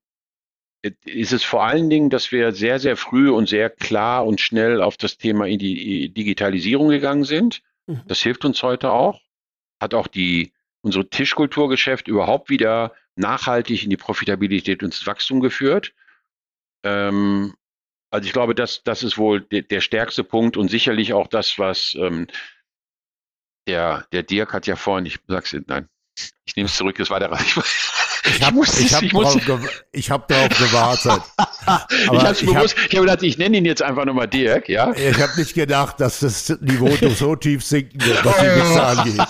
hm, 0.84 0.92
ist 1.06 1.34
es 1.34 1.44
vor 1.44 1.64
allen 1.64 1.90
Dingen, 1.90 2.10
dass 2.10 2.32
wir 2.32 2.54
sehr, 2.54 2.80
sehr 2.80 2.98
früh 2.98 3.30
und 3.30 3.48
sehr 3.48 3.70
klar 3.70 4.26
und 4.26 4.42
schnell 4.42 4.82
auf 4.82 4.98
das 4.98 5.18
Thema 5.18 5.46
in 5.46 5.60
die 5.60 6.10
Digitalisierung 6.10 6.90
gegangen 6.90 7.24
sind. 7.24 7.62
Mhm. 7.86 8.02
Das 8.08 8.22
hilft 8.22 8.46
uns 8.46 8.64
heute 8.64 8.92
auch. 8.92 9.22
Hat 9.80 9.94
auch 9.94 10.08
die, 10.08 10.54
unsere 10.82 11.08
Tischkulturgeschäft 11.08 12.08
überhaupt 12.08 12.50
wieder 12.50 12.94
nachhaltig 13.22 13.84
in 13.84 13.90
die 13.90 13.98
Profitabilität 13.98 14.84
und 14.84 14.94
das 14.94 15.06
Wachstum 15.06 15.40
geführt. 15.40 15.94
Ähm, 16.84 17.54
also 18.12 18.28
ich 18.28 18.34
glaube, 18.34 18.54
das, 18.56 18.84
das 18.84 19.04
ist 19.04 19.18
wohl 19.18 19.42
de, 19.42 19.62
der 19.62 19.80
stärkste 19.80 20.24
Punkt 20.24 20.58
und 20.58 20.70
sicherlich 20.70 21.14
auch 21.14 21.28
das, 21.28 21.58
was 21.58 21.96
ähm, 21.96 22.28
der, 23.68 24.06
der 24.12 24.24
Dirk 24.24 24.54
hat 24.54 24.68
ja 24.68 24.76
vorhin, 24.76 25.06
ich 25.06 25.20
sag's 25.28 25.56
nein, 25.68 25.88
ich 26.46 26.56
nehme 26.56 26.68
es 26.68 26.76
zurück, 26.76 26.98
das 26.98 27.10
war 27.10 27.20
der 27.20 27.32
Ich, 27.32 27.56
ich 28.26 28.44
habe 28.44 28.60
ich 28.62 28.94
hab 28.94 29.10
drauf, 29.10 29.38
ich 29.92 30.12
hab 30.12 30.28
darauf 30.28 30.50
gewartet. 30.50 31.22
Aber 31.66 32.18
ich 32.18 32.24
habe 32.24 32.46
bewusst, 32.46 32.78
hab, 32.78 32.86
ich 32.86 32.98
habe 32.98 33.02
gedacht, 33.02 33.24
ich 33.24 33.38
nenne 33.38 33.58
ihn 33.58 33.66
jetzt 33.66 33.82
einfach 33.82 34.06
nochmal 34.06 34.28
Dirk, 34.28 34.70
ja? 34.70 34.94
Ich 34.94 35.20
habe 35.20 35.32
nicht 35.38 35.54
gedacht, 35.54 36.00
dass 36.00 36.20
das 36.20 36.50
Niveau 36.62 36.90
so 37.16 37.36
tief 37.36 37.64
sinken 37.64 38.04
wird, 38.04 38.26
was 38.26 38.38
die 38.38 38.46
Witze 38.46 38.84
angeht. 38.84 39.22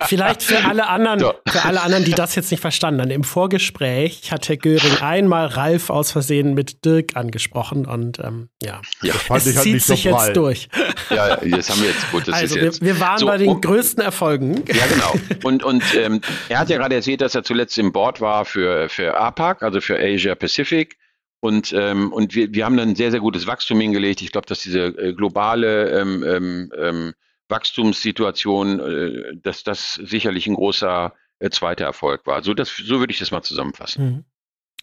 Vielleicht 0.06 0.42
für 0.42 0.64
alle 0.64 0.88
anderen, 0.88 1.20
so. 1.20 1.34
für 1.48 1.64
alle 1.64 1.82
anderen, 1.82 2.04
die 2.04 2.12
das 2.12 2.34
jetzt 2.34 2.50
nicht 2.50 2.60
verstanden 2.60 3.00
haben. 3.00 3.10
Im 3.10 3.24
Vorgespräch 3.24 4.32
hat 4.32 4.48
Herr 4.48 4.56
Göring 4.56 4.98
einmal 5.00 5.46
Ralf 5.46 5.90
aus 5.90 6.12
Versehen 6.12 6.54
mit 6.54 6.84
Dirk 6.84 7.16
angesprochen 7.16 7.86
und 7.86 8.18
ähm, 8.20 8.48
ja, 8.62 8.80
ja 9.02 9.14
es 9.14 9.30
halt 9.30 9.42
zieht 9.42 9.82
sich 9.82 10.02
so 10.02 10.08
jetzt 10.08 10.36
durch. 10.36 10.68
Ja, 11.10 11.36
das 11.36 11.70
haben 11.70 11.80
wir 11.80 11.88
jetzt 11.88 12.10
gut. 12.10 12.28
also 12.28 12.56
wir, 12.56 12.72
wir, 12.80 13.00
waren 13.00 13.18
so, 13.18 13.26
bei 13.26 13.38
den 13.38 13.48
um, 13.48 13.60
größten 13.60 14.02
Erfolgen. 14.02 14.64
Ja, 14.68 14.86
genau. 14.86 15.14
Und, 15.44 15.62
und 15.62 15.82
ähm, 15.94 16.20
er 16.48 16.60
hat 16.60 16.68
ja 16.68 16.78
gerade 16.78 16.94
erzählt, 16.94 17.20
dass 17.20 17.34
er 17.34 17.42
zuletzt 17.56 17.78
im 17.78 17.90
Board 17.90 18.20
war 18.20 18.44
für, 18.44 18.90
für 18.90 19.16
APAC, 19.16 19.62
also 19.62 19.80
für 19.80 19.98
Asia 19.98 20.34
Pacific. 20.34 20.98
Und, 21.40 21.72
ähm, 21.72 22.12
und 22.12 22.34
wir, 22.34 22.52
wir 22.52 22.66
haben 22.66 22.76
dann 22.76 22.90
ein 22.90 22.96
sehr, 22.96 23.10
sehr 23.10 23.20
gutes 23.20 23.46
Wachstum 23.46 23.80
hingelegt. 23.80 24.20
Ich 24.20 24.30
glaube, 24.32 24.46
dass 24.46 24.60
diese 24.60 24.86
äh, 24.86 25.14
globale 25.14 25.90
ähm, 25.98 26.22
ähm, 26.22 26.72
ähm, 26.76 27.14
Wachstumssituation, 27.48 28.80
äh, 28.80 29.36
dass 29.42 29.64
das 29.64 29.94
sicherlich 29.94 30.46
ein 30.46 30.54
großer 30.54 31.14
äh, 31.38 31.50
zweiter 31.50 31.86
Erfolg 31.86 32.26
war. 32.26 32.42
So, 32.42 32.52
das, 32.52 32.76
so 32.76 32.98
würde 33.00 33.12
ich 33.12 33.18
das 33.18 33.30
mal 33.30 33.42
zusammenfassen. 33.42 34.04
Mhm. 34.04 34.24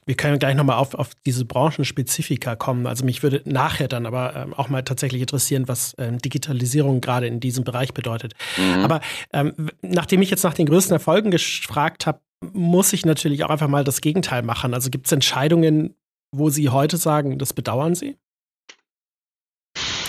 Wir 0.06 0.16
können 0.16 0.40
gleich 0.40 0.56
nochmal 0.56 0.78
auf, 0.78 0.96
auf 0.96 1.12
diese 1.26 1.46
Branchenspezifika 1.46 2.56
kommen. 2.56 2.88
Also 2.88 3.06
mich 3.06 3.24
würde 3.24 3.42
nachher 3.46 3.88
dann 3.88 4.06
aber 4.06 4.36
ähm, 4.36 4.54
auch 4.54 4.68
mal 4.68 4.84
tatsächlich 4.84 5.22
interessieren, 5.22 5.68
was 5.68 5.96
ähm, 5.98 6.18
Digitalisierung 6.20 7.00
gerade 7.02 7.28
in 7.28 7.40
diesem 7.40 7.64
Bereich 7.64 7.94
bedeutet. 7.94 8.34
Mhm. 8.58 8.84
Aber 8.84 9.02
ähm, 9.32 9.70
nachdem 9.82 10.22
ich 10.22 10.30
jetzt 10.30 10.44
nach 10.44 10.54
den 10.54 10.66
größten 10.66 10.94
Erfolgen 10.94 11.32
gefragt 11.32 12.06
habe, 12.06 12.20
muss 12.54 12.94
ich 12.94 13.06
natürlich 13.06 13.44
auch 13.44 13.50
einfach 13.50 13.68
mal 13.68 13.84
das 13.84 14.02
Gegenteil 14.02 14.44
machen. 14.44 14.74
Also 14.74 14.90
gibt 14.90 15.06
es 15.06 15.12
Entscheidungen, 15.12 15.96
wo 16.32 16.50
Sie 16.50 16.70
heute 16.70 16.98
sagen, 16.98 17.38
das 17.38 17.54
bedauern 17.54 17.96
Sie? 17.96 18.18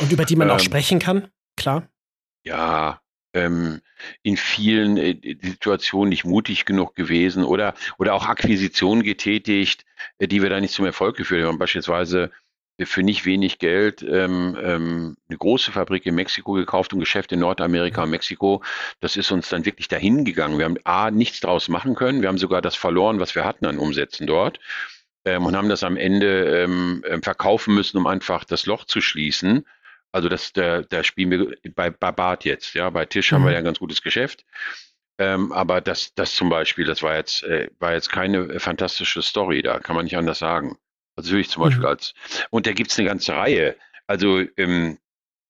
Und 0.01 0.13
über 0.13 0.25
die 0.25 0.37
man 0.37 0.51
auch 0.51 0.59
ähm. 0.59 0.65
sprechen 0.65 0.99
kann? 0.99 1.29
Klar. 1.57 1.89
Ja, 2.45 3.01
ähm, 3.33 3.81
in 4.23 4.37
vielen 4.37 4.97
äh, 4.97 5.17
Situationen 5.43 6.09
nicht 6.09 6.25
mutig 6.25 6.65
genug 6.65 6.95
gewesen 6.95 7.45
oder, 7.45 7.75
oder 7.99 8.15
auch 8.15 8.27
Akquisitionen 8.27 9.03
getätigt, 9.03 9.85
äh, 10.19 10.29
die 10.29 10.43
wir 10.43 10.51
da 10.51 10.61
nicht 10.61 10.75
zum 10.75 10.87
Erfolg 10.87 11.17
geführt 11.17 11.47
haben. 11.47 11.59
Beispielsweise 11.59 12.31
für 12.83 13.03
nicht 13.03 13.25
wenig 13.25 13.59
Geld 13.59 14.03
ähm, 14.03 14.57
ähm, 14.61 15.17
eine 15.29 15.39
große 15.39 15.71
Fabrik 15.71 16.07
in 16.07 16.17
Mexiko 16.17 16.53
gekauft 16.53 16.93
und 16.93 16.99
Geschäft 16.99 17.31
in 17.33 17.41
Nordamerika 17.41 18.03
und 18.03 18.11
Mexiko. 18.11 18.63
Das 19.01 19.17
ist 19.17 19.31
uns 19.31 19.49
dann 19.49 19.65
wirklich 19.65 19.89
dahin 19.89 20.25
gegangen. 20.25 20.59
Wir 20.59 20.65
haben 20.65 20.79
A, 20.85 21.11
nichts 21.11 21.41
draus 21.41 21.69
machen 21.69 21.95
können. 21.95 22.21
Wir 22.21 22.29
haben 22.29 22.39
sogar 22.39 22.63
das 22.63 22.75
verloren, 22.75 23.21
was 23.21 23.35
wir 23.35 23.45
hatten 23.45 23.67
an 23.67 23.79
Umsätzen 23.79 24.27
dort. 24.27 24.59
Ähm, 25.25 25.47
und 25.47 25.57
haben 25.57 25.69
das 25.69 25.85
am 25.85 25.97
Ende 25.97 26.63
ähm, 26.63 27.05
ähm 27.07 27.23
verkaufen 27.23 27.75
müssen, 27.75 27.97
um 27.97 28.07
einfach 28.07 28.45
das 28.45 28.67
Loch 28.67 28.85
zu 28.85 29.01
schließen. 29.01 29.65
Also 30.11 30.29
das, 30.29 30.53
da, 30.53 30.83
da 30.83 31.03
spielen 31.05 31.31
wir 31.31 31.57
bei, 31.75 31.91
bei 31.91 32.13
Bart 32.13 32.45
jetzt, 32.45 32.75
ja, 32.75 32.91
bei 32.91 33.05
Tisch 33.05 33.31
mhm. 33.31 33.37
haben 33.37 33.43
wir 33.43 33.49
mhm. 33.49 33.53
ja 33.53 33.59
ein 33.59 33.65
ganz 33.65 33.79
gutes 33.79 34.03
Geschäft. 34.03 34.45
Ähm, 35.19 35.53
aber 35.53 35.81
das, 35.81 36.13
das 36.15 36.35
zum 36.35 36.49
Beispiel, 36.49 36.85
das 36.87 37.03
war 37.03 37.17
jetzt, 37.17 37.45
äh, 37.45 37.69
war 37.79 37.93
jetzt 37.95 38.11
keine 38.11 38.59
fantastische 38.59 39.23
Story, 39.23 39.63
da 39.63 39.79
kann 39.79 39.95
man 39.95 40.05
nicht 40.05 40.17
anders 40.17 40.41
sagen. 40.41 40.77
Also 41.17 41.37
ich 41.37 41.49
zum 41.51 41.63
Beispiel 41.63 41.83
mhm. 41.83 41.89
als, 41.89 42.15
und 42.51 42.67
da 42.67 42.73
gibt's 42.73 42.99
eine 42.99 43.09
ganze 43.09 43.35
Reihe. 43.35 43.77
Also 44.07 44.43
ähm, 44.57 44.99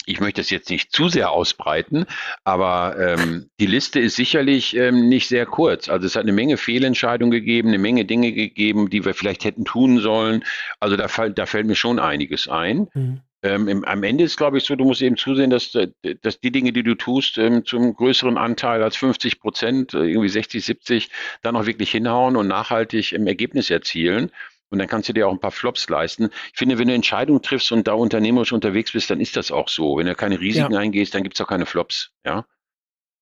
ich 0.07 0.21
möchte 0.21 0.41
es 0.41 0.51
jetzt 0.51 0.71
nicht 0.71 0.93
zu 0.93 1.09
sehr 1.09 1.31
ausbreiten, 1.31 2.07
aber 2.45 2.97
ähm, 2.99 3.49
die 3.59 3.67
Liste 3.67 4.01
ist 4.01 4.17
sicherlich 4.17 4.77
ähm, 4.77 5.09
nicht 5.09 5.29
sehr 5.29 5.47
kurz. 5.47 5.89
Also 5.89 6.07
es 6.07 6.17
hat 6.17 6.23
eine 6.23 6.33
Menge 6.33 6.57
Fehlentscheidungen 6.57 7.31
gegeben, 7.31 7.69
eine 7.69 7.79
Menge 7.79 8.05
Dinge 8.05 8.33
gegeben, 8.33 8.91
die 8.91 9.05
wir 9.05 9.15
vielleicht 9.15 9.45
hätten 9.45 9.65
tun 9.65 10.01
sollen. 10.01 10.45
Also 10.81 10.97
da, 10.97 11.07
da 11.29 11.47
fällt 11.47 11.67
mir 11.67 11.77
schon 11.77 11.99
einiges 11.99 12.49
ein. 12.49 12.89
Mhm. 12.93 13.21
Ähm, 13.43 13.69
im, 13.69 13.85
am 13.85 14.03
Ende 14.03 14.25
ist, 14.25 14.39
glaube 14.39 14.57
ich, 14.57 14.65
so, 14.65 14.75
du 14.75 14.85
musst 14.85 15.03
eben 15.03 15.19
zusehen, 15.19 15.51
dass, 15.51 15.75
äh, 15.75 15.89
dass 16.23 16.41
die 16.41 16.51
Dinge, 16.51 16.73
die 16.73 16.83
du 16.83 16.95
tust, 16.95 17.37
ähm, 17.37 17.65
zum 17.65 17.95
größeren 17.95 18.39
Anteil 18.39 18.83
als 18.83 18.97
50 18.97 19.39
Prozent, 19.39 19.93
äh, 19.93 19.99
irgendwie 20.05 20.31
60, 20.31 20.65
70, 20.65 21.11
dann 21.43 21.55
auch 21.55 21.67
wirklich 21.67 21.91
hinhauen 21.91 22.37
und 22.37 22.49
nachhaltig 22.49 23.13
im 23.13 23.27
Ergebnis 23.27 23.69
erzielen. 23.69 24.31
Und 24.75 24.81
dann 24.81 24.89
kannst 24.89 25.09
du 25.09 25.13
dir 25.13 25.29
auch 25.29 25.33
ein 25.33 25.41
paar 25.41 25.53
Flops 25.53 25.89
leisten. 25.89 26.31
Ich 26.53 26.59
finde, 26.59 26.79
wenn 26.79 26.89
du 26.89 26.95
Entscheidungen 26.95 27.41
triffst 27.41 27.71
und 27.73 27.87
da 27.87 27.93
unternehmerisch 27.93 28.53
unterwegs 28.53 28.93
bist, 28.93 29.09
dann 29.09 29.21
ist 29.21 29.37
das 29.37 29.51
auch 29.51 29.69
so. 29.69 29.97
Wenn 29.97 30.07
du 30.07 30.15
keine 30.15 30.41
Risiken 30.41 30.73
ja. 30.73 30.79
eingehst, 30.81 31.15
dann 31.15 31.23
gibt 31.23 31.37
es 31.37 31.41
auch 31.41 31.49
keine 31.49 31.65
Flops, 31.65 32.11
ja. 32.27 32.45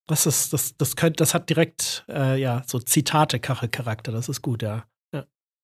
Das 0.08 0.26
ist, 0.26 0.52
das, 0.52 0.76
das 0.76 0.96
könnte, 0.96 1.18
das 1.18 1.34
hat 1.34 1.48
direkt, 1.48 2.04
äh, 2.08 2.40
ja, 2.40 2.62
so 2.66 2.80
Zitate-Charakter, 2.80 4.10
das 4.10 4.28
ist 4.28 4.42
gut, 4.42 4.62
ja. 4.62 4.84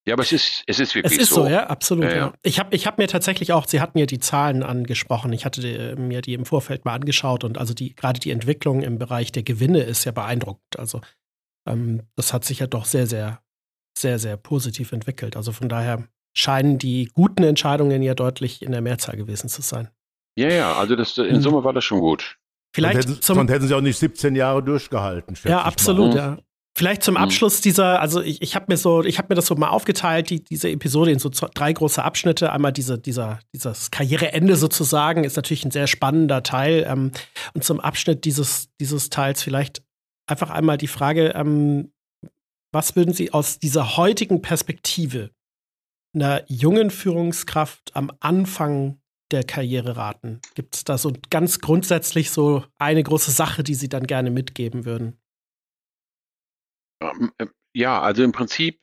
Ja, 0.08 0.14
aber 0.14 0.22
es 0.22 0.32
ist, 0.32 0.62
es 0.66 0.80
ist 0.80 0.94
wirklich 0.94 1.12
so. 1.12 1.20
Es 1.20 1.28
ist 1.28 1.34
so, 1.34 1.42
so 1.44 1.48
ja, 1.50 1.66
absolut. 1.66 2.04
Ja, 2.04 2.16
ja. 2.16 2.32
Ich 2.42 2.58
habe 2.58 2.74
ich 2.74 2.86
hab 2.86 2.96
mir 2.96 3.08
tatsächlich 3.08 3.52
auch, 3.52 3.66
Sie 3.66 3.78
hatten 3.78 3.98
mir 3.98 4.06
die 4.06 4.18
Zahlen 4.18 4.62
angesprochen. 4.62 5.34
Ich 5.34 5.44
hatte 5.44 5.60
äh, 5.68 5.96
mir 5.96 6.22
die 6.22 6.32
im 6.32 6.46
Vorfeld 6.46 6.86
mal 6.86 6.94
angeschaut 6.94 7.44
und 7.44 7.58
also 7.58 7.74
die, 7.74 7.94
gerade 7.94 8.18
die 8.18 8.30
Entwicklung 8.30 8.80
im 8.80 8.98
Bereich 8.98 9.32
der 9.32 9.42
Gewinne 9.42 9.82
ist 9.82 10.06
ja 10.06 10.12
beeindruckend. 10.12 10.78
Also 10.78 11.02
ähm, 11.66 12.04
das 12.16 12.32
hat 12.32 12.46
sich 12.46 12.60
ja 12.60 12.66
doch 12.66 12.86
sehr, 12.86 13.06
sehr, 13.06 13.42
sehr, 14.00 14.18
sehr 14.18 14.36
positiv 14.36 14.92
entwickelt. 14.92 15.36
Also 15.36 15.52
von 15.52 15.68
daher 15.68 16.08
scheinen 16.36 16.78
die 16.78 17.10
guten 17.14 17.42
Entscheidungen 17.42 18.02
ja 18.02 18.14
deutlich 18.14 18.62
in 18.62 18.72
der 18.72 18.80
Mehrzahl 18.80 19.16
gewesen 19.16 19.48
zu 19.48 19.62
sein. 19.62 19.88
Ja, 20.36 20.48
ja, 20.48 20.72
also 20.74 20.94
das, 20.94 21.18
in 21.18 21.36
mhm. 21.36 21.40
Summe 21.40 21.64
war 21.64 21.72
das 21.72 21.84
schon 21.84 22.00
gut. 22.00 22.38
Vielleicht 22.74 23.02
sonst 23.02 23.08
hätten, 23.08 23.22
zum, 23.22 23.34
sonst 23.36 23.50
hätten 23.50 23.66
sie 23.66 23.74
auch 23.74 23.80
nicht 23.80 23.98
17 23.98 24.36
Jahre 24.36 24.62
durchgehalten. 24.62 25.36
Ja, 25.44 25.62
absolut, 25.62 26.14
ja. 26.14 26.38
Vielleicht 26.76 27.02
zum 27.02 27.14
mhm. 27.14 27.22
Abschluss 27.22 27.60
dieser, 27.60 28.00
also 28.00 28.20
ich, 28.20 28.40
ich 28.40 28.54
habe 28.54 28.66
mir 28.68 28.76
so, 28.76 29.02
ich 29.02 29.18
habe 29.18 29.26
mir 29.30 29.34
das 29.34 29.46
so 29.46 29.56
mal 29.56 29.70
aufgeteilt, 29.70 30.30
die, 30.30 30.44
diese 30.44 30.70
Episode 30.70 31.10
in 31.10 31.18
so 31.18 31.28
drei 31.28 31.72
große 31.72 32.00
Abschnitte. 32.00 32.52
Einmal 32.52 32.72
diese, 32.72 33.00
dieser, 33.00 33.40
dieses 33.52 33.90
Karriereende 33.90 34.54
sozusagen 34.54 35.24
ist 35.24 35.34
natürlich 35.34 35.64
ein 35.64 35.72
sehr 35.72 35.88
spannender 35.88 36.44
Teil. 36.44 36.86
Ähm, 36.88 37.10
und 37.52 37.64
zum 37.64 37.80
Abschnitt 37.80 38.24
dieses, 38.24 38.68
dieses 38.80 39.10
Teils 39.10 39.42
vielleicht 39.42 39.82
einfach 40.28 40.50
einmal 40.50 40.78
die 40.78 40.86
Frage, 40.86 41.32
ähm, 41.34 41.90
was 42.72 42.96
würden 42.96 43.14
Sie 43.14 43.32
aus 43.32 43.58
dieser 43.58 43.96
heutigen 43.96 44.42
Perspektive 44.42 45.30
einer 46.14 46.44
jungen 46.50 46.90
Führungskraft 46.90 47.94
am 47.94 48.12
Anfang 48.20 49.00
der 49.30 49.44
Karriere 49.44 49.96
raten? 49.96 50.40
Gibt 50.54 50.74
es 50.74 50.84
da 50.84 50.98
so 50.98 51.12
ganz 51.30 51.60
grundsätzlich 51.60 52.30
so 52.30 52.64
eine 52.78 53.02
große 53.02 53.30
Sache, 53.30 53.62
die 53.62 53.74
Sie 53.74 53.88
dann 53.88 54.06
gerne 54.06 54.30
mitgeben 54.30 54.84
würden? 54.84 55.18
Ähm, 57.00 57.32
äh, 57.38 57.46
ja, 57.74 58.00
also 58.00 58.22
im 58.22 58.32
Prinzip 58.32 58.80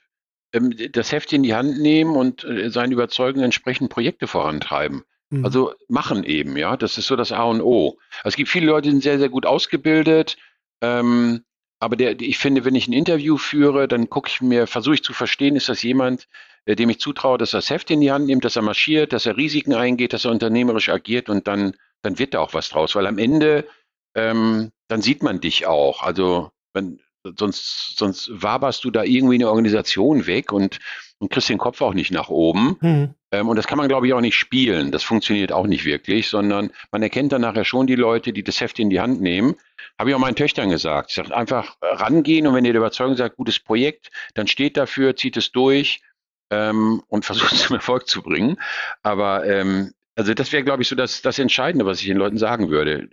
ähm, 0.53 0.73
das 0.91 1.11
Heft 1.11 1.33
in 1.33 1.43
die 1.43 1.53
Hand 1.53 1.79
nehmen 1.79 2.15
und 2.15 2.43
äh, 2.43 2.69
seinen 2.69 2.91
Überzeugungen 2.91 3.45
entsprechend 3.45 3.89
Projekte 3.89 4.27
vorantreiben. 4.27 5.03
Mhm. 5.29 5.45
Also 5.45 5.73
machen 5.87 6.23
eben, 6.23 6.57
ja. 6.57 6.77
Das 6.77 6.97
ist 6.97 7.07
so 7.07 7.15
das 7.15 7.31
A 7.31 7.43
und 7.43 7.61
O. 7.61 7.97
Also 8.17 8.29
es 8.29 8.35
gibt 8.35 8.49
viele 8.49 8.67
Leute, 8.67 8.83
die 8.83 8.91
sind 8.91 9.03
sehr, 9.03 9.19
sehr 9.19 9.29
gut 9.29 9.45
ausgebildet. 9.45 10.37
Ähm, 10.81 11.43
aber 11.85 11.97
der, 11.97 12.19
ich 12.19 12.39
finde, 12.39 12.65
wenn 12.65 12.73
ich 12.73 12.87
ein 12.87 12.93
Interview 12.93 13.37
führe, 13.37 13.87
dann 13.87 14.09
gucke 14.09 14.27
ich 14.27 14.41
mir, 14.41 14.65
versuche 14.65 14.95
ich 14.95 15.03
zu 15.03 15.13
verstehen, 15.13 15.55
ist 15.55 15.69
das 15.69 15.83
jemand, 15.83 16.27
äh, 16.65 16.75
dem 16.75 16.89
ich 16.89 16.99
zutraue, 16.99 17.37
dass 17.37 17.53
er 17.53 17.59
das 17.59 17.69
Heft 17.69 17.91
in 17.91 18.01
die 18.01 18.11
Hand 18.11 18.25
nimmt, 18.25 18.43
dass 18.43 18.55
er 18.55 18.63
marschiert, 18.63 19.13
dass 19.13 19.27
er 19.27 19.37
Risiken 19.37 19.75
eingeht, 19.75 20.11
dass 20.11 20.25
er 20.25 20.31
unternehmerisch 20.31 20.89
agiert 20.89 21.29
und 21.29 21.47
dann, 21.47 21.75
dann 22.01 22.17
wird 22.17 22.33
da 22.33 22.39
auch 22.39 22.55
was 22.55 22.69
draus. 22.69 22.95
Weil 22.95 23.05
am 23.05 23.19
Ende, 23.19 23.67
ähm, 24.15 24.71
dann 24.87 25.03
sieht 25.03 25.21
man 25.21 25.41
dich 25.41 25.67
auch. 25.67 26.01
Also 26.01 26.49
wenn, 26.73 26.99
sonst, 27.37 27.99
sonst 27.99 28.31
waberst 28.33 28.83
du 28.83 28.89
da 28.89 29.03
irgendwie 29.03 29.35
eine 29.35 29.49
Organisation 29.49 30.25
weg 30.25 30.51
und, 30.51 30.79
und 31.19 31.29
kriegst 31.29 31.49
den 31.49 31.59
Kopf 31.59 31.81
auch 31.81 31.93
nicht 31.93 32.11
nach 32.11 32.29
oben. 32.29 32.77
Mhm. 32.81 33.13
Ähm, 33.35 33.49
und 33.49 33.57
das 33.57 33.67
kann 33.67 33.77
man, 33.77 33.87
glaube 33.87 34.07
ich, 34.07 34.13
auch 34.13 34.21
nicht 34.21 34.35
spielen. 34.35 34.91
Das 34.91 35.03
funktioniert 35.03 35.51
auch 35.51 35.67
nicht 35.67 35.85
wirklich, 35.85 36.29
sondern 36.29 36.71
man 36.91 37.03
erkennt 37.03 37.31
dann 37.31 37.41
nachher 37.41 37.65
schon 37.65 37.87
die 37.87 37.95
Leute, 37.95 38.33
die 38.33 38.43
das 38.43 38.61
Heft 38.61 38.79
in 38.79 38.89
die 38.89 39.01
Hand 39.01 39.21
nehmen. 39.21 39.55
Habe 39.99 40.09
ich 40.09 40.15
auch 40.15 40.19
meinen 40.19 40.35
Töchtern 40.35 40.69
gesagt. 40.69 41.09
Ich 41.09 41.15
sage 41.15 41.35
einfach 41.35 41.75
rangehen 41.81 42.47
und 42.47 42.55
wenn 42.55 42.65
ihr 42.65 42.73
der 42.73 42.81
Überzeugung 42.81 43.15
sagt, 43.15 43.37
gutes 43.37 43.59
Projekt, 43.59 44.09
dann 44.33 44.47
steht 44.47 44.77
dafür, 44.77 45.15
zieht 45.15 45.37
es 45.37 45.51
durch 45.51 46.01
ähm, 46.49 47.03
und 47.07 47.25
versucht 47.25 47.53
es 47.53 47.63
zum 47.63 47.75
Erfolg 47.75 48.07
zu 48.07 48.21
bringen. 48.21 48.57
Aber 49.03 49.45
ähm, 49.45 49.91
also 50.15 50.33
das 50.33 50.53
wäre, 50.53 50.63
glaube 50.63 50.81
ich, 50.81 50.87
so 50.87 50.95
das, 50.95 51.21
das 51.21 51.39
Entscheidende, 51.39 51.85
was 51.85 51.99
ich 51.99 52.07
den 52.07 52.17
Leuten 52.17 52.37
sagen 52.37 52.69
würde. 52.69 53.09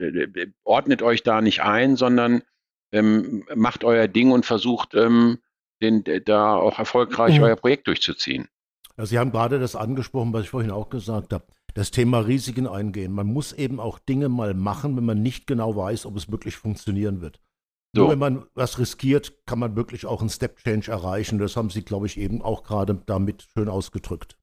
Ordnet 0.62 1.02
euch 1.02 1.24
da 1.24 1.40
nicht 1.40 1.62
ein, 1.62 1.96
sondern 1.96 2.42
ähm, 2.92 3.44
macht 3.54 3.82
euer 3.82 4.06
Ding 4.06 4.30
und 4.30 4.46
versucht, 4.46 4.94
ähm, 4.94 5.38
den, 5.82 6.04
da 6.24 6.54
auch 6.54 6.78
erfolgreich 6.78 7.38
mhm. 7.38 7.44
euer 7.44 7.56
Projekt 7.56 7.88
durchzuziehen. 7.88 8.46
Ja, 8.96 9.06
Sie 9.06 9.18
haben 9.18 9.32
gerade 9.32 9.58
das 9.58 9.76
angesprochen, 9.76 10.32
was 10.32 10.44
ich 10.44 10.50
vorhin 10.50 10.70
auch 10.70 10.90
gesagt 10.90 11.32
habe. 11.32 11.46
Das 11.74 11.90
Thema 11.90 12.18
Risiken 12.20 12.66
eingehen. 12.66 13.12
Man 13.12 13.26
muss 13.26 13.52
eben 13.52 13.80
auch 13.80 13.98
Dinge 13.98 14.28
mal 14.28 14.52
machen, 14.52 14.96
wenn 14.96 15.06
man 15.06 15.22
nicht 15.22 15.46
genau 15.46 15.74
weiß, 15.74 16.04
ob 16.04 16.16
es 16.16 16.30
wirklich 16.30 16.56
funktionieren 16.56 17.22
wird. 17.22 17.40
So. 17.94 18.02
Nur 18.02 18.10
wenn 18.10 18.18
man 18.18 18.44
was 18.54 18.78
riskiert, 18.78 19.32
kann 19.46 19.58
man 19.58 19.76
wirklich 19.76 20.06
auch 20.06 20.20
einen 20.20 20.30
Step 20.30 20.58
Change 20.58 20.90
erreichen. 20.90 21.38
Das 21.38 21.56
haben 21.56 21.70
Sie, 21.70 21.82
glaube 21.82 22.06
ich, 22.06 22.18
eben 22.18 22.42
auch 22.42 22.62
gerade 22.62 23.02
damit 23.06 23.46
schön 23.54 23.68
ausgedrückt. 23.68 24.36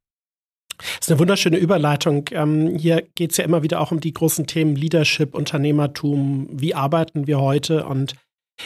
Das 0.77 0.99
ist 1.01 1.11
eine 1.11 1.19
wunderschöne 1.19 1.57
Überleitung. 1.57 2.25
Ähm, 2.31 2.75
hier 2.77 3.01
geht 3.15 3.31
es 3.31 3.37
ja 3.37 3.43
immer 3.43 3.63
wieder 3.63 3.81
auch 3.81 3.91
um 3.91 3.99
die 3.99 4.13
großen 4.13 4.47
Themen 4.47 4.75
Leadership, 4.75 5.35
Unternehmertum. 5.35 6.47
Wie 6.51 6.73
arbeiten 6.73 7.27
wir 7.27 7.39
heute? 7.39 7.85
Und 7.85 8.13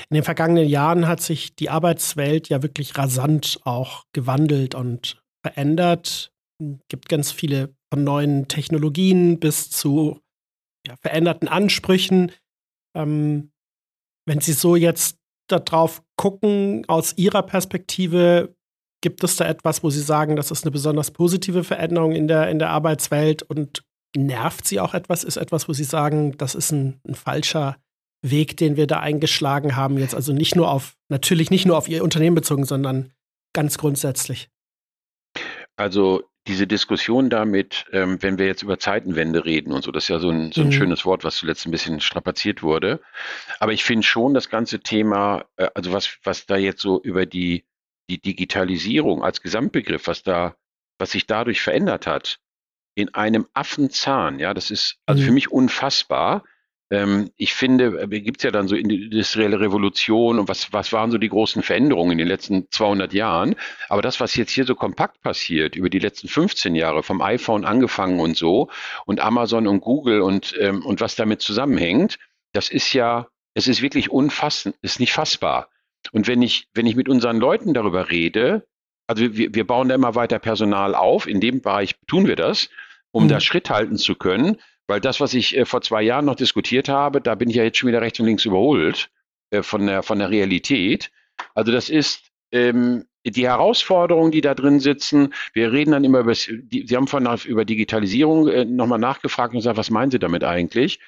in 0.10 0.16
den 0.16 0.24
vergangenen 0.24 0.68
Jahren 0.68 1.08
hat 1.08 1.22
sich 1.22 1.56
die 1.56 1.70
Arbeitswelt 1.70 2.50
ja 2.50 2.62
wirklich 2.62 2.98
rasant 2.98 3.60
auch 3.64 4.04
gewandelt 4.14 4.76
und 4.76 5.23
verändert. 5.44 6.32
Es 6.60 6.88
gibt 6.88 7.10
ganz 7.10 7.32
viele 7.32 7.76
von 7.92 8.04
neuen 8.04 8.48
Technologien 8.48 9.40
bis 9.40 9.70
zu 9.70 10.20
ja, 10.88 10.96
veränderten 11.02 11.48
Ansprüchen. 11.48 12.32
Ähm, 12.96 13.52
wenn 14.26 14.40
Sie 14.40 14.54
so 14.54 14.76
jetzt 14.76 15.18
darauf 15.48 16.02
gucken, 16.16 16.86
aus 16.88 17.14
Ihrer 17.18 17.44
Perspektive, 17.44 18.56
gibt 19.02 19.24
es 19.24 19.36
da 19.36 19.46
etwas, 19.46 19.84
wo 19.84 19.90
Sie 19.90 20.02
sagen, 20.02 20.36
das 20.36 20.52
ist 20.52 20.64
eine 20.64 20.72
besonders 20.72 21.12
positive 21.12 21.64
Veränderung 21.64 22.14
in 22.14 22.28
der, 22.28 22.50
in 22.50 22.60
der 22.60 22.70
Arbeitswelt 22.70 23.44
und 23.44 23.84
nervt 24.16 24.66
Sie 24.66 24.80
auch 24.80 24.94
etwas? 24.94 25.24
Ist 25.24 25.38
etwas, 25.38 25.68
wo 25.68 25.74
Sie 25.74 25.84
sagen, 25.84 26.38
das 26.38 26.56
ist 26.56 26.72
ein, 26.72 27.02
ein 27.08 27.16
falscher 27.16 27.78
Weg, 28.24 28.56
den 28.56 28.78
wir 28.78 28.88
da 28.88 29.00
eingeschlagen 29.00 29.76
haben, 29.76 29.98
jetzt 29.98 30.16
also 30.16 30.32
nicht 30.32 30.56
nur 30.56 30.72
auf, 30.72 30.96
natürlich 31.10 31.52
nicht 31.52 31.66
nur 31.66 31.78
auf 31.78 31.90
Ihr 31.90 32.04
Unternehmen 32.04 32.36
bezogen, 32.36 32.64
sondern 32.64 33.12
ganz 33.54 33.78
grundsätzlich? 33.78 34.50
Also 35.76 36.24
diese 36.48 36.68
Diskussion 36.68 37.30
damit, 37.30 37.86
ähm, 37.94 38.22
wenn 38.22 38.38
wir 38.38 38.46
jetzt 38.46 38.64
über 38.64 38.78
Zeitenwende 38.78 39.46
reden 39.46 39.72
und 39.72 39.84
so, 39.84 39.92
das 39.92 40.06
ist 40.06 40.10
ja 40.10 40.20
so 40.20 40.30
ein, 40.30 40.52
so 40.52 40.62
ein 40.62 40.68
mhm. 40.68 40.72
schönes 40.74 41.06
Wort, 41.06 41.24
was 41.24 41.38
zuletzt 41.38 41.66
ein 41.66 41.72
bisschen 41.72 42.02
strapaziert 42.02 42.64
wurde. 42.64 43.02
Aber 43.60 43.72
ich 43.72 43.84
finde 43.84 44.06
schon 44.06 44.34
das 44.34 44.50
ganze 44.50 44.82
Thema, 44.82 45.46
äh, 45.56 45.70
also 45.74 45.94
was, 45.94 46.18
was 46.24 46.46
da 46.46 46.58
jetzt 46.58 46.82
so 46.82 47.02
über 47.02 47.26
die, 47.26 47.66
die 48.10 48.22
Digitalisierung 48.22 49.24
als 49.24 49.42
Gesamtbegriff, 49.42 50.08
was 50.08 50.24
da, 50.24 50.56
was 51.00 51.12
sich 51.12 51.28
dadurch 51.28 51.62
verändert 51.62 52.08
hat, 52.08 52.40
in 52.96 53.14
einem 53.14 53.48
Affenzahn, 53.54 54.40
ja, 54.40 54.54
das 54.54 54.70
ist 54.70 54.98
also 55.06 55.22
mhm. 55.22 55.26
für 55.28 55.32
mich 55.32 55.52
unfassbar. 55.52 56.44
Ähm, 56.94 57.32
ich 57.38 57.56
finde, 57.56 58.04
äh, 58.04 58.22
gibt 58.22 58.38
es 58.38 58.44
ja 58.44 58.52
dann 58.52 58.68
so 58.68 58.76
industrielle 58.76 59.60
Revolution 59.60 60.38
und 60.38 60.48
was, 60.48 60.72
was 60.74 60.94
waren 60.94 61.10
so 61.10 61.18
die 61.18 61.30
großen 61.30 61.64
Veränderungen 61.64 62.12
in 62.12 62.18
den 62.20 62.28
letzten 62.28 62.70
200 62.70 63.14
Jahren. 63.14 63.56
Aber 63.90 64.04
das, 64.04 64.20
was 64.20 64.36
jetzt 64.36 64.52
hier 64.52 64.66
so 64.66 64.76
kompakt 64.76 65.20
passiert 65.22 65.76
über 65.76 65.90
die 65.90 65.98
letzten 65.98 66.28
15 66.28 66.76
Jahre, 66.76 67.02
vom 67.02 67.22
iPhone 67.24 67.66
angefangen 67.66 68.20
und 68.20 68.38
so 68.38 68.70
und 69.08 69.22
Amazon 69.22 69.66
und 69.66 69.82
Google 69.82 70.22
und, 70.22 70.56
ähm, 70.60 70.86
und 70.86 71.02
was 71.02 71.16
damit 71.16 71.42
zusammenhängt, 71.42 72.20
das 72.52 72.70
ist 72.70 72.94
ja, 72.94 73.28
es 73.56 73.68
ist 73.68 73.82
wirklich 73.82 74.12
unfassend, 74.12 74.76
ist 74.84 75.00
nicht 75.00 75.14
fassbar. 75.14 75.70
Und 76.12 76.28
wenn 76.28 76.44
ich, 76.44 76.68
wenn 76.76 76.86
ich 76.86 76.96
mit 76.96 77.10
unseren 77.10 77.38
Leuten 77.38 77.74
darüber 77.74 78.12
rede, 78.12 78.68
also 79.08 79.36
wir, 79.36 79.56
wir 79.56 79.66
bauen 79.66 79.90
da 79.90 79.96
immer 79.96 80.14
weiter 80.14 80.38
Personal 80.38 80.94
auf, 80.94 81.26
in 81.26 81.42
dem 81.42 81.62
Bereich 81.62 81.96
tun 82.06 82.28
wir 82.28 82.36
das, 82.36 82.70
um 83.12 83.24
mhm. 83.24 83.30
da 83.30 83.40
Schritt 83.40 83.72
halten 83.72 83.98
zu 83.98 84.14
können. 84.14 84.58
Weil 84.88 85.00
das, 85.00 85.20
was 85.20 85.34
ich 85.34 85.58
äh, 85.58 85.66
vor 85.66 85.82
zwei 85.82 86.02
Jahren 86.02 86.26
noch 86.26 86.36
diskutiert 86.36 86.90
habe, 86.90 87.22
da 87.22 87.36
bin 87.36 87.50
ich 87.50 87.56
ja 87.56 87.64
jetzt 87.64 87.78
schon 87.78 87.90
wieder 87.90 88.02
rechts 88.02 88.20
und 88.20 88.26
links 88.26 88.46
überholt 88.46 89.10
äh, 89.52 89.64
von, 89.64 89.88
der, 89.88 90.04
von 90.04 90.20
der 90.20 90.30
Realität. 90.30 91.12
Also 91.56 91.72
das 91.72 91.90
ist 91.90 92.22
ähm, 92.52 93.06
die 93.26 93.48
Herausforderungen, 93.48 94.32
die 94.32 94.42
da 94.42 94.54
drin 94.54 94.80
sitzen. 94.80 95.34
Wir 95.54 95.72
reden 95.72 95.92
dann 95.92 96.04
immer 96.04 96.20
über, 96.20 96.34
die, 96.34 96.86
Sie 96.88 96.96
haben 96.96 97.08
vorhin 97.08 97.30
über 97.46 97.66
Digitalisierung 97.66 98.48
äh, 98.48 98.66
nochmal 98.66 99.00
nachgefragt 99.00 99.54
und 99.54 99.60
gesagt, 99.60 99.78
was 99.78 99.90
meinen 99.90 100.12
Sie 100.12 100.20
damit 100.20 100.44
eigentlich? 100.44 101.00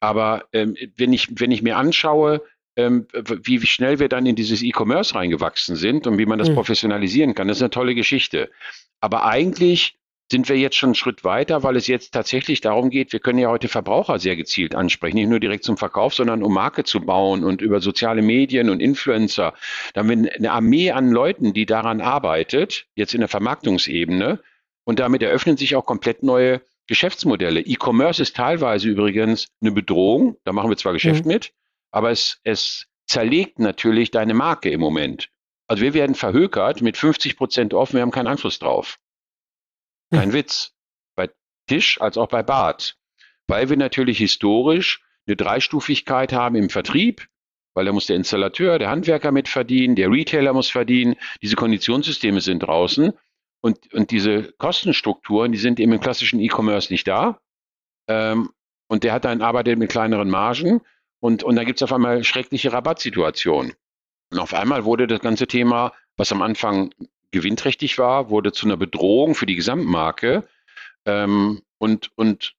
Aber 0.00 0.44
ähm, 0.52 0.76
wenn, 0.96 1.12
ich, 1.12 1.28
wenn 1.38 1.50
ich 1.50 1.62
mir 1.62 1.76
anschaue, 1.76 2.42
ähm, 2.76 3.06
wie, 3.12 3.62
wie 3.62 3.66
schnell 3.66 3.98
wir 3.98 4.08
dann 4.08 4.26
in 4.26 4.36
dieses 4.36 4.62
E-Commerce 4.62 5.14
reingewachsen 5.14 5.76
sind 5.76 6.06
und 6.06 6.18
wie 6.18 6.26
man 6.26 6.38
das 6.38 6.48
mhm. 6.48 6.54
professionalisieren 6.54 7.34
kann, 7.34 7.48
das 7.48 7.58
ist 7.58 7.62
eine 7.62 7.70
tolle 7.70 7.94
Geschichte. 7.94 8.50
Aber 9.00 9.26
eigentlich 9.26 9.99
sind 10.30 10.48
wir 10.48 10.56
jetzt 10.56 10.76
schon 10.76 10.88
einen 10.88 10.94
Schritt 10.94 11.24
weiter, 11.24 11.62
weil 11.62 11.76
es 11.76 11.86
jetzt 11.88 12.12
tatsächlich 12.12 12.60
darum 12.60 12.90
geht, 12.90 13.12
wir 13.12 13.20
können 13.20 13.38
ja 13.38 13.48
heute 13.48 13.68
Verbraucher 13.68 14.18
sehr 14.18 14.36
gezielt 14.36 14.74
ansprechen, 14.74 15.16
nicht 15.16 15.28
nur 15.28 15.40
direkt 15.40 15.64
zum 15.64 15.76
Verkauf, 15.76 16.14
sondern 16.14 16.42
um 16.42 16.54
Marke 16.54 16.84
zu 16.84 17.00
bauen 17.00 17.42
und 17.42 17.60
über 17.60 17.80
soziale 17.80 18.22
Medien 18.22 18.70
und 18.70 18.80
Influencer. 18.80 19.54
Da 19.92 20.00
haben 20.00 20.08
wir 20.08 20.32
eine 20.32 20.52
Armee 20.52 20.92
an 20.92 21.10
Leuten, 21.10 21.52
die 21.52 21.66
daran 21.66 22.00
arbeitet, 22.00 22.86
jetzt 22.94 23.14
in 23.14 23.20
der 23.20 23.28
Vermarktungsebene. 23.28 24.40
Und 24.84 24.98
damit 24.98 25.22
eröffnen 25.22 25.56
sich 25.56 25.74
auch 25.74 25.84
komplett 25.84 26.22
neue 26.22 26.62
Geschäftsmodelle. 26.86 27.60
E-Commerce 27.60 28.22
ist 28.22 28.36
teilweise 28.36 28.88
übrigens 28.88 29.48
eine 29.60 29.72
Bedrohung, 29.72 30.36
da 30.44 30.52
machen 30.52 30.70
wir 30.70 30.76
zwar 30.76 30.92
Geschäft 30.92 31.24
mhm. 31.24 31.32
mit, 31.32 31.52
aber 31.90 32.10
es, 32.10 32.40
es 32.44 32.86
zerlegt 33.06 33.58
natürlich 33.58 34.10
deine 34.10 34.34
Marke 34.34 34.70
im 34.70 34.80
Moment. 34.80 35.28
Also 35.66 35.82
wir 35.82 35.94
werden 35.94 36.14
verhökert 36.14 36.82
mit 36.82 36.96
50 36.96 37.36
Prozent 37.36 37.74
offen, 37.74 37.94
wir 37.94 38.02
haben 38.02 38.10
keinen 38.10 38.26
Einfluss 38.26 38.58
drauf. 38.58 38.98
Kein 40.10 40.28
hm. 40.28 40.32
Witz. 40.32 40.72
Bei 41.16 41.30
Tisch 41.66 42.00
als 42.00 42.16
auch 42.16 42.28
bei 42.28 42.42
Bad. 42.42 42.96
Weil 43.46 43.68
wir 43.68 43.76
natürlich 43.76 44.18
historisch 44.18 45.02
eine 45.26 45.36
Dreistufigkeit 45.36 46.32
haben 46.32 46.56
im 46.56 46.70
Vertrieb, 46.70 47.26
weil 47.74 47.84
da 47.84 47.92
muss 47.92 48.06
der 48.06 48.16
Installateur, 48.16 48.78
der 48.78 48.90
Handwerker 48.90 49.32
mit 49.32 49.48
verdienen, 49.48 49.94
der 49.94 50.10
Retailer 50.10 50.52
muss 50.52 50.70
verdienen. 50.70 51.16
Diese 51.42 51.56
Konditionssysteme 51.56 52.40
sind 52.40 52.60
draußen 52.60 53.12
und, 53.60 53.92
und 53.92 54.10
diese 54.10 54.52
Kostenstrukturen, 54.52 55.52
die 55.52 55.58
sind 55.58 55.78
eben 55.78 55.92
im 55.92 56.00
klassischen 56.00 56.40
E-Commerce 56.40 56.92
nicht 56.92 57.06
da. 57.06 57.40
Ähm, 58.08 58.50
und 58.88 59.04
der 59.04 59.12
hat 59.12 59.24
dann 59.24 59.40
arbeitet 59.40 59.78
mit 59.78 59.90
kleineren 59.90 60.30
Margen 60.30 60.80
und, 61.20 61.44
und 61.44 61.56
da 61.56 61.64
gibt 61.64 61.78
es 61.78 61.82
auf 61.82 61.92
einmal 61.92 62.24
schreckliche 62.24 62.72
Rabattsituationen. 62.72 63.74
Und 64.32 64.38
auf 64.38 64.54
einmal 64.54 64.84
wurde 64.84 65.06
das 65.06 65.20
ganze 65.20 65.46
Thema, 65.46 65.92
was 66.16 66.32
am 66.32 66.42
Anfang 66.42 66.92
gewinnträchtig 67.30 67.98
war, 67.98 68.30
wurde 68.30 68.52
zu 68.52 68.66
einer 68.66 68.76
Bedrohung 68.76 69.34
für 69.34 69.46
die 69.46 69.56
Gesamtmarke. 69.56 70.44
Ähm, 71.06 71.62
und, 71.78 72.10
und, 72.16 72.54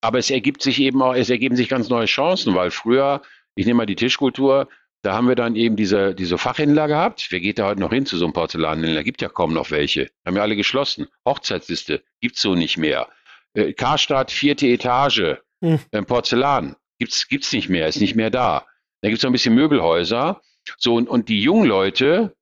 aber 0.00 0.18
es 0.18 0.30
ergibt 0.30 0.62
sich 0.62 0.80
eben 0.80 1.02
auch, 1.02 1.14
es 1.14 1.30
ergeben 1.30 1.56
sich 1.56 1.68
ganz 1.68 1.88
neue 1.88 2.06
Chancen, 2.06 2.54
weil 2.54 2.70
früher, 2.70 3.22
ich 3.54 3.66
nehme 3.66 3.78
mal 3.78 3.86
die 3.86 3.96
Tischkultur, 3.96 4.68
da 5.02 5.14
haben 5.14 5.28
wir 5.28 5.36
dann 5.36 5.54
eben 5.54 5.76
diese, 5.76 6.14
diese 6.14 6.38
Fachhändler 6.38 6.88
gehabt. 6.88 7.28
Wer 7.30 7.40
geht 7.40 7.58
da 7.58 7.66
heute 7.66 7.80
noch 7.80 7.92
hin 7.92 8.06
zu 8.06 8.16
so 8.16 8.24
einem 8.24 8.32
Porzellanhändler? 8.32 9.04
Gibt 9.04 9.22
ja 9.22 9.28
kaum 9.28 9.54
noch 9.54 9.70
welche. 9.70 10.10
Haben 10.26 10.36
ja 10.36 10.42
alle 10.42 10.56
geschlossen. 10.56 11.06
Hochzeitsliste 11.24 12.02
gibt's 12.20 12.42
so 12.42 12.54
nicht 12.54 12.78
mehr. 12.78 13.08
Äh, 13.54 13.74
Karstadt, 13.74 14.30
vierte 14.30 14.66
Etage, 14.66 15.36
hm. 15.62 15.78
äh, 15.92 16.02
Porzellan 16.02 16.76
gibt's 16.98 17.28
gibt's 17.28 17.52
nicht 17.52 17.68
mehr, 17.68 17.86
ist 17.86 18.00
nicht 18.00 18.16
mehr 18.16 18.30
da. 18.30 18.66
Da 19.02 19.08
gibt's 19.08 19.22
noch 19.22 19.30
ein 19.30 19.34
bisschen 19.34 19.54
Möbelhäuser. 19.54 20.40
So, 20.78 20.96
und, 20.96 21.08
und 21.08 21.28
die 21.28 21.40
jungen 21.40 21.66
Leute, 21.66 22.36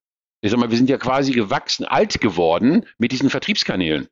ich 0.46 0.52
sag 0.52 0.60
mal, 0.60 0.70
wir 0.70 0.76
sind 0.76 0.88
ja 0.88 0.98
quasi 0.98 1.32
gewachsen, 1.32 1.84
alt 1.84 2.20
geworden 2.20 2.86
mit 2.98 3.12
diesen 3.12 3.30
Vertriebskanälen. 3.30 4.08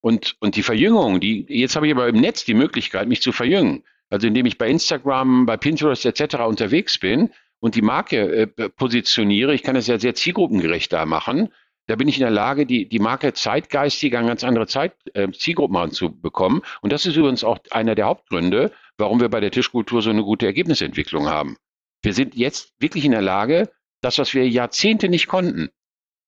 Und, 0.00 0.36
und 0.40 0.56
die 0.56 0.62
Verjüngung, 0.62 1.20
die, 1.20 1.46
jetzt 1.48 1.76
habe 1.76 1.86
ich 1.86 1.92
aber 1.92 2.08
im 2.08 2.20
Netz 2.20 2.44
die 2.44 2.54
Möglichkeit, 2.54 3.06
mich 3.06 3.22
zu 3.22 3.30
verjüngen. 3.32 3.84
Also 4.10 4.26
indem 4.26 4.46
ich 4.46 4.58
bei 4.58 4.68
Instagram, 4.68 5.46
bei 5.46 5.56
Pinterest 5.56 6.04
etc. 6.04 6.40
unterwegs 6.40 6.98
bin 6.98 7.30
und 7.60 7.76
die 7.76 7.82
Marke 7.82 8.50
äh, 8.56 8.68
positioniere, 8.70 9.54
ich 9.54 9.62
kann 9.62 9.76
es 9.76 9.86
ja 9.86 9.98
sehr 9.98 10.14
zielgruppengerecht 10.14 10.92
da 10.92 11.06
machen, 11.06 11.48
da 11.86 11.96
bin 11.96 12.08
ich 12.08 12.16
in 12.16 12.22
der 12.22 12.30
Lage, 12.30 12.66
die, 12.66 12.88
die 12.88 12.98
Marke 12.98 13.32
zeitgeistig 13.32 14.16
an 14.16 14.26
ganz 14.26 14.44
andere 14.44 14.66
Zeit, 14.66 14.94
äh, 15.14 15.30
Zielgruppen 15.30 15.76
anzubekommen. 15.76 16.62
Und 16.80 16.92
das 16.92 17.06
ist 17.06 17.16
übrigens 17.16 17.44
auch 17.44 17.58
einer 17.70 17.94
der 17.94 18.06
Hauptgründe, 18.06 18.72
warum 18.98 19.20
wir 19.20 19.28
bei 19.28 19.40
der 19.40 19.50
Tischkultur 19.50 20.02
so 20.02 20.10
eine 20.10 20.24
gute 20.24 20.46
Ergebnisentwicklung 20.46 21.28
haben. 21.28 21.56
Wir 22.02 22.14
sind 22.14 22.34
jetzt 22.34 22.72
wirklich 22.80 23.04
in 23.04 23.12
der 23.12 23.22
Lage, 23.22 23.70
das, 24.02 24.18
was 24.18 24.34
wir 24.34 24.46
Jahrzehnte 24.48 25.08
nicht 25.08 25.28
konnten, 25.28 25.70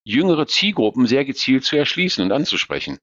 jüngere 0.05 0.47
Zielgruppen 0.47 1.07
sehr 1.07 1.25
gezielt 1.25 1.64
zu 1.64 1.77
erschließen 1.77 2.25
und 2.25 2.33
anzusprechen. 2.33 2.99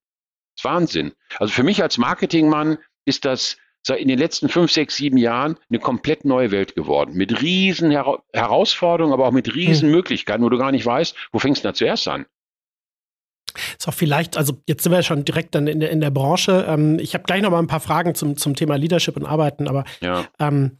Das 0.55 0.61
ist 0.61 0.65
Wahnsinn. 0.65 1.13
Also 1.37 1.53
für 1.53 1.63
mich 1.63 1.81
als 1.81 1.97
Marketingmann 1.97 2.77
ist 3.05 3.25
das 3.25 3.57
in 3.95 4.07
den 4.07 4.19
letzten 4.19 4.47
fünf, 4.47 4.71
sechs, 4.71 4.95
sieben 4.95 5.17
Jahren 5.17 5.57
eine 5.69 5.79
komplett 5.79 6.23
neue 6.23 6.51
Welt 6.51 6.75
geworden. 6.75 7.13
Mit 7.15 7.41
riesen 7.41 7.89
Her 7.89 8.19
Herausforderungen, 8.31 9.13
aber 9.13 9.27
auch 9.27 9.31
mit 9.31 9.55
riesen 9.55 9.87
hm. 9.87 9.95
Möglichkeiten, 9.95 10.43
wo 10.43 10.49
du 10.49 10.57
gar 10.57 10.71
nicht 10.71 10.85
weißt, 10.85 11.15
wo 11.31 11.39
fängst 11.39 11.63
du 11.63 11.69
da 11.69 11.73
zuerst 11.73 12.07
an? 12.07 12.25
Ist 13.77 13.87
auch 13.87 13.93
vielleicht, 13.93 14.37
also 14.37 14.61
jetzt 14.67 14.83
sind 14.83 14.91
wir 14.91 15.01
schon 15.01 15.25
direkt 15.25 15.55
dann 15.55 15.67
in 15.67 15.79
der, 15.79 15.89
in 15.89 15.99
der 15.99 16.11
Branche. 16.11 16.65
Ähm, 16.69 16.99
ich 16.99 17.15
habe 17.15 17.23
gleich 17.23 17.41
noch 17.41 17.49
mal 17.49 17.59
ein 17.59 17.67
paar 17.67 17.79
Fragen 17.79 18.13
zum, 18.13 18.37
zum 18.37 18.55
Thema 18.55 18.75
Leadership 18.75 19.17
und 19.17 19.25
Arbeiten, 19.25 19.67
aber 19.67 19.83
ja. 19.99 20.27
ähm, 20.39 20.79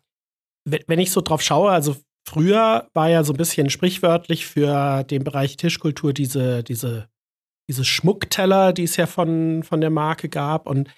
wenn 0.64 1.00
ich 1.00 1.12
so 1.12 1.22
drauf 1.22 1.42
schaue, 1.42 1.72
also 1.72 1.96
früher 2.28 2.89
war 2.93 3.09
ja 3.09 3.24
so 3.24 3.34
ein 3.34 3.38
bisschen 3.38 3.69
sprichwörtlich 3.69 4.45
für 4.45 5.03
den 5.03 5.24
Bereich 5.24 5.57
Tischkultur 5.57 6.13
diese, 6.13 6.63
diese, 6.63 7.09
diese 7.69 7.86
Schmuckteller, 7.86 8.74
die 8.74 8.84
es 8.84 8.97
ja 8.97 9.07
von, 9.07 9.63
von 9.63 9.82
der 9.82 9.89
Marke 9.89 10.30
gab. 10.30 10.67
Und 10.67 10.89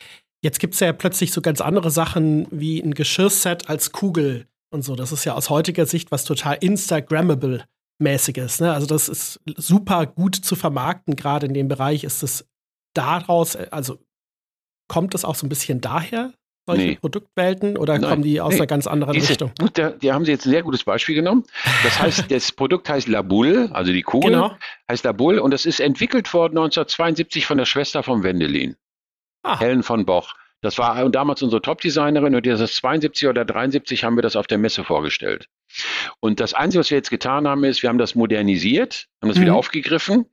jetzt 0.44 0.60
gibt 0.60 0.74
es 0.74 0.80
ja 0.80 0.94
plötzlich 0.94 1.32
so 1.32 1.42
ganz 1.42 1.62
andere 1.62 1.92
Sachen 1.92 2.48
wie 2.52 2.82
ein 2.82 2.94
Geschirrset 2.94 3.70
als 3.70 3.92
Kugel 3.92 4.48
und 4.72 4.84
so. 4.84 4.96
Das 4.96 5.12
ist 5.12 5.26
ja 5.26 5.34
aus 5.34 5.50
heutiger 5.50 5.86
Sicht 5.86 6.12
was 6.12 6.26
total 6.26 6.58
Instagrammable 6.62 7.66
mäßiges. 8.00 8.60
Ne? 8.60 8.74
Also 8.74 8.88
das 8.88 9.10
ist 9.10 9.40
super 9.56 10.06
gut 10.06 10.36
zu 10.36 10.56
vermarkten, 10.56 11.16
gerade 11.16 11.48
in 11.48 11.54
dem 11.54 11.68
Bereich 11.68 12.04
ist 12.04 12.24
es 12.24 12.48
daraus, 12.94 13.56
also 13.56 14.00
kommt 14.88 15.16
es 15.16 15.26
auch 15.26 15.36
so 15.36 15.46
ein 15.46 15.50
bisschen 15.50 15.82
daher, 15.82 16.34
solche 16.66 16.84
nee. 16.84 16.96
Produktwelten 16.96 17.78
oder 17.78 17.98
Nein. 17.98 18.10
kommen 18.10 18.24
die 18.24 18.40
aus 18.40 18.54
nee. 18.54 18.60
einer 18.60 18.68
ganz 18.68 18.88
anderen 18.88 19.14
Diese, 19.14 19.32
Richtung? 19.32 19.52
Gut, 19.60 19.78
da, 19.78 19.90
die 19.92 20.12
haben 20.12 20.26
Sie 20.26 20.32
jetzt 20.32 20.46
ein 20.46 20.52
sehr 20.52 20.64
gutes 20.64 20.84
Beispiel 20.84 21.16
genommen. 21.16 21.44
Das 21.84 22.00
heißt, 22.00 22.26
das 22.32 22.52
Produkt 22.52 22.90
heißt 22.90 23.08
Labul, 23.08 23.70
also 23.74 23.92
die 23.92 24.02
Kugel 24.02 24.32
genau. 24.32 24.56
heißt 24.90 25.04
Labul 25.04 25.40
und 25.40 25.52
das 25.52 25.66
ist 25.66 25.80
entwickelt 25.80 26.34
worden 26.34 26.58
1972 26.58 27.46
von 27.46 27.58
der 27.58 27.66
Schwester 27.66 28.04
von 28.04 28.24
Wendelin, 28.24 28.76
ah. 29.44 29.60
Helen 29.60 29.84
von 29.84 30.06
Boch. 30.06 30.34
Das 30.62 30.78
war 30.78 31.10
damals 31.10 31.44
unsere 31.44 31.62
Top-Designerin 31.62 32.36
und 32.36 32.46
das 32.46 32.76
72 32.76 33.28
oder 33.28 33.44
73 33.44 34.06
haben 34.06 34.16
wir 34.16 34.22
das 34.22 34.38
auf 34.38 34.48
der 34.48 34.58
Messe 34.58 34.86
vorgestellt. 34.86 35.50
Und 36.22 36.40
das 36.40 36.54
Einzige, 36.54 36.80
was 36.80 36.90
wir 36.90 36.98
jetzt 36.98 37.10
getan 37.10 37.50
haben, 37.50 37.66
ist, 37.66 37.84
wir 37.84 37.90
haben 37.90 37.98
das 37.98 38.16
modernisiert, 38.16 39.08
haben 39.22 39.28
das 39.28 39.38
mhm. 39.38 39.42
wieder 39.42 39.56
aufgegriffen, 39.56 40.26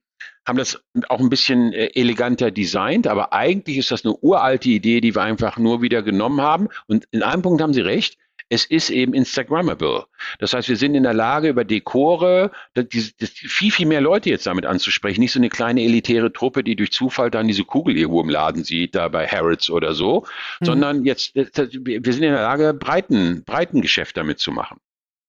haben 0.47 0.59
das 0.59 0.83
auch 1.09 1.21
ein 1.21 1.31
bisschen 1.31 1.73
äh, 1.73 1.91
eleganter 1.95 2.51
designt, 2.51 3.07
aber 3.07 3.33
eigentlich 3.33 3.79
ist 3.79 3.91
das 3.91 4.05
eine 4.05 4.15
uralte 4.17 4.69
Idee, 4.69 5.01
die 5.01 5.15
wir 5.15 5.23
einfach 5.23 5.59
nur 5.59 5.83
wieder 5.83 6.03
genommen 6.03 6.41
haben. 6.41 6.69
Und 6.87 7.07
in 7.11 7.23
einem 7.23 7.43
Punkt 7.43 7.63
haben 7.63 7.75
Sie 7.75 7.83
recht, 7.83 8.17
es 8.53 8.65
ist 8.65 8.91
eben 8.91 9.15
Instagrammable. 9.15 10.07
Das 10.41 10.53
heißt, 10.53 10.69
wir 10.69 10.77
sind 10.77 10.97
in 10.97 11.05
der 11.05 11.15
Lage, 11.15 11.49
über 11.49 11.65
Dekore 11.65 12.51
das, 12.75 12.87
das, 13.17 13.31
viel, 13.31 13.71
viel 13.71 13.87
mehr 13.87 14.01
Leute 14.01 14.29
jetzt 14.29 14.47
damit 14.47 14.67
anzusprechen. 14.67 15.21
Nicht 15.21 15.33
so 15.33 15.39
eine 15.39 15.49
kleine 15.49 15.83
elitäre 15.83 16.33
Truppe, 16.33 16.65
die 16.65 16.75
durch 16.75 16.91
Zufall 16.91 17.31
dann 17.31 17.47
diese 17.47 17.65
Kugel 17.65 17.97
irgendwo 17.97 18.21
im 18.21 18.29
Laden 18.29 18.65
sieht, 18.65 18.97
da 18.97 19.07
bei 19.07 19.27
Harrods 19.27 19.71
oder 19.71 19.95
so, 19.95 20.27
mhm. 20.61 20.65
sondern 20.65 21.05
jetzt, 21.05 21.35
wir 21.37 21.45
sind 21.53 22.25
in 22.25 22.33
der 22.33 22.43
Lage, 22.43 22.75
Breiten, 22.75 23.45
Breitengeschäft 23.45 24.17
damit 24.17 24.41
zu 24.41 24.51
machen. 24.51 24.79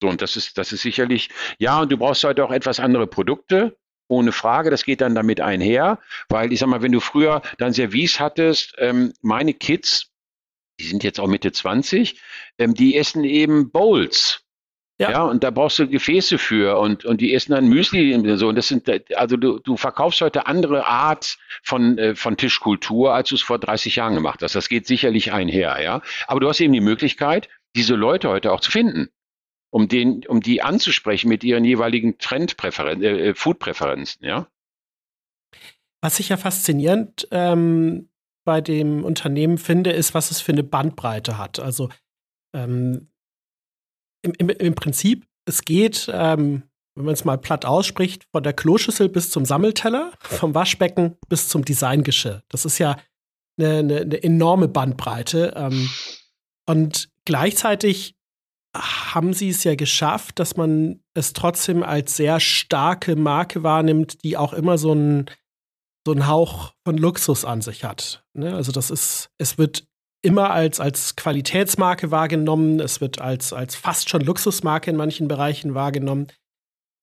So, 0.02 0.08
und 0.08 0.20
das 0.20 0.36
ist, 0.36 0.58
das 0.58 0.72
ist 0.72 0.82
sicherlich, 0.82 1.30
ja, 1.58 1.80
und 1.80 1.92
du 1.92 1.96
brauchst 1.96 2.24
heute 2.24 2.44
auch 2.44 2.50
etwas 2.50 2.80
andere 2.80 3.06
Produkte 3.06 3.76
ohne 4.12 4.32
Frage, 4.32 4.70
das 4.70 4.84
geht 4.84 5.00
dann 5.00 5.14
damit 5.14 5.40
einher, 5.40 5.98
weil 6.28 6.52
ich 6.52 6.60
sag 6.60 6.68
mal, 6.68 6.82
wenn 6.82 6.92
du 6.92 7.00
früher 7.00 7.42
dann 7.58 7.72
Service 7.72 8.20
hattest, 8.20 8.74
ähm, 8.78 9.14
meine 9.22 9.54
Kids, 9.54 10.12
die 10.78 10.84
sind 10.84 11.02
jetzt 11.02 11.18
auch 11.18 11.26
Mitte 11.26 11.50
20, 11.50 12.20
ähm, 12.58 12.74
die 12.74 12.96
essen 12.96 13.24
eben 13.24 13.70
Bowls. 13.72 14.40
Ja. 14.98 15.10
ja. 15.10 15.22
und 15.24 15.42
da 15.42 15.50
brauchst 15.50 15.78
du 15.78 15.88
Gefäße 15.88 16.38
für 16.38 16.78
und, 16.78 17.04
und 17.04 17.20
die 17.20 17.34
essen 17.34 17.52
dann 17.52 17.66
Müsli 17.66 18.14
und 18.14 18.36
so. 18.36 18.48
Und 18.48 18.56
das 18.56 18.68
sind, 18.68 18.88
also 19.16 19.36
du, 19.36 19.58
du 19.58 19.76
verkaufst 19.76 20.20
heute 20.20 20.46
andere 20.46 20.86
Art 20.86 21.38
von, 21.64 21.98
äh, 21.98 22.14
von 22.14 22.36
Tischkultur, 22.36 23.14
als 23.14 23.30
du 23.30 23.34
es 23.34 23.42
vor 23.42 23.58
30 23.58 23.96
Jahren 23.96 24.14
gemacht 24.14 24.42
hast. 24.42 24.54
Das 24.54 24.68
geht 24.68 24.86
sicherlich 24.86 25.32
einher, 25.32 25.82
ja. 25.82 26.02
Aber 26.26 26.38
du 26.40 26.48
hast 26.48 26.60
eben 26.60 26.74
die 26.74 26.80
Möglichkeit, 26.80 27.48
diese 27.74 27.94
Leute 27.94 28.28
heute 28.28 28.52
auch 28.52 28.60
zu 28.60 28.70
finden, 28.70 29.08
um 29.72 29.88
den, 29.88 30.24
um 30.26 30.40
die 30.40 30.62
anzusprechen 30.62 31.28
mit 31.28 31.42
ihren 31.42 31.64
jeweiligen 31.64 32.18
Trendpräferenzen, 32.18 33.02
äh, 33.02 33.28
äh, 33.30 33.34
Foodpräferenzen, 33.34 34.24
ja. 34.24 34.46
Was 36.02 36.20
ich 36.20 36.28
ja 36.28 36.36
faszinierend 36.36 37.26
ähm, 37.30 38.10
bei 38.44 38.60
dem 38.60 39.02
Unternehmen 39.02 39.56
finde, 39.56 39.90
ist, 39.90 40.14
was 40.14 40.30
es 40.30 40.40
für 40.40 40.52
eine 40.52 40.62
Bandbreite 40.62 41.38
hat. 41.38 41.58
Also 41.58 41.88
ähm, 42.54 43.08
im, 44.22 44.32
im, 44.38 44.50
im, 44.50 44.74
Prinzip, 44.74 45.26
es 45.46 45.64
geht, 45.64 46.10
ähm, 46.12 46.64
wenn 46.94 47.06
man 47.06 47.14
es 47.14 47.24
mal 47.24 47.38
platt 47.38 47.64
ausspricht, 47.64 48.26
von 48.30 48.42
der 48.42 48.52
Kloschüssel 48.52 49.08
bis 49.08 49.30
zum 49.30 49.46
Sammelteller, 49.46 50.12
vom 50.20 50.54
Waschbecken 50.54 51.16
bis 51.28 51.48
zum 51.48 51.64
Designgeschirr. 51.64 52.42
Das 52.48 52.66
ist 52.66 52.78
ja 52.78 52.98
eine, 53.58 53.78
eine, 53.78 54.00
eine 54.00 54.22
enorme 54.22 54.68
Bandbreite. 54.68 55.54
Ähm, 55.56 55.88
und 56.66 57.08
gleichzeitig 57.24 58.16
haben 58.74 59.34
sie 59.34 59.50
es 59.50 59.64
ja 59.64 59.74
geschafft, 59.74 60.38
dass 60.38 60.56
man 60.56 61.00
es 61.14 61.32
trotzdem 61.32 61.82
als 61.82 62.16
sehr 62.16 62.40
starke 62.40 63.16
Marke 63.16 63.62
wahrnimmt, 63.62 64.24
die 64.24 64.36
auch 64.36 64.52
immer 64.52 64.78
so 64.78 64.92
einen 64.92 65.26
so 66.06 66.12
einen 66.12 66.26
Hauch 66.26 66.72
von 66.84 66.96
Luxus 66.96 67.44
an 67.44 67.60
sich 67.60 67.84
hat. 67.84 68.24
Ne? 68.34 68.54
Also 68.54 68.72
das 68.72 68.90
ist, 68.90 69.30
es 69.38 69.56
wird 69.56 69.86
immer 70.22 70.50
als, 70.50 70.80
als 70.80 71.16
Qualitätsmarke 71.16 72.10
wahrgenommen, 72.10 72.80
es 72.80 73.00
wird 73.00 73.20
als, 73.20 73.52
als 73.52 73.74
fast 73.74 74.08
schon 74.08 74.22
Luxusmarke 74.22 74.90
in 74.90 74.96
manchen 74.96 75.28
Bereichen 75.28 75.74
wahrgenommen. 75.74 76.28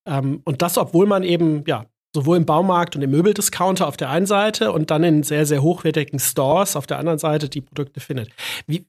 Ähm, 0.06 0.42
und 0.44 0.62
das, 0.62 0.78
obwohl 0.78 1.06
man 1.06 1.22
eben, 1.22 1.64
ja, 1.66 1.86
sowohl 2.14 2.38
im 2.38 2.46
Baumarkt 2.46 2.96
und 2.96 3.02
im 3.02 3.10
Möbeldiscounter 3.10 3.86
auf 3.86 3.96
der 3.96 4.10
einen 4.10 4.26
Seite 4.26 4.72
und 4.72 4.90
dann 4.90 5.04
in 5.04 5.22
sehr, 5.22 5.46
sehr 5.46 5.62
hochwertigen 5.62 6.18
Stores 6.18 6.74
auf 6.74 6.86
der 6.86 6.98
anderen 6.98 7.18
Seite 7.18 7.48
die 7.48 7.60
Produkte 7.60 8.00
findet. 8.00 8.30
Wie, 8.66 8.86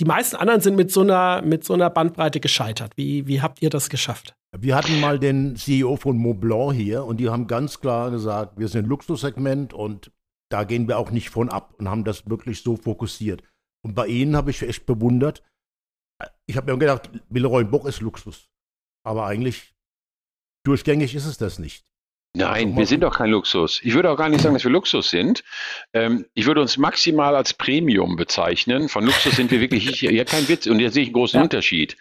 die 0.00 0.04
meisten 0.04 0.36
anderen 0.36 0.60
sind 0.60 0.76
mit 0.76 0.90
so 0.90 1.02
einer, 1.02 1.42
mit 1.42 1.64
so 1.64 1.74
einer 1.74 1.90
Bandbreite 1.90 2.40
gescheitert. 2.40 2.96
Wie, 2.96 3.26
wie 3.26 3.40
habt 3.40 3.62
ihr 3.62 3.70
das 3.70 3.88
geschafft? 3.88 4.34
Wir 4.56 4.76
hatten 4.76 5.00
mal 5.00 5.18
den 5.18 5.56
CEO 5.56 5.96
von 5.96 6.16
Montblanc 6.16 6.74
hier 6.74 7.04
und 7.04 7.18
die 7.18 7.28
haben 7.28 7.46
ganz 7.46 7.80
klar 7.80 8.10
gesagt, 8.10 8.58
wir 8.58 8.68
sind 8.68 8.86
Luxussegment 8.86 9.72
und 9.72 10.12
da 10.50 10.64
gehen 10.64 10.88
wir 10.88 10.98
auch 10.98 11.10
nicht 11.10 11.30
von 11.30 11.48
ab 11.48 11.74
und 11.78 11.88
haben 11.88 12.04
das 12.04 12.28
wirklich 12.28 12.62
so 12.62 12.76
fokussiert. 12.76 13.42
Und 13.84 13.94
bei 13.94 14.06
ihnen 14.06 14.36
habe 14.36 14.50
ich 14.50 14.62
echt 14.62 14.86
bewundert. 14.86 15.42
Ich 16.46 16.56
habe 16.56 16.72
mir 16.72 16.78
gedacht, 16.78 17.10
Villeroy 17.28 17.64
Bock 17.64 17.86
ist 17.86 18.00
Luxus. 18.00 18.48
Aber 19.04 19.26
eigentlich 19.26 19.74
durchgängig 20.64 21.14
ist 21.14 21.26
es 21.26 21.38
das 21.38 21.58
nicht. 21.58 21.84
Nein, 22.36 22.76
wir 22.76 22.84
sind 22.86 23.02
doch 23.02 23.16
kein 23.16 23.30
Luxus. 23.30 23.80
Ich 23.84 23.94
würde 23.94 24.10
auch 24.10 24.16
gar 24.16 24.28
nicht 24.28 24.40
sagen, 24.40 24.54
dass 24.54 24.64
wir 24.64 24.70
Luxus 24.72 25.08
sind. 25.08 25.44
Ähm, 25.92 26.26
ich 26.34 26.46
würde 26.46 26.60
uns 26.60 26.76
maximal 26.76 27.36
als 27.36 27.54
Premium 27.54 28.16
bezeichnen. 28.16 28.88
Von 28.88 29.04
Luxus 29.04 29.36
sind 29.36 29.52
wir 29.52 29.60
wirklich, 29.60 30.02
ja 30.02 30.24
kein 30.24 30.48
Witz. 30.48 30.66
Und 30.66 30.80
jetzt 30.80 30.94
sehe 30.94 31.04
ich 31.04 31.10
einen 31.10 31.14
großen 31.14 31.38
ja. 31.38 31.44
Unterschied. 31.44 31.96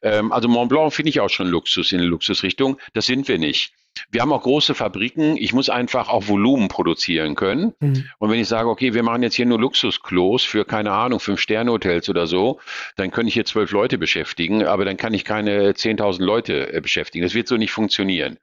Ähm, 0.00 0.32
also 0.32 0.48
Mont 0.48 0.70
Blanc 0.70 0.94
finde 0.94 1.10
ich 1.10 1.20
auch 1.20 1.28
schon 1.28 1.48
Luxus 1.48 1.92
in 1.92 1.98
der 1.98 2.06
Luxusrichtung. 2.06 2.78
Das 2.94 3.04
sind 3.04 3.28
wir 3.28 3.38
nicht. 3.38 3.74
Wir 4.10 4.22
haben 4.22 4.32
auch 4.32 4.42
große 4.42 4.74
Fabriken. 4.74 5.36
Ich 5.36 5.52
muss 5.52 5.70
einfach 5.70 6.08
auch 6.08 6.28
Volumen 6.28 6.68
produzieren 6.68 7.34
können. 7.34 7.74
Mhm. 7.80 8.04
Und 8.18 8.30
wenn 8.30 8.40
ich 8.40 8.48
sage, 8.48 8.68
okay, 8.68 8.94
wir 8.94 9.02
machen 9.02 9.22
jetzt 9.22 9.34
hier 9.34 9.46
nur 9.46 9.60
Luxusklos 9.60 10.44
für, 10.44 10.64
keine 10.64 10.92
Ahnung, 10.92 11.20
Fünf-Sterne-Hotels 11.20 12.08
oder 12.08 12.26
so, 12.26 12.60
dann 12.96 13.10
könnte 13.10 13.28
ich 13.28 13.34
hier 13.34 13.44
zwölf 13.44 13.70
Leute 13.70 13.98
beschäftigen, 13.98 14.64
aber 14.64 14.84
dann 14.84 14.96
kann 14.96 15.14
ich 15.14 15.24
keine 15.24 15.72
10.000 15.72 16.22
Leute 16.22 16.72
äh, 16.72 16.80
beschäftigen. 16.80 17.24
Das 17.24 17.34
wird 17.34 17.48
so 17.48 17.56
nicht 17.56 17.72
funktionieren. 17.72 18.38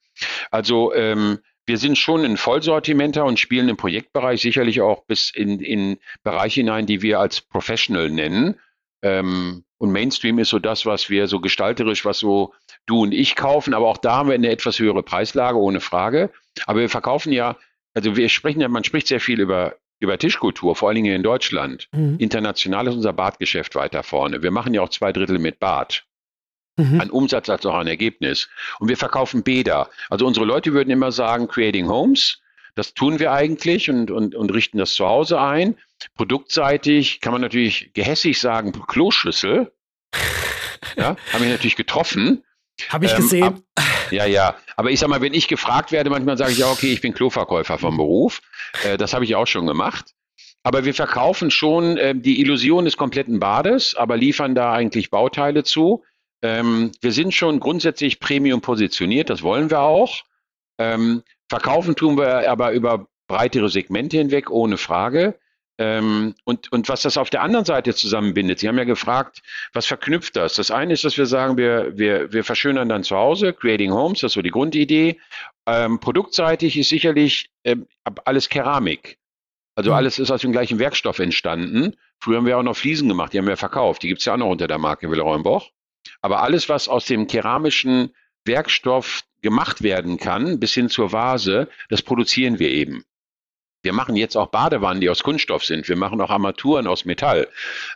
Also, 0.52 0.94
ähm, 0.94 1.40
wir 1.66 1.78
sind 1.78 1.98
schon 1.98 2.26
ein 2.26 2.36
Vollsortimenter 2.36 3.24
und 3.24 3.40
spielen 3.40 3.70
im 3.70 3.78
Projektbereich 3.78 4.42
sicherlich 4.42 4.82
auch 4.82 5.06
bis 5.06 5.32
in, 5.32 5.60
in 5.60 5.98
Bereiche 6.24 6.62
hinein, 6.62 6.86
die 6.86 7.02
wir 7.02 7.20
als 7.20 7.40
Professional 7.40 8.10
nennen. 8.10 8.60
Ähm, 9.02 9.64
und 9.84 9.92
Mainstream 9.92 10.40
ist 10.40 10.48
so 10.48 10.60
das, 10.60 10.86
was 10.86 11.10
wir 11.10 11.28
so 11.28 11.42
gestalterisch, 11.42 12.06
was 12.06 12.20
so 12.20 12.54
du 12.86 13.02
und 13.02 13.12
ich 13.12 13.36
kaufen, 13.36 13.74
aber 13.74 13.88
auch 13.88 13.98
da 13.98 14.16
haben 14.16 14.30
wir 14.30 14.36
eine 14.36 14.50
etwas 14.50 14.80
höhere 14.80 15.04
Preislage, 15.04 15.58
ohne 15.58 15.82
Frage. 15.82 16.32
Aber 16.66 16.80
wir 16.80 16.90
verkaufen 16.90 17.34
ja, 17.34 17.58
also 17.94 18.16
wir 18.16 18.30
sprechen 18.30 18.62
ja, 18.62 18.70
man 18.70 18.86
spricht 18.86 19.08
sehr 19.08 19.20
viel 19.20 19.42
über, 19.42 19.76
über 20.00 20.18
Tischkultur, 20.18 20.78
vor 20.78 20.88
allen 20.88 20.96
Dingen 20.96 21.14
in 21.14 21.22
Deutschland. 21.22 21.90
Mhm. 21.92 22.16
International 22.18 22.88
ist 22.88 22.96
unser 22.96 23.12
Badgeschäft 23.12 23.76
weiter 23.76 24.04
vorne. 24.04 24.42
Wir 24.42 24.52
machen 24.52 24.74
ja 24.74 24.82
auch 24.82 24.88
zwei 24.88 25.12
Drittel 25.12 25.38
mit 25.38 25.60
Bad. 25.60 26.06
Mhm. 26.78 27.02
An 27.02 27.10
Umsatz 27.10 27.50
als 27.50 27.66
auch 27.66 27.76
an 27.76 27.88
Ergebnis. 27.88 28.48
Und 28.80 28.88
wir 28.88 28.96
verkaufen 28.96 29.44
Bäder. 29.44 29.90
Also 30.10 30.26
unsere 30.26 30.46
Leute 30.46 30.72
würden 30.72 30.92
immer 30.92 31.12
sagen, 31.12 31.50
Creating 31.50 31.90
Homes. 31.90 32.42
Das 32.76 32.94
tun 32.94 33.20
wir 33.20 33.34
eigentlich 33.34 33.90
und, 33.90 34.12
und, 34.12 34.34
und 34.34 34.50
richten 34.54 34.78
das 34.78 34.94
zu 34.94 35.06
Hause 35.06 35.42
ein. 35.42 35.76
Produktseitig 36.16 37.22
kann 37.22 37.34
man 37.34 37.42
natürlich 37.42 37.92
gehässig 37.94 38.40
sagen, 38.40 38.72
Kloschüssel. 38.88 39.72
Ja, 40.98 41.16
haben 41.32 41.44
wir 41.44 41.50
natürlich 41.50 41.78
getroffen. 41.78 42.44
Habe 42.90 43.06
ich 43.06 43.12
ähm, 43.12 43.18
gesehen. 43.18 43.44
Ab, 43.44 43.56
Ja, 44.12 44.26
ja. 44.26 44.56
Aber 44.76 44.92
ich 44.92 45.00
sag 45.00 45.08
mal, 45.10 45.22
wenn 45.22 45.34
ich 45.34 45.48
gefragt 45.48 45.94
werde, 45.94 46.10
manchmal 46.10 46.38
sage 46.38 46.52
ich 46.52 46.58
ja, 46.58 46.70
okay, 46.70 46.92
ich 46.92 47.00
bin 47.00 47.14
Kloverkäufer 47.14 47.78
vom 47.78 47.98
Beruf. 47.98 48.42
Äh, 48.84 48.98
das 48.98 49.14
habe 49.14 49.24
ich 49.24 49.36
auch 49.36 49.48
schon 49.48 49.66
gemacht. 49.66 50.14
Aber 50.64 50.86
wir 50.86 50.94
verkaufen 50.94 51.52
schon 51.52 51.98
äh, 51.98 52.16
die 52.16 52.40
Illusion 52.40 52.86
des 52.86 52.98
kompletten 52.98 53.40
Bades, 53.40 53.96
aber 53.96 54.18
liefern 54.18 54.56
da 54.56 54.74
eigentlich 54.74 55.10
Bauteile 55.10 55.64
zu. 55.64 56.04
Ähm, 56.42 56.92
wir 57.02 57.12
sind 57.12 57.34
schon 57.34 57.60
grundsätzlich 57.60 58.20
Premium 58.20 58.62
positioniert, 58.62 59.30
das 59.30 59.44
wollen 59.44 59.70
wir 59.70 59.82
auch. 59.82 60.24
Ähm, 60.78 61.24
verkaufen 61.50 61.96
tun 61.96 62.18
wir 62.18 62.50
aber 62.50 62.72
über 62.72 63.08
breitere 63.28 63.70
Segmente 63.70 64.18
hinweg, 64.18 64.50
ohne 64.50 64.78
Frage. 64.78 65.40
Ähm, 65.80 66.36
und, 66.44 66.72
und 66.72 66.88
was 66.88 67.02
das 67.02 67.18
auf 67.18 67.30
der 67.32 67.42
anderen 67.42 67.66
Seite 67.66 67.96
zusammenbindet, 67.96 68.60
Sie 68.60 68.68
haben 68.68 68.78
ja 68.78 68.84
gefragt, 68.84 69.42
was 69.74 69.88
verknüpft 69.88 70.36
das? 70.36 70.56
Das 70.56 70.70
eine 70.70 70.94
ist, 70.94 71.04
dass 71.04 71.18
wir 71.18 71.26
sagen, 71.26 71.58
wir, 71.58 71.98
wir, 71.98 72.32
wir 72.32 72.44
verschönern 72.44 72.90
dann 72.90 73.04
zu 73.04 73.16
Hause, 73.16 73.54
Creating 73.54 73.92
Homes, 73.92 74.20
das 74.20 74.32
ist 74.32 74.36
so 74.36 74.42
die 74.42 74.52
Grundidee. 74.52 75.20
Ähm, 75.66 76.00
produktseitig 76.00 76.78
ist 76.78 76.90
sicherlich 76.90 77.50
ähm, 77.64 77.88
alles 78.26 78.50
Keramik. 78.50 79.18
Also 79.76 79.90
mhm. 79.92 79.96
alles 79.96 80.20
ist 80.20 80.30
aus 80.30 80.42
dem 80.42 80.52
gleichen 80.52 80.78
Werkstoff 80.78 81.18
entstanden. 81.20 81.96
Früher 82.20 82.38
haben 82.38 82.46
wir 82.46 82.58
auch 82.58 82.64
noch 82.64 82.78
Fliesen 82.78 83.10
gemacht, 83.10 83.34
die 83.34 83.40
haben 83.40 83.48
wir 83.48 83.58
verkauft. 83.58 84.04
Die 84.04 84.08
gibt 84.08 84.20
es 84.20 84.26
ja 84.26 84.34
auch 84.34 84.38
noch 84.38 84.50
unter 84.50 84.68
der 84.68 84.78
Marke 84.78 85.10
Willeräumboch. 85.10 85.72
Aber 86.22 86.44
alles, 86.44 86.70
was 86.70 86.88
aus 86.88 87.06
dem 87.06 87.28
keramischen 87.28 88.14
Werkstoff 88.46 89.24
gemacht 89.42 89.82
werden 89.82 90.18
kann, 90.18 90.60
bis 90.60 90.74
hin 90.74 90.90
zur 90.90 91.12
Vase, 91.12 91.70
das 91.90 92.02
produzieren 92.02 92.60
wir 92.60 92.70
eben. 92.70 93.04
Wir 93.84 93.94
machen 93.94 94.16
jetzt 94.16 94.36
auch 94.36 94.48
Badewannen, 94.48 95.02
die 95.02 95.10
aus 95.10 95.24
Kunststoff 95.24 95.64
sind. 95.64 95.88
Wir 95.88 95.98
machen 95.98 96.20
auch 96.22 96.30
Armaturen 96.30 96.88
aus 96.88 97.06
Metall. 97.06 97.48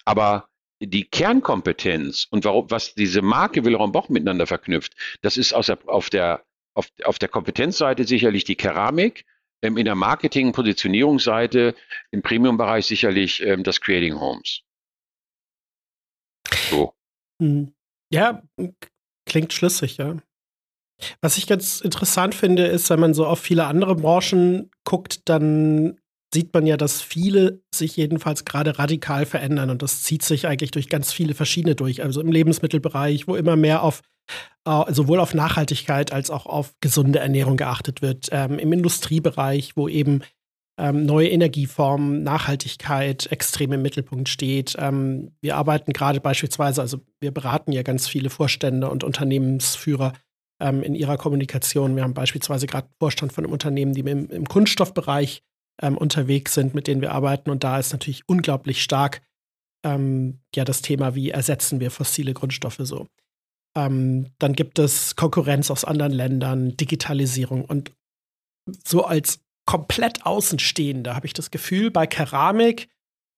Aber 0.06 0.50
die 0.80 1.06
Kernkompetenz 1.06 2.28
und 2.30 2.46
warum, 2.46 2.70
was 2.70 2.94
diese 2.94 3.22
Marke 3.22 3.66
Wilhelm 3.66 3.92
Boch 3.92 4.10
miteinander 4.10 4.46
verknüpft, 4.46 4.94
das 5.22 5.38
ist 5.38 5.52
der, 5.52 5.80
auf, 5.88 6.10
der, 6.10 6.46
auf, 6.76 6.90
auf 7.04 7.18
der 7.18 7.30
Kompetenzseite 7.30 8.04
sicherlich 8.04 8.44
die 8.44 8.56
Keramik, 8.56 9.26
ähm, 9.64 9.78
in 9.78 9.86
der 9.86 9.96
Marketing- 9.96 10.52
Positionierungsseite, 10.52 11.74
im 12.12 12.22
Premium-Bereich 12.22 12.86
sicherlich 12.86 13.42
ähm, 13.42 13.64
das 13.64 13.82
Creating 13.82 14.20
Homes. 14.20 14.62
So. 16.70 16.94
Hm. 17.42 17.74
Ja, 18.12 18.44
klingt 19.26 19.54
schlüssig, 19.54 19.98
ja. 19.98 20.18
Was 21.22 21.38
ich 21.38 21.48
ganz 21.48 21.82
interessant 21.82 22.34
finde, 22.36 22.66
ist, 22.66 22.90
wenn 22.90 23.00
man 23.00 23.14
so 23.14 23.26
auf 23.26 23.40
viele 23.40 23.66
andere 23.66 23.96
Branchen 23.96 24.72
guckt, 24.84 25.30
dann 25.30 25.98
sieht 26.34 26.54
man 26.54 26.66
ja, 26.66 26.76
dass 26.76 27.02
viele 27.02 27.62
sich 27.74 27.96
jedenfalls 27.96 28.46
gerade 28.46 28.80
radikal 28.80 29.26
verändern 29.26 29.70
und 29.70 29.82
das 29.82 30.04
zieht 30.04 30.24
sich 30.24 30.48
eigentlich 30.48 30.72
durch 30.72 30.90
ganz 30.90 31.14
viele 31.14 31.34
verschiedene 31.34 31.76
durch. 31.76 32.04
Also 32.04 32.20
im 32.20 32.32
Lebensmittelbereich, 32.32 33.28
wo 33.28 33.36
immer 33.36 33.56
mehr 33.56 33.84
auf 33.84 34.02
äh, 34.66 34.94
sowohl 34.94 35.20
auf 35.20 35.34
Nachhaltigkeit 35.34 36.12
als 36.12 36.30
auch 36.30 36.46
auf 36.46 36.74
gesunde 36.82 37.20
Ernährung 37.20 37.58
geachtet 37.58 38.02
wird. 38.02 38.28
Ähm, 38.32 38.60
Im 38.60 38.74
Industriebereich, 38.74 39.78
wo 39.78 39.88
eben 39.88 40.22
ähm, 40.78 41.06
neue 41.06 41.30
Energieformen, 41.30 42.24
Nachhaltigkeit 42.24 43.32
extrem 43.32 43.72
im 43.72 43.82
Mittelpunkt 43.82 44.30
steht. 44.30 44.76
Ähm, 44.78 45.32
wir 45.42 45.56
arbeiten 45.56 45.94
gerade 45.94 46.20
beispielsweise, 46.20 46.82
also 46.82 47.00
wir 47.20 47.32
beraten 47.32 47.72
ja 47.72 47.84
ganz 47.84 48.08
viele 48.08 48.30
Vorstände 48.30 48.90
und 48.90 49.04
Unternehmensführer 49.04 50.14
ähm, 50.60 50.84
in 50.84 50.96
ihrer 50.96 51.18
Kommunikation. 51.18 51.96
Wir 51.96 52.04
haben 52.04 52.14
beispielsweise 52.14 52.68
gerade 52.68 52.90
Vorstand 53.00 53.34
von 53.34 53.44
einem 53.44 53.54
Unternehmen, 53.54 53.94
die 53.94 54.02
im, 54.02 54.30
im 54.30 54.46
Kunststoffbereich 54.48 55.44
ähm, 55.82 55.98
unterwegs 55.98 56.54
sind, 56.54 56.74
mit 56.74 56.88
denen 56.88 57.02
wir 57.02 57.12
arbeiten. 57.12 57.50
Und 57.50 57.64
da 57.64 57.80
ist 57.80 57.92
natürlich 57.92 58.28
unglaublich 58.28 58.82
stark 58.82 59.22
ähm, 59.86 60.40
ja 60.56 60.66
das 60.66 60.82
Thema, 60.82 61.16
wie 61.16 61.30
ersetzen 61.30 61.80
wir 61.80 61.92
fossile 61.92 62.34
Grundstoffe 62.34 62.80
so. 62.82 63.08
Ähm, 63.76 64.32
dann 64.40 64.54
gibt 64.54 64.80
es 64.80 65.16
Konkurrenz 65.16 65.70
aus 65.70 65.86
anderen 65.86 66.14
Ländern, 66.14 66.76
Digitalisierung 66.78 67.66
und 67.66 67.92
so 68.86 69.06
als 69.06 69.40
komplett 69.66 70.26
Außenstehender 70.26 71.16
habe 71.16 71.28
ich 71.28 71.34
das 71.34 71.52
Gefühl, 71.52 71.92
bei 71.92 72.08
Keramik 72.08 72.90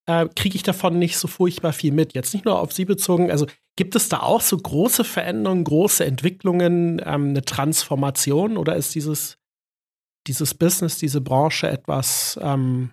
äh, 0.10 0.28
kriege 0.36 0.56
ich 0.56 0.64
davon 0.64 0.98
nicht 0.98 1.18
so 1.18 1.28
furchtbar 1.28 1.74
viel 1.74 1.94
mit. 1.94 2.14
Jetzt 2.14 2.34
nicht 2.34 2.46
nur 2.46 2.60
auf 2.60 2.74
Sie 2.74 2.86
bezogen, 2.86 3.32
also 3.32 3.46
Gibt 3.80 3.96
es 3.96 4.10
da 4.10 4.20
auch 4.20 4.42
so 4.42 4.58
große 4.58 5.06
Veränderungen, 5.06 5.64
große 5.64 6.04
Entwicklungen, 6.04 7.02
ähm, 7.06 7.30
eine 7.30 7.44
Transformation 7.44 8.58
oder 8.58 8.76
ist 8.76 8.94
dieses, 8.94 9.38
dieses 10.28 10.54
Business, 10.54 10.98
diese 10.98 11.22
Branche 11.22 11.70
etwas 11.70 12.38
ähm, 12.42 12.92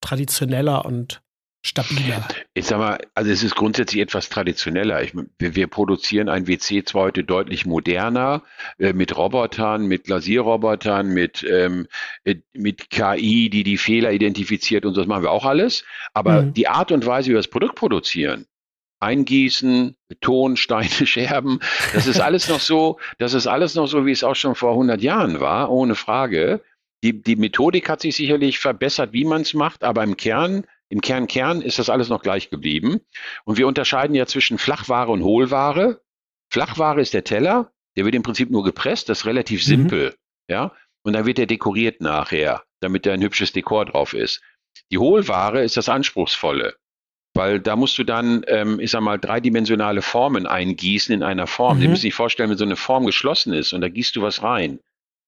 traditioneller 0.00 0.84
und 0.84 1.20
stabiler? 1.62 2.26
Ich 2.54 2.66
sag 2.66 2.78
mal, 2.78 2.98
also 3.14 3.30
es 3.30 3.42
ist 3.42 3.54
grundsätzlich 3.54 4.02
etwas 4.02 4.28
traditioneller. 4.28 5.02
Ich, 5.02 5.14
wir, 5.14 5.54
wir, 5.54 5.66
produzieren 5.66 6.28
ein 6.28 6.46
WC 6.46 6.84
zwar 6.84 7.04
heute 7.04 7.24
deutlich 7.24 7.66
moderner, 7.66 8.42
äh, 8.78 8.92
mit 8.92 9.16
Robotern, 9.16 9.86
mit 9.86 10.04
Glasierrobotern, 10.04 11.08
mit, 11.08 11.44
ähm, 11.48 11.86
äh, 12.24 12.36
mit 12.52 12.90
KI, 12.90 13.50
die 13.50 13.62
die 13.62 13.78
Fehler 13.78 14.12
identifiziert 14.12 14.84
und 14.84 14.94
so, 14.94 15.00
das 15.00 15.08
machen 15.08 15.22
wir 15.22 15.30
auch 15.30 15.44
alles. 15.44 15.84
Aber 16.14 16.42
mhm. 16.42 16.54
die 16.54 16.68
Art 16.68 16.92
und 16.92 17.06
Weise, 17.06 17.28
wie 17.28 17.32
wir 17.32 17.38
das 17.38 17.48
Produkt 17.48 17.76
produzieren, 17.76 18.46
Eingießen, 19.00 19.96
Beton, 20.08 20.56
Steine, 20.56 20.88
Scherben. 21.06 21.60
Das 21.94 22.06
ist 22.06 22.20
alles 22.20 22.48
noch 22.48 22.60
so, 22.60 22.98
das 23.18 23.34
ist 23.34 23.46
alles 23.46 23.74
noch 23.74 23.86
so, 23.86 24.06
wie 24.06 24.12
es 24.12 24.24
auch 24.24 24.36
schon 24.36 24.54
vor 24.54 24.72
100 24.72 25.00
Jahren 25.00 25.40
war, 25.40 25.70
ohne 25.70 25.94
Frage. 25.94 26.62
Die, 27.02 27.22
die 27.22 27.36
Methodik 27.36 27.88
hat 27.88 28.02
sich 28.02 28.14
sicherlich 28.14 28.58
verbessert, 28.58 29.14
wie 29.14 29.24
man 29.24 29.40
es 29.40 29.54
macht, 29.54 29.84
aber 29.84 30.04
im 30.04 30.18
Kern, 30.18 30.66
im 30.90 31.00
Kern, 31.00 31.28
Kern 31.28 31.62
ist 31.62 31.78
das 31.78 31.88
alles 31.88 32.08
noch 32.08 32.20
gleich 32.20 32.50
geblieben. 32.50 33.00
Und 33.44 33.56
wir 33.56 33.68
unterscheiden 33.68 34.14
ja 34.14 34.26
zwischen 34.26 34.58
Flachware 34.58 35.10
und 35.10 35.22
Hohlware. 35.22 36.02
Flachware 36.52 37.00
ist 37.00 37.14
der 37.14 37.24
Teller, 37.24 37.72
der 37.96 38.04
wird 38.04 38.16
im 38.16 38.24
Prinzip 38.24 38.50
nur 38.50 38.64
gepresst, 38.64 39.08
das 39.08 39.20
ist 39.20 39.26
relativ 39.26 39.60
mhm. 39.60 39.66
simpel, 39.66 40.16
ja. 40.48 40.72
Und 41.02 41.14
dann 41.14 41.24
wird 41.26 41.38
er 41.38 41.46
dekoriert 41.46 42.00
nachher, 42.00 42.64
damit 42.80 43.06
da 43.06 43.12
ein 43.12 43.22
hübsches 43.22 43.52
Dekor 43.52 43.86
drauf 43.86 44.12
ist. 44.12 44.42
Die 44.90 44.98
Hohlware 44.98 45.62
ist 45.62 45.76
das 45.76 45.88
Anspruchsvolle. 45.88 46.76
Weil 47.34 47.60
da 47.60 47.76
musst 47.76 47.96
du 47.96 48.04
dann, 48.04 48.44
ähm, 48.48 48.80
ich 48.80 48.90
sag 48.90 49.02
mal, 49.02 49.16
dreidimensionale 49.16 50.02
Formen 50.02 50.46
eingießen 50.46 51.14
in 51.14 51.22
einer 51.22 51.46
Form. 51.46 51.78
Mhm. 51.78 51.82
Du 51.82 51.88
musst 51.90 52.02
dir 52.02 52.12
vorstellen, 52.12 52.50
wenn 52.50 52.58
so 52.58 52.64
eine 52.64 52.76
Form 52.76 53.06
geschlossen 53.06 53.54
ist 53.54 53.72
und 53.72 53.80
da 53.80 53.88
gießt 53.88 54.16
du 54.16 54.22
was 54.22 54.42
rein 54.42 54.80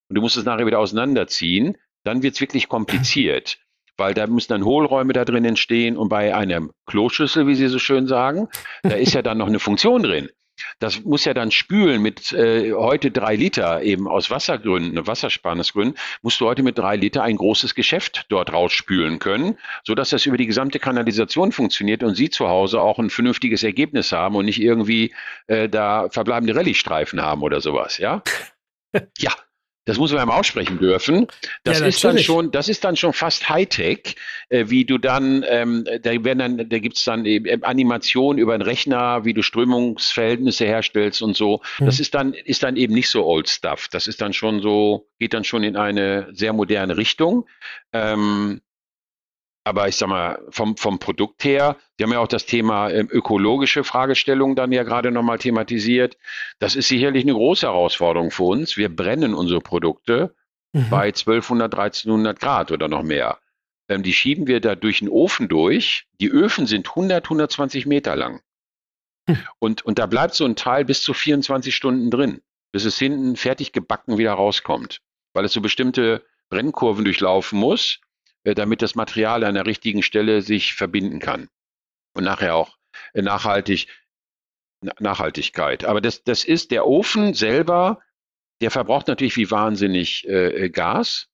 und 0.09 0.15
du 0.15 0.21
musst 0.21 0.35
es 0.35 0.43
nachher 0.43 0.65
wieder 0.65 0.79
auseinanderziehen, 0.79 1.77
dann 2.03 2.21
wird's 2.21 2.41
wirklich 2.41 2.67
kompliziert. 2.67 3.59
Weil 3.97 4.13
da 4.13 4.27
müssen 4.27 4.49
dann 4.49 4.65
Hohlräume 4.65 5.13
da 5.13 5.25
drin 5.25 5.45
entstehen 5.45 5.97
und 5.97 6.09
bei 6.09 6.35
einer 6.35 6.67
Kloschüssel, 6.87 7.47
wie 7.47 7.55
Sie 7.55 7.67
so 7.67 7.79
schön 7.79 8.07
sagen, 8.07 8.47
da 8.81 8.95
ist 8.95 9.13
ja 9.13 9.21
dann 9.21 9.37
noch 9.37 9.47
eine 9.47 9.59
Funktion 9.59 10.03
drin. 10.03 10.29
Das 10.79 11.03
muss 11.03 11.25
ja 11.25 11.33
dann 11.33 11.51
spülen 11.51 12.01
mit 12.01 12.31
äh, 12.31 12.73
heute 12.73 13.11
drei 13.11 13.35
Liter 13.35 13.81
eben 13.81 14.07
aus 14.07 14.29
Wassergründen, 14.29 15.05
Wassersparnisgründen, 15.05 15.97
musst 16.21 16.39
du 16.41 16.45
heute 16.45 16.63
mit 16.63 16.77
drei 16.77 16.95
Liter 16.95 17.23
ein 17.23 17.37
großes 17.37 17.75
Geschäft 17.75 18.25
dort 18.29 18.53
rausspülen 18.53 19.19
können, 19.19 19.57
so 19.83 19.95
dass 19.95 20.09
das 20.09 20.25
über 20.25 20.37
die 20.37 20.45
gesamte 20.45 20.79
Kanalisation 20.79 21.51
funktioniert 21.51 22.03
und 22.03 22.15
Sie 22.15 22.29
zu 22.29 22.47
Hause 22.49 22.81
auch 22.81 22.99
ein 22.99 23.09
vernünftiges 23.09 23.63
Ergebnis 23.63 24.11
haben 24.11 24.35
und 24.35 24.45
nicht 24.45 24.61
irgendwie 24.61 25.13
äh, 25.47 25.67
da 25.69 26.09
verbleibende 26.09 26.55
Rallye-Streifen 26.55 27.21
haben 27.21 27.41
oder 27.41 27.61
sowas, 27.61 27.97
ja? 27.97 28.21
ja, 29.17 29.31
das 29.85 29.97
muss 29.97 30.11
man 30.11 30.27
ja 30.27 30.33
aussprechen 30.33 30.79
dürfen. 30.79 31.27
Das 31.63 31.79
ja, 31.79 31.85
ist 31.85 32.03
dann 32.03 32.17
schon, 32.17 32.51
das 32.51 32.69
ist 32.69 32.83
dann 32.83 32.95
schon 32.95 33.13
fast 33.13 33.49
Hightech, 33.49 34.15
äh, 34.49 34.65
wie 34.67 34.85
du 34.85 34.97
dann, 34.97 35.43
ähm, 35.47 35.85
da 36.01 36.11
werden 36.23 36.39
dann, 36.39 36.69
da 36.69 36.79
gibt's 36.79 37.03
dann 37.03 37.25
eben 37.25 37.63
Animationen 37.63 38.39
über 38.39 38.53
einen 38.53 38.63
Rechner, 38.63 39.25
wie 39.25 39.33
du 39.33 39.41
Strömungsverhältnisse 39.41 40.65
herstellst 40.65 41.21
und 41.21 41.35
so. 41.35 41.61
Mhm. 41.79 41.85
Das 41.85 41.99
ist 41.99 42.15
dann, 42.15 42.33
ist 42.33 42.63
dann 42.63 42.77
eben 42.77 42.93
nicht 42.93 43.09
so 43.09 43.25
Old 43.25 43.49
Stuff. 43.49 43.87
Das 43.89 44.07
ist 44.07 44.21
dann 44.21 44.33
schon 44.33 44.61
so, 44.61 45.07
geht 45.19 45.33
dann 45.33 45.43
schon 45.43 45.63
in 45.63 45.75
eine 45.75 46.29
sehr 46.31 46.53
moderne 46.53 46.97
Richtung. 46.97 47.47
Ähm, 47.91 48.61
aber 49.63 49.87
ich 49.87 49.95
sag 49.95 50.09
mal, 50.09 50.41
vom, 50.49 50.75
vom 50.75 50.99
Produkt 50.99 51.43
her, 51.43 51.77
wir 51.97 52.05
haben 52.05 52.13
ja 52.13 52.19
auch 52.19 52.27
das 52.27 52.45
Thema 52.45 52.89
ähm, 52.89 53.07
ökologische 53.09 53.83
Fragestellung 53.83 54.55
dann 54.55 54.71
ja 54.71 54.83
gerade 54.83 55.11
nochmal 55.11 55.37
thematisiert. 55.37 56.17
Das 56.59 56.75
ist 56.75 56.89
sicherlich 56.89 57.23
eine 57.23 57.33
große 57.33 57.65
Herausforderung 57.65 58.31
für 58.31 58.43
uns. 58.43 58.75
Wir 58.75 58.93
brennen 58.93 59.33
unsere 59.33 59.61
Produkte 59.61 60.35
mhm. 60.73 60.89
bei 60.89 61.05
1200, 61.07 61.73
1300 61.73 62.39
Grad 62.39 62.71
oder 62.71 62.89
noch 62.89 63.03
mehr. 63.03 63.39
Ähm, 63.87 64.03
die 64.03 64.13
schieben 64.13 64.47
wir 64.47 64.59
da 64.59 64.75
durch 64.75 64.99
den 64.99 65.09
Ofen 65.09 65.47
durch. 65.47 66.07
Die 66.19 66.29
Öfen 66.29 66.67
sind 66.67 66.89
100, 66.89 67.23
120 67.23 67.85
Meter 67.85 68.17
lang. 68.17 68.41
Mhm. 69.27 69.37
Und, 69.59 69.85
und 69.85 69.97
da 69.97 70.07
bleibt 70.07 70.33
so 70.33 70.43
ein 70.43 70.57
Teil 70.57 70.83
bis 70.83 71.03
zu 71.03 71.13
24 71.13 71.73
Stunden 71.73 72.11
drin, 72.11 72.41
bis 72.73 72.83
es 72.83 72.99
hinten 72.99 73.37
fertig 73.37 73.71
gebacken 73.71 74.17
wieder 74.17 74.33
rauskommt, 74.33 74.99
weil 75.33 75.45
es 75.45 75.53
so 75.53 75.61
bestimmte 75.61 76.25
Brennkurven 76.49 77.05
durchlaufen 77.05 77.57
muss 77.57 78.01
damit 78.43 78.81
das 78.81 78.95
Material 78.95 79.43
an 79.43 79.55
der 79.55 79.65
richtigen 79.65 80.03
Stelle 80.03 80.41
sich 80.41 80.73
verbinden 80.73 81.19
kann. 81.19 81.49
Und 82.13 82.23
nachher 82.23 82.55
auch 82.55 82.77
äh, 83.13 83.21
nachhaltig, 83.21 83.87
Nachhaltigkeit. 84.99 85.85
Aber 85.85 86.01
das, 86.01 86.23
das 86.23 86.43
ist 86.43 86.71
der 86.71 86.85
Ofen 86.85 87.33
selber, 87.33 87.99
der 88.61 88.71
verbraucht 88.71 89.07
natürlich 89.07 89.37
wie 89.37 89.49
wahnsinnig 89.49 90.27
äh, 90.27 90.69
Gas. 90.69 91.27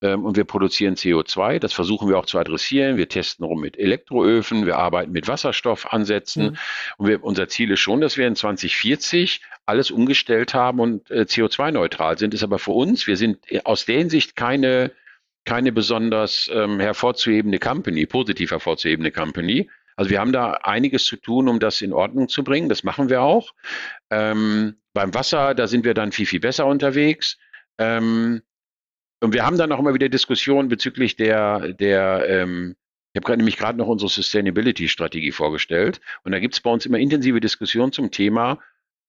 ähm, 0.00 0.24
und 0.24 0.36
wir 0.36 0.44
produzieren 0.44 0.94
CO2. 0.94 1.58
Das 1.58 1.72
versuchen 1.72 2.08
wir 2.08 2.18
auch 2.18 2.26
zu 2.26 2.38
adressieren. 2.38 2.96
Wir 2.96 3.08
testen 3.08 3.44
rum 3.44 3.60
mit 3.60 3.78
Elektroöfen, 3.78 4.64
wir 4.64 4.78
arbeiten 4.78 5.12
mit 5.12 5.28
Wasserstoffansätzen. 5.28 6.50
Mhm. 6.50 6.56
Und 6.96 7.08
wir, 7.08 7.24
unser 7.24 7.48
Ziel 7.48 7.70
ist 7.70 7.80
schon, 7.80 8.00
dass 8.00 8.16
wir 8.16 8.26
in 8.26 8.36
2040 8.36 9.42
alles 9.66 9.90
umgestellt 9.90 10.54
haben 10.54 10.80
und 10.80 11.10
äh, 11.10 11.22
CO2-neutral 11.22 12.16
sind. 12.16 12.32
Ist 12.32 12.42
aber 12.42 12.58
für 12.58 12.72
uns, 12.72 13.06
wir 13.06 13.16
sind 13.16 13.38
aus 13.64 13.84
der 13.84 13.98
Hinsicht 13.98 14.34
keine, 14.34 14.92
keine 15.48 15.72
besonders 15.72 16.50
ähm, 16.52 16.78
hervorzuhebende 16.78 17.58
Company, 17.58 18.04
positiv 18.04 18.50
hervorzuhebende 18.50 19.10
Company. 19.10 19.70
Also 19.96 20.10
wir 20.10 20.20
haben 20.20 20.30
da 20.30 20.52
einiges 20.62 21.06
zu 21.06 21.16
tun, 21.16 21.48
um 21.48 21.58
das 21.58 21.80
in 21.80 21.94
Ordnung 21.94 22.28
zu 22.28 22.44
bringen. 22.44 22.68
Das 22.68 22.84
machen 22.84 23.08
wir 23.08 23.22
auch. 23.22 23.54
Ähm, 24.10 24.76
beim 24.92 25.14
Wasser, 25.14 25.54
da 25.54 25.66
sind 25.66 25.86
wir 25.86 25.94
dann 25.94 26.12
viel, 26.12 26.26
viel 26.26 26.40
besser 26.40 26.66
unterwegs. 26.66 27.38
Ähm, 27.78 28.42
und 29.20 29.32
wir 29.32 29.46
haben 29.46 29.56
dann 29.56 29.72
auch 29.72 29.78
immer 29.78 29.94
wieder 29.94 30.10
Diskussionen 30.10 30.68
bezüglich 30.68 31.16
der, 31.16 31.72
der 31.72 32.28
ähm, 32.28 32.76
ich 33.14 33.22
habe 33.22 33.38
nämlich 33.38 33.56
gerade 33.56 33.78
noch 33.78 33.88
unsere 33.88 34.10
Sustainability-Strategie 34.10 35.32
vorgestellt. 35.32 36.02
Und 36.24 36.32
da 36.32 36.40
gibt 36.40 36.54
es 36.54 36.60
bei 36.60 36.70
uns 36.70 36.84
immer 36.84 36.98
intensive 36.98 37.40
Diskussionen 37.40 37.90
zum 37.90 38.10
Thema 38.10 38.58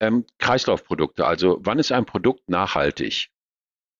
ähm, 0.00 0.24
Kreislaufprodukte. 0.38 1.26
Also 1.26 1.58
wann 1.60 1.78
ist 1.78 1.92
ein 1.92 2.06
Produkt 2.06 2.48
nachhaltig? 2.48 3.28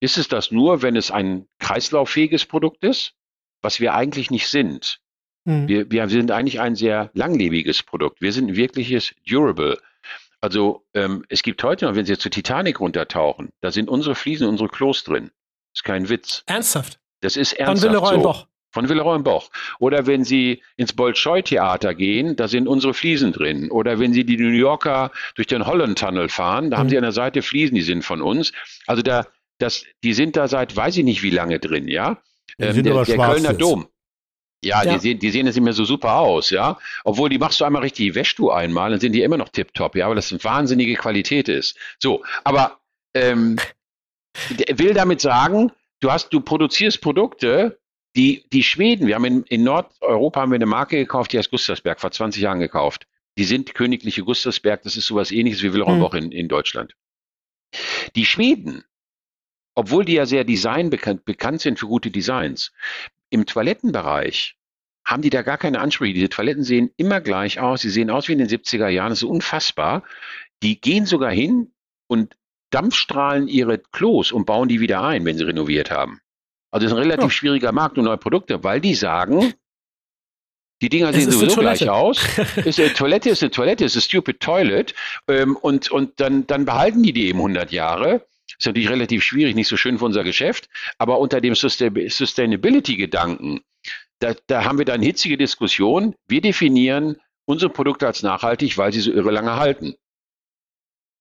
Ist 0.01 0.19
es 0.19 0.29
das 0.29 0.51
nur, 0.51 0.83
wenn 0.83 0.97
es 0.97 1.11
ein 1.11 1.47
kreislauffähiges 1.59 2.47
Produkt 2.47 2.83
ist, 2.85 3.15
was 3.63 3.81
wir 3.81 3.95
eigentlich 3.95 4.31
nicht 4.31 4.49
sind? 4.49 5.01
Mhm. 5.45 5.69
Wir, 5.69 5.91
wir 5.91 6.09
sind 6.09 6.31
eigentlich 6.31 6.61
ein 6.61 6.75
sehr 6.75 7.11
langlebiges 7.15 7.83
Produkt. 7.83 8.21
Wir 8.21 8.33
sind 8.33 8.49
ein 8.49 8.57
wirkliches 8.57 9.15
Durable. 9.27 9.79
Also 10.41 10.87
ähm, 10.95 11.25
es 11.29 11.43
gibt 11.43 11.63
heute 11.63 11.85
noch, 11.85 11.95
wenn 11.95 12.07
Sie 12.07 12.13
jetzt 12.13 12.23
zur 12.23 12.31
Titanic 12.31 12.81
runtertauchen, 12.81 13.51
da 13.61 13.71
sind 13.71 13.89
unsere 13.89 14.15
Fliesen, 14.15 14.49
unsere 14.49 14.71
Klos 14.71 15.05
drin. 15.05 15.31
Ist 15.75 15.85
kein 15.85 16.09
Witz. 16.09 16.43
Ernsthaft? 16.47 16.99
Das 17.21 17.37
ist 17.37 17.53
ernsthaft. 17.53 17.83
Von 17.83 17.91
Villeroy 17.91 18.17
so. 18.17 18.23
Boch. 18.23 18.47
Von 18.73 18.89
Villeroy 18.89 19.19
Boch. 19.19 19.51
Oder 19.81 20.07
wenn 20.07 20.25
Sie 20.25 20.63
ins 20.77 20.93
Bolschoi-Theater 20.93 21.95
gehen, 21.95 22.37
da 22.37 22.49
sind 22.49 22.69
unsere 22.69 22.95
Fliesen 22.95 23.33
drin. 23.33 23.71
Oder 23.71 23.99
wenn 23.99 24.13
Sie 24.13 24.25
die 24.25 24.37
New 24.37 24.49
Yorker 24.49 25.11
durch 25.35 25.49
den 25.49 25.67
Holland 25.67 25.99
Tunnel 25.99 26.29
fahren, 26.29 26.71
da 26.71 26.77
mhm. 26.77 26.81
haben 26.81 26.89
Sie 26.89 26.97
an 26.97 27.03
der 27.03 27.13
Seite 27.13 27.43
Fliesen, 27.43 27.75
die 27.75 27.83
sind 27.83 28.05
von 28.05 28.23
uns. 28.23 28.53
Also 28.87 29.03
da, 29.03 29.27
das, 29.63 29.85
die 30.03 30.15
sind 30.15 30.37
da 30.37 30.49
seit, 30.49 30.77
weiß 30.77 30.97
ich 30.97 31.05
nicht 31.05 31.23
wie 31.23 31.31
lange 31.31 31.59
drin, 31.59 31.89
ja. 31.89 32.23
Ähm, 32.59 32.83
der, 32.83 33.05
der 33.05 33.17
Kölner 33.17 33.51
jetzt. 33.51 33.61
Dom. 33.61 33.89
Ja, 34.63 34.83
ja, 34.83 34.95
Die, 34.95 34.99
sehen, 35.01 35.19
die 35.19 35.31
sehen 35.31 35.47
jetzt 35.47 35.55
nicht 35.55 35.65
mehr 35.65 35.73
so 35.73 35.85
super 35.85 36.17
aus, 36.17 36.51
ja. 36.51 36.79
Obwohl, 37.05 37.31
die 37.31 37.39
machst 37.39 37.61
du 37.61 37.65
einmal 37.65 37.83
richtig, 37.83 38.15
wäschst 38.15 38.39
du 38.39 38.51
einmal, 38.51 38.91
dann 38.91 39.01
sind 39.01 39.13
die 39.13 39.23
immer 39.23 39.39
noch 39.39 39.49
tipptopp, 39.49 39.97
ja, 39.97 40.09
weil 40.09 40.17
das 40.17 40.33
eine 40.33 40.43
wahnsinnige 40.45 40.95
Qualität 40.95 41.49
ist. 41.49 41.77
So, 41.99 42.23
aber 42.45 42.79
ähm, 43.15 43.57
will 44.49 44.93
damit 44.93 45.21
sagen, 45.21 45.73
du 46.01 46.11
hast, 46.11 46.31
du 46.31 46.41
produzierst 46.41 47.01
Produkte, 47.01 47.79
die, 48.17 48.45
die 48.53 48.63
Schweden, 48.63 49.07
wir 49.07 49.15
haben 49.15 49.25
in, 49.25 49.43
in 49.45 49.63
Nordeuropa 49.63 50.41
haben 50.41 50.51
wir 50.51 50.57
eine 50.57 50.67
Marke 50.67 50.97
gekauft, 50.97 51.33
die 51.33 51.39
heißt 51.39 51.51
Gustavsberg, 51.51 52.01
vor 52.01 52.11
20 52.11 52.43
Jahren 52.43 52.61
gekauft. 52.61 53.07
Die 53.39 53.45
sind 53.45 53.75
königliche 53.75 54.25
Gustavsberg, 54.25 54.83
das 54.83 54.97
ist 54.97 55.07
sowas 55.07 55.31
ähnliches 55.31 55.63
wie 55.63 55.73
Wilhelmsburg 55.73 56.15
hm. 56.15 56.25
in, 56.25 56.33
in 56.33 56.49
Deutschland. 56.49 56.97
Die 58.17 58.27
Schweden, 58.27 58.85
obwohl 59.81 60.05
die 60.05 60.15
ja 60.15 60.27
sehr 60.27 60.45
design 60.45 60.91
bekannt, 60.91 61.25
bekannt 61.25 61.63
sind 61.63 61.79
für 61.79 61.87
gute 61.87 62.11
Designs, 62.11 62.73
im 63.31 63.47
Toilettenbereich 63.47 64.57
haben 65.05 65.23
die 65.23 65.31
da 65.31 65.43
gar 65.43 65.57
keine 65.57 65.81
Ansprüche. 65.81 66.13
Diese 66.13 66.29
Toiletten 66.29 66.63
sehen 66.63 66.91
immer 66.97 67.21
gleich 67.21 67.59
aus. 67.59 67.81
Sie 67.81 67.91
sehen 67.91 68.11
aus 68.11 68.29
wie 68.29 68.33
in 68.33 68.39
den 68.39 68.49
70er 68.49 68.89
Jahren. 68.89 69.11
Das 69.11 69.21
ist 69.23 69.29
unfassbar. 69.29 70.05
Die 70.63 70.81
gehen 70.81 71.07
sogar 71.07 71.33
hin 71.33 71.73
und 72.07 72.37
dampfstrahlen 72.71 73.49
ihre 73.49 73.79
Klos 73.79 74.31
und 74.31 74.45
bauen 74.45 74.69
die 74.69 74.81
wieder 74.81 75.03
ein, 75.03 75.25
wenn 75.25 75.39
sie 75.39 75.45
renoviert 75.45 75.91
haben. 75.91 76.21
Also 76.71 76.85
das 76.85 76.93
ist 76.93 76.99
ein 76.99 77.03
relativ 77.03 77.25
ja. 77.25 77.31
schwieriger 77.31 77.73
Markt 77.73 77.99
und 77.99 78.05
neue 78.05 78.19
Produkte, 78.19 78.63
weil 78.63 78.81
die 78.81 78.95
sagen, 78.95 79.55
die 80.83 80.89
Dinger 80.89 81.13
sehen 81.13 81.31
sowieso 81.31 81.61
gleich 81.61 81.89
aus. 81.89 82.25
ist 82.65 82.79
eine 82.79 82.93
Toilette 82.93 83.31
ist 83.31 83.43
eine 83.43 83.51
Toilette, 83.51 83.85
ist 83.85 83.97
eine 83.97 84.03
stupid 84.03 84.41
toilet. 84.41 84.95
Ähm, 85.29 85.57
und 85.57 85.91
und 85.91 86.21
dann, 86.21 86.47
dann 86.47 86.65
behalten 86.65 87.03
die 87.03 87.13
die 87.13 87.29
eben 87.29 87.39
100 87.39 87.73
Jahre. 87.73 88.27
Ist 88.59 88.67
natürlich 88.67 88.91
relativ 88.91 89.23
schwierig, 89.23 89.55
nicht 89.55 89.69
so 89.69 89.77
schön 89.77 89.99
für 89.99 90.05
unser 90.05 90.25
Geschäft. 90.25 90.69
Aber 90.99 91.19
unter 91.19 91.41
dem 91.41 91.55
Sustainability-Gedanken, 91.55 93.61
da, 94.19 94.35
da 94.47 94.65
haben 94.65 94.79
wir 94.79 94.85
dann 94.85 95.03
hitzige 95.03 95.37
Diskussion. 95.37 96.15
Wir 96.29 96.41
definieren 96.41 97.17
unsere 97.47 97.73
Produkte 97.73 98.07
als 98.07 98.23
nachhaltig, 98.23 98.77
weil 98.79 98.93
sie 98.93 99.01
so 99.01 99.13
irre 99.13 99.31
lange 99.31 99.57
halten. 99.57 99.95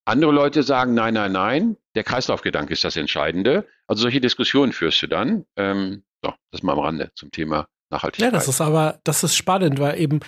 Andere 0.05 0.32
Leute 0.32 0.63
sagen, 0.63 0.95
nein, 0.95 1.13
nein, 1.13 1.32
nein, 1.32 1.77
der 1.95 2.03
Kreislaufgedanke 2.03 2.73
ist 2.73 2.84
das 2.84 2.97
Entscheidende. 2.97 3.67
Also 3.88 4.01
solche 4.01 4.19
Diskussionen 4.19 4.73
führst 4.73 5.01
du 5.01 5.07
dann. 5.07 5.45
Ähm, 5.55 6.03
so, 6.23 6.34
das 6.51 6.63
mal 6.63 6.73
am 6.73 6.80
Rande 6.80 7.11
zum 7.15 7.32
Thema 7.32 7.67
Nachhaltigkeit. 7.91 8.34
Ja, 8.34 8.38
das 8.38 8.47
ist 8.47 8.61
aber, 8.61 8.99
das 9.03 9.23
ist 9.23 9.36
spannend, 9.36 9.80
weil 9.80 9.99
eben, 9.99 10.19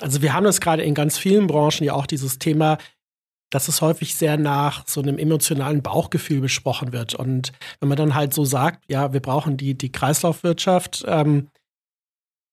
also 0.00 0.22
wir 0.22 0.32
haben 0.32 0.44
das 0.44 0.60
gerade 0.60 0.82
in 0.82 0.94
ganz 0.94 1.18
vielen 1.18 1.46
Branchen 1.46 1.84
ja 1.84 1.92
auch 1.92 2.06
dieses 2.06 2.38
Thema, 2.38 2.78
dass 3.54 3.68
es 3.68 3.80
häufig 3.80 4.16
sehr 4.16 4.36
nach 4.36 4.82
so 4.88 5.00
einem 5.00 5.16
emotionalen 5.16 5.80
Bauchgefühl 5.80 6.40
besprochen 6.40 6.92
wird. 6.92 7.14
Und 7.14 7.52
wenn 7.78 7.88
man 7.88 7.96
dann 7.96 8.16
halt 8.16 8.34
so 8.34 8.44
sagt, 8.44 8.82
ja, 8.88 9.12
wir 9.12 9.20
brauchen 9.20 9.56
die, 9.56 9.78
die 9.78 9.92
Kreislaufwirtschaft, 9.92 11.04
ähm, 11.06 11.50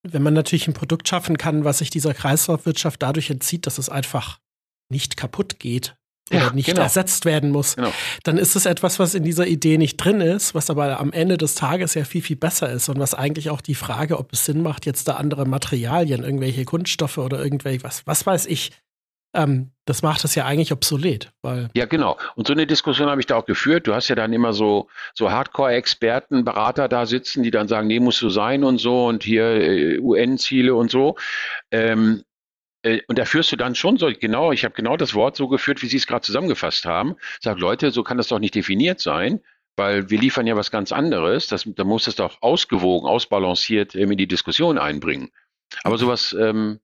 wenn 0.03 0.21
man 0.21 0.35
natürlich 0.35 0.67
ein 0.67 0.75
Produkt 0.75 1.07
schaffen 1.07 1.39
kann, 1.39 1.63
was 1.63 1.79
sich 1.79 1.89
dieser 1.89 2.13
Kreislaufwirtschaft 2.13 3.01
dadurch 3.01 3.31
entzieht, 3.31 3.65
dass 3.65 3.79
es 3.79 3.89
einfach 3.89 4.39
nicht 4.89 5.17
kaputt 5.17 5.59
geht, 5.59 5.95
oder 6.29 6.39
ja, 6.39 6.53
nicht 6.53 6.67
genau. 6.67 6.83
ersetzt 6.83 7.25
werden 7.25 7.49
muss, 7.49 7.75
genau. 7.75 7.91
dann 8.23 8.37
ist 8.37 8.55
es 8.55 8.65
etwas, 8.65 8.99
was 8.99 9.15
in 9.15 9.23
dieser 9.23 9.47
Idee 9.47 9.77
nicht 9.77 9.97
drin 9.97 10.21
ist, 10.21 10.55
was 10.55 10.69
aber 10.69 10.99
am 10.99 11.11
Ende 11.11 11.37
des 11.37 11.55
Tages 11.55 11.93
ja 11.95 12.05
viel, 12.05 12.21
viel 12.21 12.37
besser 12.37 12.71
ist 12.71 12.89
und 12.89 12.99
was 12.99 13.13
eigentlich 13.13 13.49
auch 13.49 13.59
die 13.59 13.75
Frage, 13.75 14.17
ob 14.17 14.31
es 14.31 14.45
Sinn 14.45 14.61
macht, 14.61 14.85
jetzt 14.85 15.07
da 15.07 15.15
andere 15.15 15.45
Materialien, 15.45 16.23
irgendwelche 16.23 16.63
Kunststoffe 16.63 17.17
oder 17.17 17.43
irgendwelche, 17.43 17.83
was, 17.83 18.05
was 18.05 18.25
weiß 18.25 18.45
ich, 18.45 18.71
ähm, 19.33 19.71
das 19.85 20.01
macht 20.01 20.23
es 20.23 20.35
ja 20.35 20.45
eigentlich 20.45 20.71
obsolet. 20.71 21.31
Weil 21.41 21.69
ja, 21.75 21.85
genau. 21.85 22.17
Und 22.35 22.47
so 22.47 22.53
eine 22.53 22.67
Diskussion 22.67 23.09
habe 23.09 23.21
ich 23.21 23.27
da 23.27 23.35
auch 23.35 23.45
geführt. 23.45 23.87
Du 23.87 23.93
hast 23.93 24.07
ja 24.07 24.15
dann 24.15 24.33
immer 24.33 24.53
so, 24.53 24.87
so 25.13 25.31
Hardcore-Experten, 25.31 26.43
Berater 26.43 26.87
da 26.87 27.05
sitzen, 27.05 27.43
die 27.43 27.51
dann 27.51 27.67
sagen, 27.67 27.87
nee, 27.87 27.99
muss 27.99 28.17
so 28.17 28.29
sein 28.29 28.63
und 28.63 28.77
so 28.77 29.07
und 29.07 29.23
hier 29.23 29.43
äh, 29.43 29.99
UN-Ziele 29.99 30.75
und 30.75 30.91
so. 30.91 31.15
Ähm, 31.71 32.23
äh, 32.83 33.01
und 33.07 33.17
da 33.17 33.25
führst 33.25 33.51
du 33.51 33.55
dann 33.55 33.75
schon 33.75 33.97
so, 33.97 34.11
genau, 34.19 34.51
ich 34.51 34.65
habe 34.65 34.75
genau 34.75 34.97
das 34.97 35.13
Wort 35.13 35.35
so 35.35 35.47
geführt, 35.47 35.81
wie 35.81 35.87
Sie 35.87 35.97
es 35.97 36.07
gerade 36.07 36.21
zusammengefasst 36.21 36.85
haben. 36.85 37.15
Sag, 37.39 37.59
Leute, 37.59 37.91
so 37.91 38.03
kann 38.03 38.17
das 38.17 38.27
doch 38.27 38.39
nicht 38.39 38.55
definiert 38.55 38.99
sein, 38.99 39.41
weil 39.77 40.09
wir 40.09 40.19
liefern 40.19 40.47
ja 40.47 40.55
was 40.55 40.71
ganz 40.71 40.91
anderes. 40.91 41.47
Das, 41.47 41.63
da 41.65 41.83
muss 41.83 42.07
es 42.07 42.15
doch 42.15 42.41
ausgewogen, 42.41 43.07
ausbalanciert 43.07 43.95
in 43.95 44.17
die 44.17 44.27
Diskussion 44.27 44.77
einbringen. 44.77 45.31
Aber 45.83 45.97
sowas 45.97 46.35
ähm, 46.37 46.79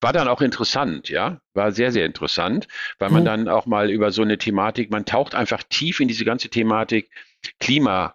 war 0.00 0.12
dann 0.12 0.28
auch 0.28 0.40
interessant, 0.40 1.08
ja, 1.08 1.40
war 1.54 1.72
sehr, 1.72 1.92
sehr 1.92 2.06
interessant, 2.06 2.68
weil 2.98 3.10
man 3.10 3.22
mhm. 3.22 3.26
dann 3.26 3.48
auch 3.48 3.66
mal 3.66 3.90
über 3.90 4.10
so 4.10 4.22
eine 4.22 4.38
Thematik, 4.38 4.90
man 4.90 5.04
taucht 5.04 5.34
einfach 5.34 5.62
tief 5.62 6.00
in 6.00 6.08
diese 6.08 6.24
ganze 6.24 6.48
Thematik 6.48 7.10
Klima 7.58 8.14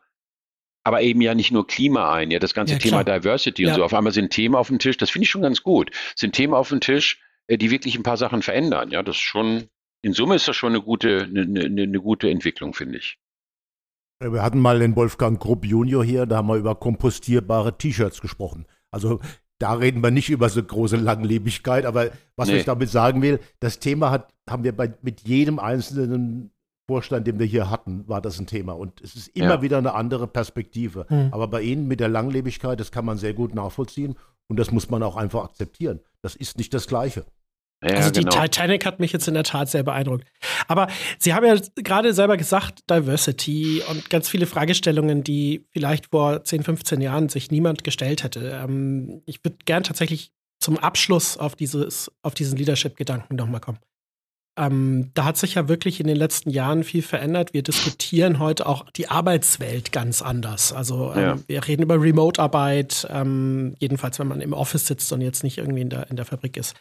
aber 0.86 1.02
eben 1.02 1.20
ja 1.20 1.34
nicht 1.34 1.52
nur 1.52 1.66
Klima 1.66 2.14
ein, 2.14 2.30
ja, 2.30 2.38
das 2.38 2.54
ganze 2.54 2.74
ja, 2.74 2.80
Thema 2.80 3.04
Diversity 3.04 3.64
ja. 3.64 3.70
und 3.70 3.76
so. 3.76 3.84
Auf 3.84 3.94
einmal 3.94 4.14
sind 4.14 4.30
Themen 4.30 4.54
auf 4.54 4.68
dem 4.68 4.78
Tisch, 4.78 4.98
das 4.98 5.10
finde 5.10 5.24
ich 5.24 5.32
schon 5.32 5.42
ganz 5.42 5.64
gut. 5.64 5.90
Sind 6.16 6.36
Themen 6.36 6.54
auf 6.54 6.70
dem 6.70 6.80
Tisch, 6.80 7.20
äh, 7.48 7.58
die 7.58 7.72
wirklich 7.72 7.98
ein 7.98 8.04
paar 8.04 8.18
Sachen 8.18 8.44
verändern. 8.44 8.92
Ja, 8.92 9.02
das 9.02 9.16
ist 9.16 9.24
schon, 9.24 9.68
in 10.04 10.14
Summe 10.14 10.36
ist 10.36 10.48
das 10.48 10.56
schon 10.56 10.74
eine 10.74 10.84
gute, 10.84 11.24
eine, 11.24 11.42
eine, 11.42 11.84
eine 11.84 12.00
gute 12.00 12.30
Entwicklung, 12.30 12.76
finde 12.76 13.00
ich. 13.00 13.18
Wir 14.20 14.44
hatten 14.44 14.60
mal 14.60 14.78
den 14.78 14.96
Wolfgang 14.96 15.40
Grupp 15.40 15.66
Junior 15.66 16.06
hier, 16.06 16.28
da 16.28 16.38
haben 16.38 16.48
wir 16.48 16.56
über 16.56 16.76
kompostierbare 16.76 17.78
T-Shirts 17.78 18.22
gesprochen. 18.22 18.68
Also 18.92 19.20
da 19.60 19.74
reden 19.74 20.04
wir 20.04 20.12
nicht 20.12 20.30
über 20.30 20.50
so 20.50 20.62
große 20.62 20.98
Langlebigkeit, 20.98 21.86
aber 21.86 22.10
was 22.36 22.50
nee. 22.50 22.58
ich 22.58 22.66
damit 22.66 22.90
sagen 22.90 23.22
will, 23.22 23.40
das 23.60 23.80
Thema 23.80 24.12
hat, 24.12 24.34
haben 24.50 24.64
wir 24.64 24.76
bei, 24.76 24.94
mit 25.02 25.22
jedem 25.22 25.60
einzelnen 25.60 26.52
Vorstand, 26.88 27.26
den 27.26 27.40
wir 27.40 27.46
hier 27.46 27.70
hatten, 27.70 28.08
war 28.08 28.22
das 28.22 28.40
ein 28.40 28.46
Thema. 28.46 28.74
Und 28.74 29.02
es 29.02 29.16
ist 29.16 29.30
immer 29.30 29.56
ja. 29.56 29.62
wieder 29.62 29.78
eine 29.78 29.94
andere 29.96 30.28
Perspektive. 30.28 31.08
Mhm. 31.10 31.30
Aber 31.32 31.48
bei 31.48 31.62
Ihnen 31.62 31.88
mit 31.88 32.00
der 32.00 32.10
Langlebigkeit, 32.10 32.80
das 32.80 32.92
kann 32.92 33.06
man 33.06 33.18
sehr 33.18 33.34
gut 33.34 33.56
nachvollziehen 33.56 34.16
und 34.48 34.58
das 34.58 34.72
muss 34.72 34.90
man 34.90 35.02
auch 35.02 35.16
einfach 35.16 35.46
akzeptieren. 35.46 36.00
Das 36.22 36.36
ist 36.36 36.58
nicht 36.58 36.74
das 36.74 36.88
Gleiche. 36.88 37.26
Ja, 37.84 37.98
also 37.98 38.10
die 38.10 38.22
genau. 38.22 38.42
Titanic 38.42 38.86
hat 38.86 39.00
mich 39.00 39.12
jetzt 39.12 39.28
in 39.28 39.34
der 39.34 39.44
Tat 39.44 39.70
sehr 39.70 39.84
beeindruckt. 39.84 40.26
Aber 40.68 40.88
Sie 41.20 41.34
haben 41.34 41.46
ja 41.46 41.56
gerade 41.76 42.14
selber 42.14 42.38
gesagt, 42.38 42.90
Diversity 42.90 43.84
und 43.90 44.10
ganz 44.10 44.30
viele 44.30 44.48
Fragestellungen, 44.48 45.24
die 45.24 45.66
vielleicht 45.72 46.08
vor 46.12 46.44
10, 46.44 46.64
15 46.64 47.02
Jahren 47.02 47.30
sich 47.30 47.52
niemand 47.52 47.84
gestellt 47.84 48.24
hätte. 48.24 48.60
Ähm, 48.64 49.22
ich 49.26 49.44
würde 49.44 49.58
gern 49.66 49.84
tatsächlich 49.84 50.32
zum 50.60 50.78
Abschluss 50.78 51.38
auf, 51.38 51.56
dieses, 51.56 52.12
auf 52.24 52.34
diesen 52.34 52.58
Leadership-Gedanken 52.58 53.36
nochmal 53.36 53.62
kommen. 53.62 53.80
Ähm, 54.58 55.12
da 55.14 55.26
hat 55.26 55.38
sich 55.38 55.56
ja 55.56 55.68
wirklich 55.68 56.00
in 56.00 56.08
den 56.08 56.16
letzten 56.16 56.50
Jahren 56.50 56.86
viel 56.86 57.02
verändert. 57.02 57.54
Wir 57.54 57.62
diskutieren 57.62 58.40
heute 58.40 58.66
auch 58.66 58.90
die 58.90 59.10
Arbeitswelt 59.10 59.92
ganz 59.92 60.22
anders. 60.22 60.72
Also 60.72 61.12
ähm, 61.14 61.22
ja. 61.22 61.40
wir 61.48 61.68
reden 61.68 61.84
über 61.84 62.02
Remote-Arbeit, 62.02 63.06
ähm, 63.12 63.76
jedenfalls 63.80 64.18
wenn 64.18 64.28
man 64.28 64.40
im 64.40 64.54
Office 64.54 64.88
sitzt 64.88 65.12
und 65.12 65.20
jetzt 65.20 65.44
nicht 65.44 65.58
irgendwie 65.58 65.82
in 65.82 65.90
der, 65.90 66.10
in 66.10 66.16
der 66.16 66.26
Fabrik 66.26 66.56
ist. 66.56 66.74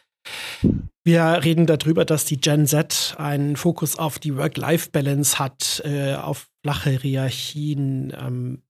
Wir 1.03 1.43
reden 1.43 1.67
darüber, 1.67 2.03
dass 2.03 2.25
die 2.25 2.39
Gen 2.39 2.65
Z 2.65 3.15
einen 3.19 3.55
Fokus 3.55 3.97
auf 3.97 4.17
die 4.17 4.35
Work-Life-Balance 4.35 5.37
hat, 5.37 5.81
äh, 5.85 6.15
auf 6.15 6.47
flache 6.63 6.91
Hierarchien. 6.91 8.11
Ähm, 8.19 8.63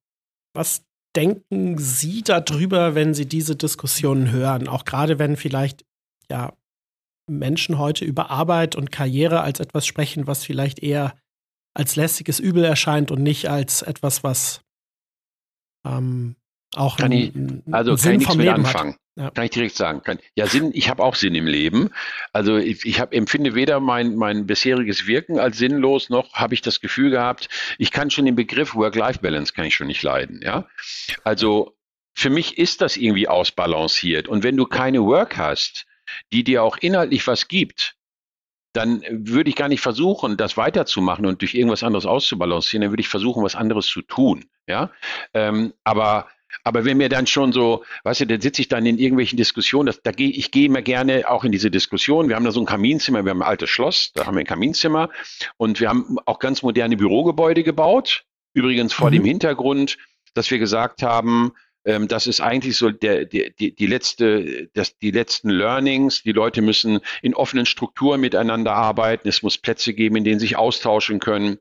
was 0.53 0.83
denken 1.15 1.77
Sie 1.77 2.23
darüber, 2.23 2.93
wenn 2.93 3.13
Sie 3.13 3.25
diese 3.25 3.55
Diskussionen 3.55 4.31
hören? 4.31 4.67
Auch 4.67 4.83
gerade 4.83 5.17
wenn 5.17 5.37
vielleicht 5.37 5.85
ja 6.29 6.53
Menschen 7.29 7.77
heute 7.77 8.03
über 8.05 8.29
Arbeit 8.29 8.75
und 8.75 8.91
Karriere 8.91 9.41
als 9.41 9.59
etwas 9.59 9.87
sprechen, 9.87 10.27
was 10.27 10.43
vielleicht 10.43 10.79
eher 10.79 11.15
als 11.73 11.95
lästiges 11.95 12.39
Übel 12.39 12.63
erscheint 12.63 13.11
und 13.11 13.23
nicht 13.23 13.49
als 13.49 13.81
etwas, 13.81 14.23
was 14.23 14.61
ähm, 15.85 16.35
auch 16.78 16.97
kann 16.97 17.11
ich, 17.11 17.32
also 17.71 17.91
einen 17.91 17.97
Sinn 17.97 18.11
kann 18.11 18.19
ich 18.19 18.19
nichts 18.19 18.38
mit 18.38 18.47
anfangen. 18.49 18.95
Ja. 19.17 19.32
Kann 19.32 19.45
ich 19.45 19.51
direkt 19.51 19.76
sagen. 19.76 20.01
Kann, 20.03 20.19
ja, 20.36 20.45
Sinn, 20.45 20.71
ich 20.73 20.89
habe 20.89 21.01
auch 21.01 21.15
Sinn 21.15 21.36
im 21.36 21.47
Leben. 21.47 21.89
Also 22.34 22.57
ich, 22.57 22.86
ich 22.86 22.99
hab, 22.99 23.13
empfinde 23.13 23.55
weder 23.55 23.80
mein, 23.80 24.15
mein 24.15 24.45
bisheriges 24.45 25.07
Wirken 25.07 25.39
als 25.39 25.57
sinnlos, 25.57 26.09
noch 26.09 26.34
habe 26.34 26.53
ich 26.53 26.61
das 26.61 26.82
Gefühl 26.82 27.11
gehabt, 27.11 27.47
ich 27.78 27.91
kann 27.91 28.11
schon 28.11 28.26
den 28.26 28.36
Begriff 28.36 28.76
Work-Life-Balance 28.76 29.53
kann 29.53 29.65
ich 29.65 29.76
schon 29.76 29.88
nicht 29.88 30.03
leiden. 30.03 30.41
Ja, 30.43 30.67
Also 31.23 31.78
für 32.13 32.30
mich 32.30 32.57
ist 32.57 32.82
das 32.82 32.97
irgendwie 32.97 33.28
ausbalanciert. 33.28 34.28
Und 34.28 34.43
wenn 34.43 34.57
du 34.57 34.65
keine 34.65 35.03
Work 35.03 35.38
hast, 35.38 35.86
die 36.34 36.43
dir 36.43 36.63
auch 36.63 36.78
inhaltlich 36.78 37.26
was 37.28 37.47
gibt, 37.47 37.95
dann 38.73 39.03
würde 39.09 39.49
ich 39.49 39.55
gar 39.55 39.69
nicht 39.69 39.80
versuchen, 39.82 40.36
das 40.36 40.57
weiterzumachen 40.57 41.26
und 41.26 41.41
durch 41.41 41.53
irgendwas 41.53 41.84
anderes 41.84 42.05
auszubalancieren. 42.05 42.82
Dann 42.82 42.91
würde 42.91 43.01
ich 43.01 43.07
versuchen, 43.07 43.43
was 43.43 43.55
anderes 43.55 43.88
zu 43.88 44.01
tun. 44.01 44.45
Ja, 44.67 44.91
ähm, 45.34 45.73
aber 45.84 46.28
aber 46.63 46.85
wenn 46.85 46.97
mir 46.97 47.09
dann 47.09 47.27
schon 47.27 47.51
so, 47.51 47.83
weißt 48.03 48.21
du, 48.21 48.27
dann 48.27 48.41
sitze 48.41 48.61
ich 48.61 48.67
dann 48.67 48.85
in 48.85 48.97
irgendwelchen 48.97 49.37
Diskussionen, 49.37 49.87
das, 49.87 50.01
da 50.01 50.11
gehe 50.11 50.29
ich 50.29 50.51
gehe 50.51 50.65
immer 50.65 50.81
gerne 50.81 51.29
auch 51.29 51.43
in 51.43 51.51
diese 51.51 51.71
Diskussion. 51.71 52.29
Wir 52.29 52.35
haben 52.35 52.45
da 52.45 52.51
so 52.51 52.59
ein 52.59 52.65
Kaminzimmer, 52.65 53.25
wir 53.25 53.31
haben 53.31 53.41
ein 53.41 53.47
altes 53.47 53.69
Schloss, 53.69 54.11
da 54.13 54.25
haben 54.25 54.35
wir 54.35 54.41
ein 54.41 54.47
Kaminzimmer 54.47 55.09
und 55.57 55.79
wir 55.79 55.89
haben 55.89 56.17
auch 56.25 56.39
ganz 56.39 56.63
moderne 56.63 56.97
Bürogebäude 56.97 57.63
gebaut. 57.63 58.25
Übrigens 58.53 58.93
vor 58.93 59.09
mhm. 59.09 59.15
dem 59.15 59.25
Hintergrund, 59.25 59.97
dass 60.33 60.49
wir 60.49 60.59
gesagt 60.59 61.03
haben, 61.03 61.51
ähm, 61.85 62.07
das 62.07 62.25
ist 62.25 62.41
eigentlich 62.41 62.77
so 62.77 62.89
der, 62.89 63.25
der, 63.25 63.51
die, 63.51 63.75
die 63.75 63.87
letzte, 63.87 64.69
das, 64.73 64.97
die 64.97 65.11
letzten 65.11 65.49
Learnings. 65.49 66.23
Die 66.23 66.31
Leute 66.31 66.61
müssen 66.61 66.99
in 67.21 67.35
offenen 67.35 67.65
Strukturen 67.65 68.21
miteinander 68.21 68.73
arbeiten. 68.73 69.27
Es 69.27 69.43
muss 69.43 69.57
Plätze 69.57 69.93
geben, 69.93 70.15
in 70.15 70.23
denen 70.23 70.39
sie 70.39 70.47
sich 70.47 70.57
austauschen 70.57 71.19
können 71.19 71.59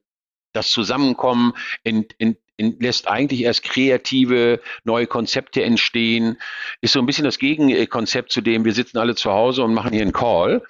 das 0.55 0.70
Zusammenkommen 0.70 1.53
in, 1.82 2.07
in, 2.16 2.28
in, 2.28 2.37
lässt 2.59 3.09
eigentlich 3.09 3.43
erst 3.43 3.65
kreative 3.65 4.61
neue 4.85 5.07
Konzepte 5.07 5.63
entstehen. 5.63 6.39
Ist 6.81 6.93
so 6.93 7.01
ein 7.01 7.07
bisschen 7.07 7.25
das 7.25 7.39
Gegenkonzept 7.39 8.31
zu 8.31 8.41
dem, 8.41 8.65
wir 8.65 8.73
sitzen 8.73 8.99
alle 8.99 9.15
zu 9.15 9.31
Hause 9.31 9.65
und 9.65 9.75
machen 9.75 9.93
hier 9.93 10.03
einen 10.03 10.13
Call. 10.13 10.63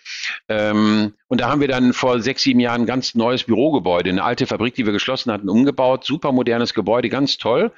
Ähm, 0.49 1.15
und 1.29 1.41
da 1.41 1.51
haben 1.51 1.61
wir 1.61 1.69
dann 1.69 1.93
vor 1.93 2.21
sechs, 2.21 2.43
sieben 2.43 2.61
Jahren 2.61 2.83
ein 2.83 2.87
ganz 2.87 3.15
neues 3.15 3.45
Bürogebäude, 3.45 4.11
eine 4.11 4.25
alte 4.25 4.47
Fabrik, 4.47 4.75
die 4.75 4.87
wir 4.87 4.93
geschlossen 4.93 5.33
hatten, 5.33 5.49
umgebaut. 5.49 6.05
Super 6.05 6.33
modernes 6.33 6.75
Gebäude, 6.75 7.09
ganz 7.09 7.39
toll. 7.39 7.73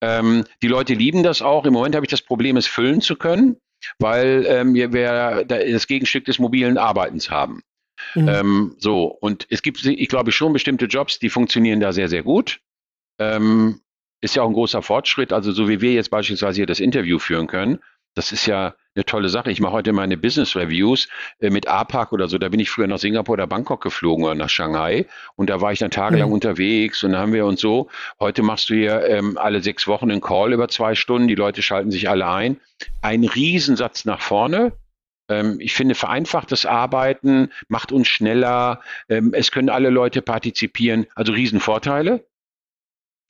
Ähm, 0.00 0.44
die 0.62 0.68
Leute 0.68 0.94
lieben 0.94 1.22
das 1.22 1.42
auch. 1.42 1.66
Im 1.66 1.74
Moment 1.74 1.94
habe 1.94 2.06
ich 2.06 2.10
das 2.10 2.22
Problem, 2.22 2.56
es 2.56 2.66
füllen 2.66 3.00
zu 3.00 3.16
können, 3.16 3.56
weil 3.98 4.46
ähm, 4.48 4.74
wir, 4.74 5.44
das 5.44 5.86
Gegenstück 5.86 6.24
des 6.24 6.38
mobilen 6.38 6.78
Arbeitens 6.78 7.30
haben. 7.30 7.62
Mhm. 8.14 8.28
Ähm, 8.28 8.76
so, 8.78 9.04
und 9.04 9.46
es 9.50 9.62
gibt, 9.62 9.84
ich 9.84 10.08
glaube, 10.08 10.32
schon 10.32 10.52
bestimmte 10.52 10.86
Jobs, 10.86 11.18
die 11.18 11.28
funktionieren 11.28 11.80
da 11.80 11.92
sehr, 11.92 12.08
sehr 12.08 12.22
gut. 12.22 12.60
Ähm, 13.20 13.80
ist 14.20 14.34
ja 14.34 14.42
auch 14.42 14.48
ein 14.48 14.54
großer 14.54 14.82
Fortschritt. 14.82 15.32
Also 15.32 15.52
so 15.52 15.68
wie 15.68 15.80
wir 15.80 15.92
jetzt 15.92 16.10
beispielsweise 16.10 16.56
hier 16.56 16.66
das 16.66 16.80
Interview 16.80 17.18
führen 17.18 17.46
können, 17.46 17.78
das 18.14 18.32
ist 18.32 18.46
ja 18.46 18.74
eine 18.94 19.04
tolle 19.04 19.28
Sache. 19.28 19.52
Ich 19.52 19.60
mache 19.60 19.72
heute 19.72 19.92
meine 19.92 20.16
Business 20.16 20.56
Reviews 20.56 21.08
äh, 21.38 21.48
mit 21.48 21.68
APAC 21.68 22.12
oder 22.12 22.28
so. 22.28 22.38
Da 22.38 22.48
bin 22.48 22.58
ich 22.58 22.68
früher 22.68 22.88
nach 22.88 22.98
Singapur 22.98 23.34
oder 23.34 23.46
Bangkok 23.46 23.82
geflogen 23.82 24.24
oder 24.24 24.34
nach 24.34 24.48
Shanghai 24.48 25.06
und 25.36 25.48
da 25.48 25.60
war 25.60 25.72
ich 25.72 25.78
dann 25.78 25.92
tagelang 25.92 26.28
mhm. 26.28 26.34
unterwegs 26.34 27.04
und 27.04 27.12
da 27.12 27.18
haben 27.18 27.32
wir 27.32 27.46
uns 27.46 27.60
so. 27.60 27.88
Heute 28.18 28.42
machst 28.42 28.68
du 28.68 28.74
hier 28.74 29.06
ähm, 29.06 29.38
alle 29.38 29.62
sechs 29.62 29.86
Wochen 29.86 30.10
einen 30.10 30.20
Call 30.20 30.52
über 30.52 30.68
zwei 30.68 30.96
Stunden. 30.96 31.28
Die 31.28 31.36
Leute 31.36 31.62
schalten 31.62 31.92
sich 31.92 32.08
alle 32.08 32.26
ein. 32.28 32.56
Ein 33.00 33.24
Riesensatz 33.24 34.04
nach 34.04 34.20
vorne. 34.20 34.72
Ähm, 35.28 35.58
ich 35.60 35.74
finde, 35.74 35.94
vereinfachtes 35.94 36.66
Arbeiten 36.66 37.50
macht 37.68 37.92
uns 37.92 38.08
schneller. 38.08 38.80
Ähm, 39.08 39.32
es 39.34 39.52
können 39.52 39.70
alle 39.70 39.90
Leute 39.90 40.20
partizipieren. 40.20 41.06
Also 41.14 41.32
Riesenvorteile. 41.32 42.24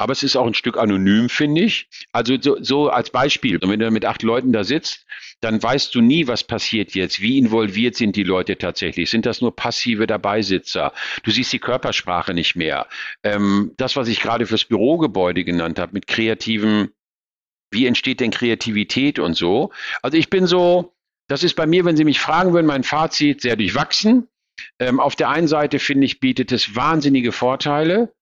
Aber 0.01 0.13
es 0.13 0.23
ist 0.23 0.35
auch 0.35 0.47
ein 0.47 0.55
Stück 0.55 0.79
anonym, 0.79 1.29
finde 1.29 1.61
ich. 1.61 1.87
Also 2.11 2.41
so, 2.41 2.57
so 2.63 2.89
als 2.89 3.11
Beispiel, 3.11 3.61
wenn 3.61 3.79
du 3.79 3.91
mit 3.91 4.07
acht 4.07 4.23
Leuten 4.23 4.51
da 4.51 4.65
sitzt, 4.65 5.05
dann 5.43 5.63
weißt 5.63 5.95
du 5.95 6.01
nie, 6.01 6.27
was 6.27 6.43
passiert 6.43 6.95
jetzt. 6.95 7.21
Wie 7.21 7.37
involviert 7.37 7.97
sind 7.97 8.17
die 8.17 8.23
Leute 8.23 8.57
tatsächlich? 8.57 9.11
Sind 9.11 9.27
das 9.27 9.43
nur 9.43 9.55
passive 9.55 10.07
Dabeisitzer? 10.07 10.95
Du 11.23 11.31
siehst 11.31 11.53
die 11.53 11.59
Körpersprache 11.59 12.33
nicht 12.33 12.57
mehr. 12.57 12.87
Ähm, 13.23 13.73
das, 13.77 13.95
was 13.95 14.09
ich 14.09 14.23
gerade 14.23 14.47
fürs 14.47 14.65
Bürogebäude 14.65 15.45
genannt 15.45 15.79
habe, 15.79 15.93
mit 15.93 16.07
kreativen, 16.07 16.95
wie 17.71 17.85
entsteht 17.85 18.21
denn 18.21 18.31
Kreativität 18.31 19.19
und 19.19 19.35
so? 19.35 19.71
Also 20.01 20.17
ich 20.17 20.31
bin 20.31 20.47
so, 20.47 20.95
das 21.29 21.43
ist 21.43 21.57
bei 21.57 21.67
mir, 21.67 21.85
wenn 21.85 21.99
Sie 21.99 22.05
mich 22.05 22.21
fragen 22.21 22.55
würden, 22.55 22.67
mein 22.67 22.85
Fazit 22.85 23.43
sehr 23.43 23.57
durchwachsen. 23.57 24.29
Ähm, 24.79 24.99
auf 24.99 25.15
der 25.15 25.29
einen 25.29 25.47
Seite 25.47 25.79
finde 25.79 26.07
ich, 26.07 26.21
bietet 26.21 26.53
es 26.53 26.75
wahnsinnige 26.75 27.33
Vorteile. 27.33 28.15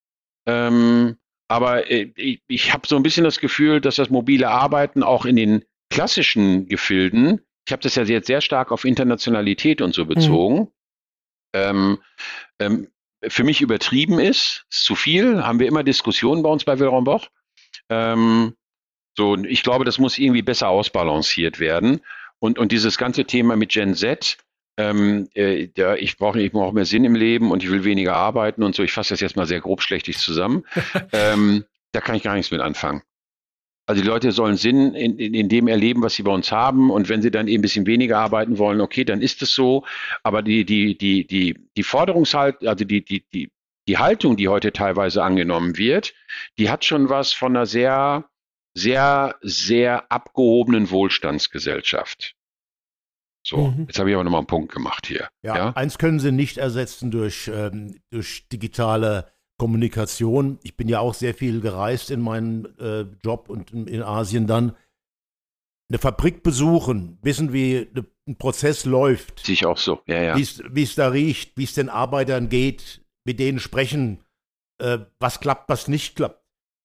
Ähm, 0.45 1.19
aber 1.49 1.91
äh, 1.91 2.13
ich, 2.15 2.43
ich 2.47 2.73
habe 2.73 2.87
so 2.87 2.97
ein 2.97 3.03
bisschen 3.03 3.25
das 3.25 3.41
Gefühl, 3.41 3.81
dass 3.81 3.97
das 3.97 4.11
mobile 4.11 4.49
Arbeiten 4.49 5.03
auch 5.03 5.25
in 5.25 5.37
den 5.37 5.65
klassischen 5.91 6.69
Gefilden, 6.69 7.41
ich 7.67 7.73
habe 7.73 7.83
das 7.83 7.95
ja 7.95 8.05
jetzt 8.05 8.27
sehr 8.27 8.41
stark 8.41 8.71
auf 8.71 8.85
Internationalität 8.85 9.81
und 9.81 9.95
so 9.95 10.05
mhm. 10.05 10.09
bezogen, 10.09 10.59
mhm. 10.59 10.69
ähm, 11.55 11.99
ähm, 12.61 12.89
für 13.27 13.43
mich 13.43 13.61
übertrieben 13.61 14.21
ist, 14.21 14.67
ist 14.71 14.85
zu 14.85 14.95
viel, 14.95 15.43
haben 15.43 15.59
wir 15.59 15.67
immer 15.67 15.83
Diskussionen 15.83 16.43
bei 16.43 16.51
uns 16.51 16.65
bei 16.65 16.79
Wilhelm 16.79 17.05
Boch. 17.05 17.27
Ähm, 17.89 18.55
so, 19.17 19.37
ich 19.37 19.65
glaube, 19.65 19.85
das 19.85 19.99
muss 19.99 20.19
irgendwie 20.19 20.43
besser 20.43 20.69
ausbalanciert 20.69 21.59
werden. 21.59 22.01
Und, 22.39 22.59
und 22.61 22.71
dieses 22.71 22.99
ganze 22.99 23.25
Thema 23.25 23.57
mit 23.57 23.71
Gen 23.71 23.95
Z, 23.97 24.39
ähm, 24.79 25.29
äh, 25.35 25.69
ja, 25.77 25.95
ich 25.97 26.17
brauche 26.17 26.41
ich 26.41 26.53
brauch 26.53 26.73
mehr 26.73 26.85
Sinn 26.85 27.05
im 27.05 27.15
Leben 27.15 27.51
und 27.51 27.63
ich 27.63 27.71
will 27.71 27.85
weniger 27.85 28.15
arbeiten 28.15 28.63
und 28.63 28.75
so. 28.75 28.83
Ich 28.83 28.93
fasse 28.93 29.13
das 29.13 29.21
jetzt 29.21 29.37
mal 29.37 29.47
sehr 29.47 29.61
grob 29.61 29.83
schlechtig 29.83 30.19
zusammen. 30.19 30.65
ähm, 31.13 31.65
da 31.93 32.01
kann 32.01 32.15
ich 32.15 32.23
gar 32.23 32.35
nichts 32.35 32.51
mit 32.51 32.61
anfangen. 32.61 33.03
Also 33.87 34.03
die 34.03 34.09
Leute 34.09 34.33
sollen 34.33 34.57
Sinn 34.57 34.95
in, 34.95 35.19
in, 35.19 35.35
in 35.35 35.49
dem 35.49 35.67
erleben, 35.67 36.03
was 36.03 36.15
sie 36.15 36.23
bei 36.23 36.31
uns 36.31 36.53
haben. 36.53 36.91
Und 36.91 37.09
wenn 37.09 37.23
sie 37.23 37.31
dann 37.31 37.49
eben 37.49 37.61
ein 37.61 37.63
bisschen 37.63 37.87
weniger 37.87 38.19
arbeiten 38.19 38.59
wollen, 38.59 38.81
okay, 38.81 39.05
dann 39.05 39.21
ist 39.21 39.43
es 39.43 39.55
so. 39.55 39.85
Aber 40.23 40.43
die, 40.43 40.65
die, 40.65 40.97
die, 40.97 41.27
die, 41.27 41.59
die 41.77 41.83
Forderungshalt, 41.83 42.67
also 42.67 42.85
die, 42.85 43.05
die, 43.05 43.25
die, 43.33 43.51
die 43.89 43.99
Haltung, 43.99 44.37
die 44.37 44.49
heute 44.49 44.73
teilweise 44.73 45.23
angenommen 45.23 45.79
wird, 45.79 46.15
die 46.59 46.71
hat 46.71 46.85
schon 46.85 47.09
was 47.09 47.33
von 47.33 47.57
einer 47.57 47.67
sehr 47.67 48.29
sehr, 48.79 49.37
sehr 49.43 50.11
abgehobenen 50.11 50.91
Wohlstandsgesellschaft. 50.91 52.35
So, 53.49 53.69
mhm. 53.69 53.87
jetzt 53.87 53.99
habe 53.99 54.11
ich 54.11 54.15
aber 54.15 54.25
nochmal 54.25 54.41
einen 54.41 54.47
Punkt 54.47 54.75
gemacht 54.75 55.07
hier. 55.07 55.31
Ja, 55.43 55.57
ja, 55.57 55.71
eins 55.71 55.97
können 55.97 56.21
Sie 56.21 56.33
nicht 56.33 56.59
ersetzen 56.59 57.11
durch, 57.11 57.51
ähm, 57.53 57.99
durch 58.11 58.47
digitale 58.49 59.33
Kommunikation. 59.59 60.59
Ich 60.63 60.77
bin 60.77 60.87
ja 60.87 61.01
auch 61.01 61.15
sehr 61.15 61.33
viel 61.33 61.63
gereist 61.63 62.11
in 62.11 62.21
meinem 62.21 62.69
äh, 62.79 63.07
Job 63.25 63.49
und 63.49 63.71
in, 63.71 63.87
in, 63.87 64.03
Asien 64.03 64.47
dann. 64.47 64.77
Eine 65.91 65.99
Fabrik 65.99 66.43
besuchen, 66.43 67.17
wissen, 67.23 67.55
wie 67.55 67.89
ne, 67.95 68.05
ein 68.27 68.37
Prozess 68.37 68.85
läuft. 68.85 69.47
Sich 69.47 69.65
auch 69.65 69.79
so, 69.79 70.03
ja, 70.07 70.23
ja. 70.23 70.37
Wie 70.37 70.83
es 70.83 70.95
da 70.95 71.09
riecht, 71.09 71.57
wie 71.57 71.65
es 71.65 71.73
den 71.73 71.89
Arbeitern 71.89 72.51
geht, 72.51 73.01
mit 73.25 73.41
denen 73.41 73.61
sprechen, 73.61 74.23
äh, 74.77 74.99
was 75.21 75.41
klappt, 75.41 75.71
was 75.71 75.89
nicht 75.89 76.17
klappt 76.17 76.38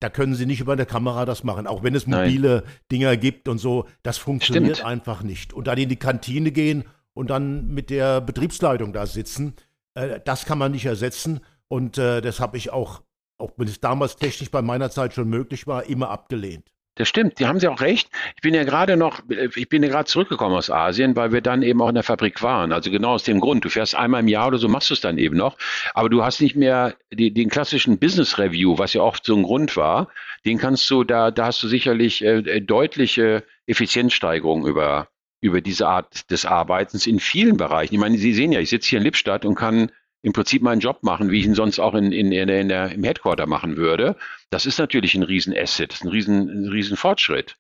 da 0.04 0.10
können 0.10 0.36
sie 0.36 0.46
nicht 0.46 0.60
über 0.60 0.74
eine 0.74 0.86
Kamera 0.86 1.24
das 1.24 1.46
machen, 1.46 1.66
auch 1.66 1.82
wenn 1.82 1.96
es 1.96 2.08
mobile 2.08 2.64
Nein. 2.66 2.74
Dinger 2.92 3.16
gibt 3.16 3.48
und 3.48 3.58
so. 3.58 3.88
Das 4.04 4.18
funktioniert 4.18 4.76
Stimmt. 4.76 4.90
einfach 4.90 5.24
nicht. 5.24 5.54
Und 5.54 5.68
dann 5.68 5.78
in 5.78 5.88
die 5.88 5.96
Kantine 5.96 6.52
gehen 6.52 6.84
und 7.14 7.30
dann 7.30 7.68
mit 7.70 7.90
der 7.90 8.20
Betriebsleitung 8.20 8.92
da 8.92 9.06
sitzen, 9.06 9.54
äh, 9.94 10.20
das 10.26 10.44
kann 10.44 10.58
man 10.58 10.74
nicht 10.74 10.86
ersetzen. 10.86 11.40
Und 11.70 11.98
äh, 11.98 12.20
das 12.20 12.42
habe 12.42 12.58
ich 12.58 12.74
auch, 12.74 13.02
auch 13.38 13.52
wenn 13.56 13.70
es 13.70 13.80
damals 13.80 14.18
technisch 14.18 14.52
bei 14.52 14.62
meiner 14.62 14.92
Zeit 14.92 15.14
schon 15.14 15.30
möglich 15.30 15.68
war, 15.68 15.86
immer 15.86 16.10
abgelehnt. 16.10 16.70
Das 16.96 17.10
stimmt, 17.10 17.40
die 17.40 17.48
haben 17.48 17.60
Sie 17.60 17.68
auch 17.68 17.82
recht. 17.82 18.10
Ich 18.36 18.42
bin 18.44 18.54
ja 18.54 18.64
gerade 18.64 18.98
noch, 18.98 19.22
ich 19.56 19.68
bin 19.68 19.82
ja 19.82 19.90
gerade 19.90 20.06
zurückgekommen 20.06 20.56
aus 20.56 20.70
Asien, 20.70 21.16
weil 21.16 21.32
wir 21.32 21.42
dann 21.42 21.64
eben 21.64 21.82
auch 21.82 21.90
in 21.90 21.96
der 21.96 22.04
Fabrik 22.04 22.44
waren. 22.44 22.72
Also 22.72 22.92
genau 22.92 23.14
aus 23.14 23.24
dem 23.24 23.40
Grund. 23.40 23.66
Du 23.66 23.70
fährst 23.70 23.96
einmal 23.96 24.22
im 24.22 24.28
Jahr 24.28 24.50
oder 24.50 24.60
so, 24.60 24.68
machst 24.68 24.92
du 24.92 24.94
es 24.94 25.02
dann 25.02 25.18
eben 25.18 25.36
noch. 25.36 25.58
Aber 25.96 26.10
du 26.10 26.24
hast 26.24 26.40
nicht 26.40 26.56
mehr 26.56 26.96
die, 27.12 27.34
den 27.34 27.50
klassischen 27.50 27.98
Business 27.98 28.38
Review, 28.38 28.78
was 28.78 28.94
ja 28.94 29.02
oft 29.02 29.26
so 29.26 29.36
ein 29.36 29.42
Grund 29.42 29.76
war. 29.76 30.08
Den 30.46 30.60
kannst 30.60 30.88
du, 30.92 31.04
da, 31.04 31.32
da 31.32 31.48
hast 31.48 31.64
du 31.64 31.68
sicherlich 31.68 32.24
äh, 32.24 32.62
deutliche 32.62 33.44
Effizienzsteigerungen 33.66 34.68
über, 34.68 35.08
über 35.42 35.62
diese 35.62 35.88
Art 35.88 36.30
des 36.30 36.46
Arbeitens 36.46 37.08
in 37.08 37.20
vielen 37.20 37.58
Bereichen. 37.58 37.96
Ich 37.96 38.00
meine, 38.00 38.20
Sie 38.20 38.34
sehen 38.34 38.52
ja, 38.52 38.60
ich 38.60 38.70
sitze 38.70 38.90
hier 38.90 39.00
in 39.00 39.06
Lippstadt 39.06 39.46
und 39.46 39.56
kann 39.56 39.92
im 40.24 40.32
Prinzip 40.32 40.62
meinen 40.62 40.80
Job 40.80 41.04
machen, 41.04 41.30
wie 41.30 41.40
ich 41.40 41.46
ihn 41.46 41.54
sonst 41.54 41.80
auch 41.80 41.94
in, 41.94 42.12
in, 42.12 42.32
in, 42.32 42.48
der, 42.48 42.62
in 42.62 42.70
der, 42.70 42.92
im 42.92 43.04
Headquarter 43.04 43.46
machen 43.46 43.76
würde. 43.76 44.16
Das 44.50 44.66
ist 44.66 44.80
natürlich 44.80 45.16
ein 45.16 45.24
Riesen-Asset, 45.24 46.02
ein 46.02 46.08
Riesen, 46.08 46.50
ein 46.50 46.70
riesen 46.70 46.96
Fortschritt. 46.96 47.58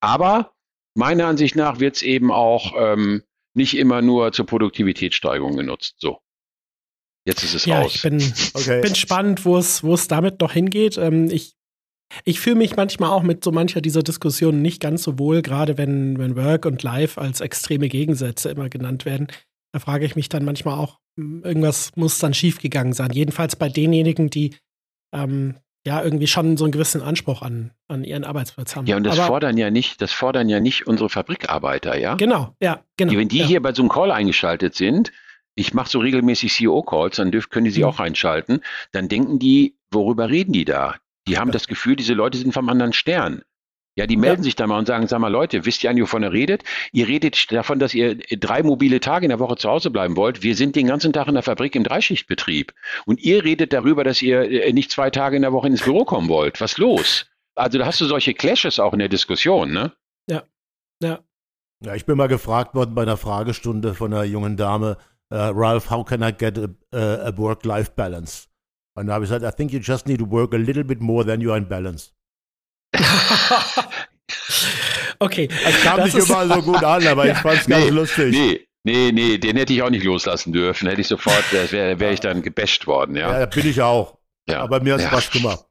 Aber 0.00 0.54
meiner 0.94 1.26
Ansicht 1.26 1.56
nach 1.56 1.78
wird 1.78 1.96
es 1.96 2.02
eben 2.02 2.32
auch 2.32 2.72
ähm, 2.78 3.22
nicht 3.54 3.76
immer 3.76 4.00
nur 4.00 4.32
zur 4.32 4.46
Produktivitätssteigerung 4.46 5.56
genutzt. 5.56 5.96
So. 5.98 6.20
Jetzt 7.26 7.44
ist 7.44 7.54
es 7.54 7.66
ja, 7.66 7.82
raus. 7.82 7.94
Ich 7.94 8.02
bin, 8.02 8.16
okay. 8.54 8.80
bin 8.80 8.94
spannend, 8.94 9.44
wo 9.44 9.58
es, 9.58 9.84
wo 9.84 9.92
es 9.92 10.08
damit 10.08 10.40
noch 10.40 10.52
hingeht. 10.52 10.96
Ähm, 10.96 11.28
ich 11.30 11.54
Ich 12.24 12.40
fühle 12.40 12.56
mich 12.56 12.76
manchmal 12.76 13.10
auch 13.10 13.24
mit 13.24 13.44
so 13.44 13.52
mancher 13.52 13.82
dieser 13.82 14.02
Diskussionen 14.02 14.62
nicht 14.62 14.80
ganz 14.80 15.02
so 15.02 15.18
wohl, 15.18 15.42
gerade 15.42 15.76
wenn, 15.76 16.18
wenn 16.18 16.34
Work 16.34 16.64
und 16.64 16.82
Life 16.82 17.20
als 17.20 17.42
extreme 17.42 17.90
Gegensätze 17.90 18.48
immer 18.48 18.70
genannt 18.70 19.04
werden. 19.04 19.26
Da 19.76 19.80
frage 19.80 20.06
ich 20.06 20.16
mich 20.16 20.30
dann 20.30 20.42
manchmal 20.42 20.78
auch, 20.78 21.00
hm, 21.18 21.42
irgendwas 21.44 21.92
muss 21.96 22.18
dann 22.18 22.32
schiefgegangen 22.32 22.94
sein. 22.94 23.10
Jedenfalls 23.12 23.56
bei 23.56 23.68
denjenigen, 23.68 24.30
die 24.30 24.56
ähm, 25.12 25.56
ja 25.86 26.02
irgendwie 26.02 26.28
schon 26.28 26.56
so 26.56 26.64
einen 26.64 26.72
gewissen 26.72 27.02
Anspruch 27.02 27.42
an, 27.42 27.72
an 27.86 28.02
ihren 28.02 28.24
Arbeitsplatz 28.24 28.74
haben. 28.74 28.86
Ja, 28.86 28.96
und 28.96 29.04
das 29.04 29.18
Aber, 29.18 29.26
fordern 29.26 29.58
ja 29.58 29.70
nicht, 29.70 30.00
das 30.00 30.12
fordern 30.12 30.48
ja 30.48 30.60
nicht 30.60 30.86
unsere 30.86 31.10
Fabrikarbeiter, 31.10 31.94
ja? 31.98 32.14
Genau, 32.14 32.54
ja, 32.58 32.84
genau. 32.96 33.10
Die, 33.10 33.18
wenn 33.18 33.28
die 33.28 33.40
ja. 33.40 33.44
hier 33.44 33.60
bei 33.60 33.74
so 33.74 33.82
einem 33.82 33.90
Call 33.90 34.12
eingeschaltet 34.12 34.74
sind, 34.74 35.12
ich 35.56 35.74
mache 35.74 35.90
so 35.90 35.98
regelmäßig 35.98 36.54
CEO-Calls, 36.54 37.16
dann 37.16 37.30
dürft, 37.30 37.50
können 37.50 37.66
die 37.66 37.70
sie 37.70 37.82
mhm. 37.82 37.88
auch 37.88 38.00
einschalten, 38.00 38.62
dann 38.92 39.08
denken 39.08 39.38
die, 39.38 39.76
worüber 39.90 40.30
reden 40.30 40.54
die 40.54 40.64
da? 40.64 40.94
Die 41.28 41.36
haben 41.36 41.48
ja. 41.48 41.52
das 41.52 41.68
Gefühl, 41.68 41.96
diese 41.96 42.14
Leute 42.14 42.38
sind 42.38 42.54
vom 42.54 42.70
anderen 42.70 42.94
Stern. 42.94 43.42
Ja, 43.96 44.06
die 44.06 44.18
melden 44.18 44.42
ja. 44.42 44.44
sich 44.44 44.56
da 44.56 44.66
mal 44.66 44.78
und 44.78 44.86
sagen, 44.86 45.08
sag 45.08 45.20
mal 45.20 45.32
Leute, 45.32 45.64
wisst 45.64 45.82
ihr 45.82 45.88
eigentlich, 45.88 46.02
wovon 46.02 46.22
ihr 46.22 46.32
redet? 46.32 46.64
Ihr 46.92 47.08
redet 47.08 47.50
davon, 47.50 47.78
dass 47.78 47.94
ihr 47.94 48.16
drei 48.16 48.62
mobile 48.62 49.00
Tage 49.00 49.24
in 49.24 49.30
der 49.30 49.38
Woche 49.38 49.56
zu 49.56 49.70
Hause 49.70 49.90
bleiben 49.90 50.16
wollt. 50.16 50.42
Wir 50.42 50.54
sind 50.54 50.76
den 50.76 50.86
ganzen 50.86 51.14
Tag 51.14 51.28
in 51.28 51.34
der 51.34 51.42
Fabrik 51.42 51.74
im 51.74 51.82
Dreischichtbetrieb. 51.82 52.74
Und 53.06 53.20
ihr 53.20 53.42
redet 53.42 53.72
darüber, 53.72 54.04
dass 54.04 54.20
ihr 54.20 54.42
äh, 54.42 54.72
nicht 54.74 54.90
zwei 54.90 55.08
Tage 55.08 55.36
in 55.36 55.42
der 55.42 55.52
Woche 55.52 55.68
ins 55.68 55.82
Büro 55.82 56.04
kommen 56.04 56.28
wollt. 56.28 56.60
Was 56.60 56.76
los? 56.76 57.26
Also 57.54 57.78
da 57.78 57.86
hast 57.86 58.00
du 58.02 58.04
solche 58.04 58.34
Clashes 58.34 58.78
auch 58.78 58.92
in 58.92 58.98
der 58.98 59.08
Diskussion, 59.08 59.72
ne? 59.72 59.92
Ja, 60.28 60.42
ja. 61.02 61.20
Ja, 61.82 61.94
ich 61.94 62.04
bin 62.04 62.18
mal 62.18 62.28
gefragt 62.28 62.74
worden 62.74 62.94
bei 62.94 63.02
einer 63.02 63.16
Fragestunde 63.16 63.94
von 63.94 64.12
einer 64.12 64.24
jungen 64.24 64.56
Dame, 64.56 64.98
uh, 65.30 65.52
Ralph, 65.54 65.90
how 65.90 66.04
can 66.04 66.22
I 66.22 66.32
get 66.32 66.58
a, 66.58 66.68
a 66.96 67.36
work-life 67.36 67.92
balance? 67.96 68.48
Und 68.94 69.08
da 69.08 69.14
habe 69.14 69.24
ich 69.24 69.30
gesagt, 69.30 69.44
I 69.44 69.54
think 69.54 69.72
you 69.72 69.80
just 69.80 70.06
need 70.06 70.20
to 70.20 70.30
work 70.30 70.54
a 70.54 70.58
little 70.58 70.84
bit 70.84 71.00
more 71.00 71.24
than 71.24 71.40
you 71.40 71.50
are 71.50 71.58
in 71.58 71.68
balance. 71.68 72.15
okay. 75.18 75.48
Es 75.64 75.82
kam 75.82 76.04
nicht 76.04 76.16
immer 76.16 76.48
so 76.48 76.62
gut 76.62 76.82
an, 76.82 77.06
aber 77.06 77.26
ja. 77.26 77.32
ich 77.32 77.38
fand 77.38 77.60
es 77.60 77.66
ganz 77.66 77.84
nee, 77.84 77.90
lustig. 77.90 78.32
Nee. 78.32 78.60
Nee, 78.84 79.10
nee, 79.12 79.36
den 79.36 79.56
hätte 79.56 79.72
ich 79.72 79.82
auch 79.82 79.90
nicht 79.90 80.04
loslassen 80.04 80.52
dürfen. 80.52 80.88
Hätte 80.88 81.00
ich 81.00 81.08
sofort, 81.08 81.52
wäre 81.52 81.98
wär 81.98 82.12
ich 82.12 82.20
dann 82.20 82.40
gebasht 82.40 82.86
worden, 82.86 83.16
ja. 83.16 83.40
Ja, 83.40 83.46
bin 83.46 83.68
ich 83.68 83.82
auch. 83.82 84.16
Ja. 84.48 84.62
Aber 84.62 84.80
mir 84.80 84.94
hat 84.94 85.00
ja. 85.00 85.08
Spaß 85.08 85.32
gemacht. 85.32 85.64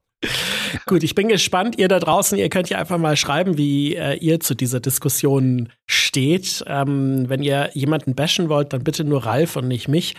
Gut, 0.84 1.02
ich 1.02 1.14
bin 1.14 1.28
gespannt. 1.28 1.78
Ihr 1.78 1.88
da 1.88 1.98
draußen, 1.98 2.36
ihr 2.36 2.50
könnt 2.50 2.68
ja 2.68 2.78
einfach 2.78 2.98
mal 2.98 3.16
schreiben, 3.16 3.56
wie 3.56 3.94
äh, 3.94 4.16
ihr 4.16 4.40
zu 4.40 4.54
dieser 4.54 4.80
Diskussion 4.80 5.72
steht. 5.86 6.62
Ähm, 6.66 7.24
wenn 7.28 7.42
ihr 7.42 7.70
jemanden 7.72 8.14
bashen 8.14 8.50
wollt, 8.50 8.72
dann 8.72 8.84
bitte 8.84 9.04
nur 9.04 9.24
Ralf 9.24 9.56
und 9.56 9.68
nicht 9.68 9.88
mich. 9.88 10.14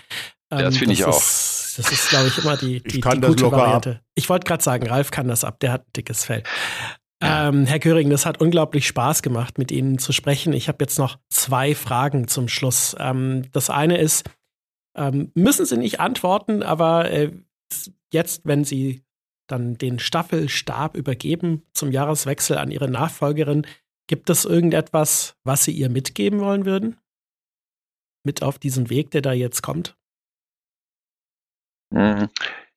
Ähm, 0.52 0.60
das 0.60 0.78
finde 0.78 0.94
ich 0.94 1.06
auch. 1.06 1.22
Das 1.78 1.92
ist, 1.92 2.10
glaube 2.10 2.28
ich, 2.28 2.38
immer 2.40 2.58
die, 2.58 2.82
die, 2.82 3.00
die 3.00 3.02
gute 3.02 3.52
Variante. 3.52 3.92
Ab. 3.92 4.02
Ich 4.16 4.30
wollte 4.30 4.46
gerade 4.46 4.64
sagen, 4.64 4.88
Ralf 4.88 5.12
kann 5.12 5.28
das 5.28 5.44
ab, 5.44 5.60
der 5.60 5.72
hat 5.72 5.88
ein 5.88 5.94
dickes 5.96 6.26
Fell. 6.26 6.44
Ähm, 7.22 7.66
Herr 7.66 7.80
Köring, 7.80 8.10
das 8.10 8.26
hat 8.26 8.42
unglaublich 8.42 8.88
Spaß 8.88 9.22
gemacht, 9.22 9.58
mit 9.58 9.72
Ihnen 9.72 9.98
zu 9.98 10.12
sprechen. 10.12 10.54
Ich 10.54 10.68
habe 10.68 10.78
jetzt 10.82 11.00
noch 11.00 11.18
zwei 11.30 11.74
Fragen 11.74 12.28
zum 12.28 12.48
Schluss. 12.48 12.96
Ähm, 13.00 13.50
das 13.52 13.70
eine 13.70 13.98
ist, 13.98 14.30
ähm, 14.96 15.32
müssen 15.34 15.66
Sie 15.66 15.78
nicht 15.78 16.00
antworten, 16.00 16.62
aber 16.62 17.10
äh, 17.12 17.32
jetzt, 18.12 18.42
wenn 18.44 18.64
Sie 18.64 19.04
dann 19.48 19.78
den 19.78 20.00
Staffelstab 20.00 20.96
übergeben 20.96 21.64
zum 21.74 21.92
Jahreswechsel 21.92 22.58
an 22.58 22.70
Ihre 22.70 22.90
Nachfolgerin, 22.90 23.66
gibt 24.08 24.30
es 24.30 24.46
irgendetwas, 24.46 25.36
was 25.44 25.64
Sie 25.64 25.72
ihr 25.72 25.90
mitgeben 25.90 26.40
wollen 26.40 26.66
würden? 26.66 26.98
Mit 28.24 28.44
auf 28.44 28.60
diesen 28.60 28.90
Weg, 28.90 29.12
der 29.12 29.22
da 29.22 29.34
jetzt 29.34 29.64
kommt? 29.64 29.97
Mhm. 31.90 32.30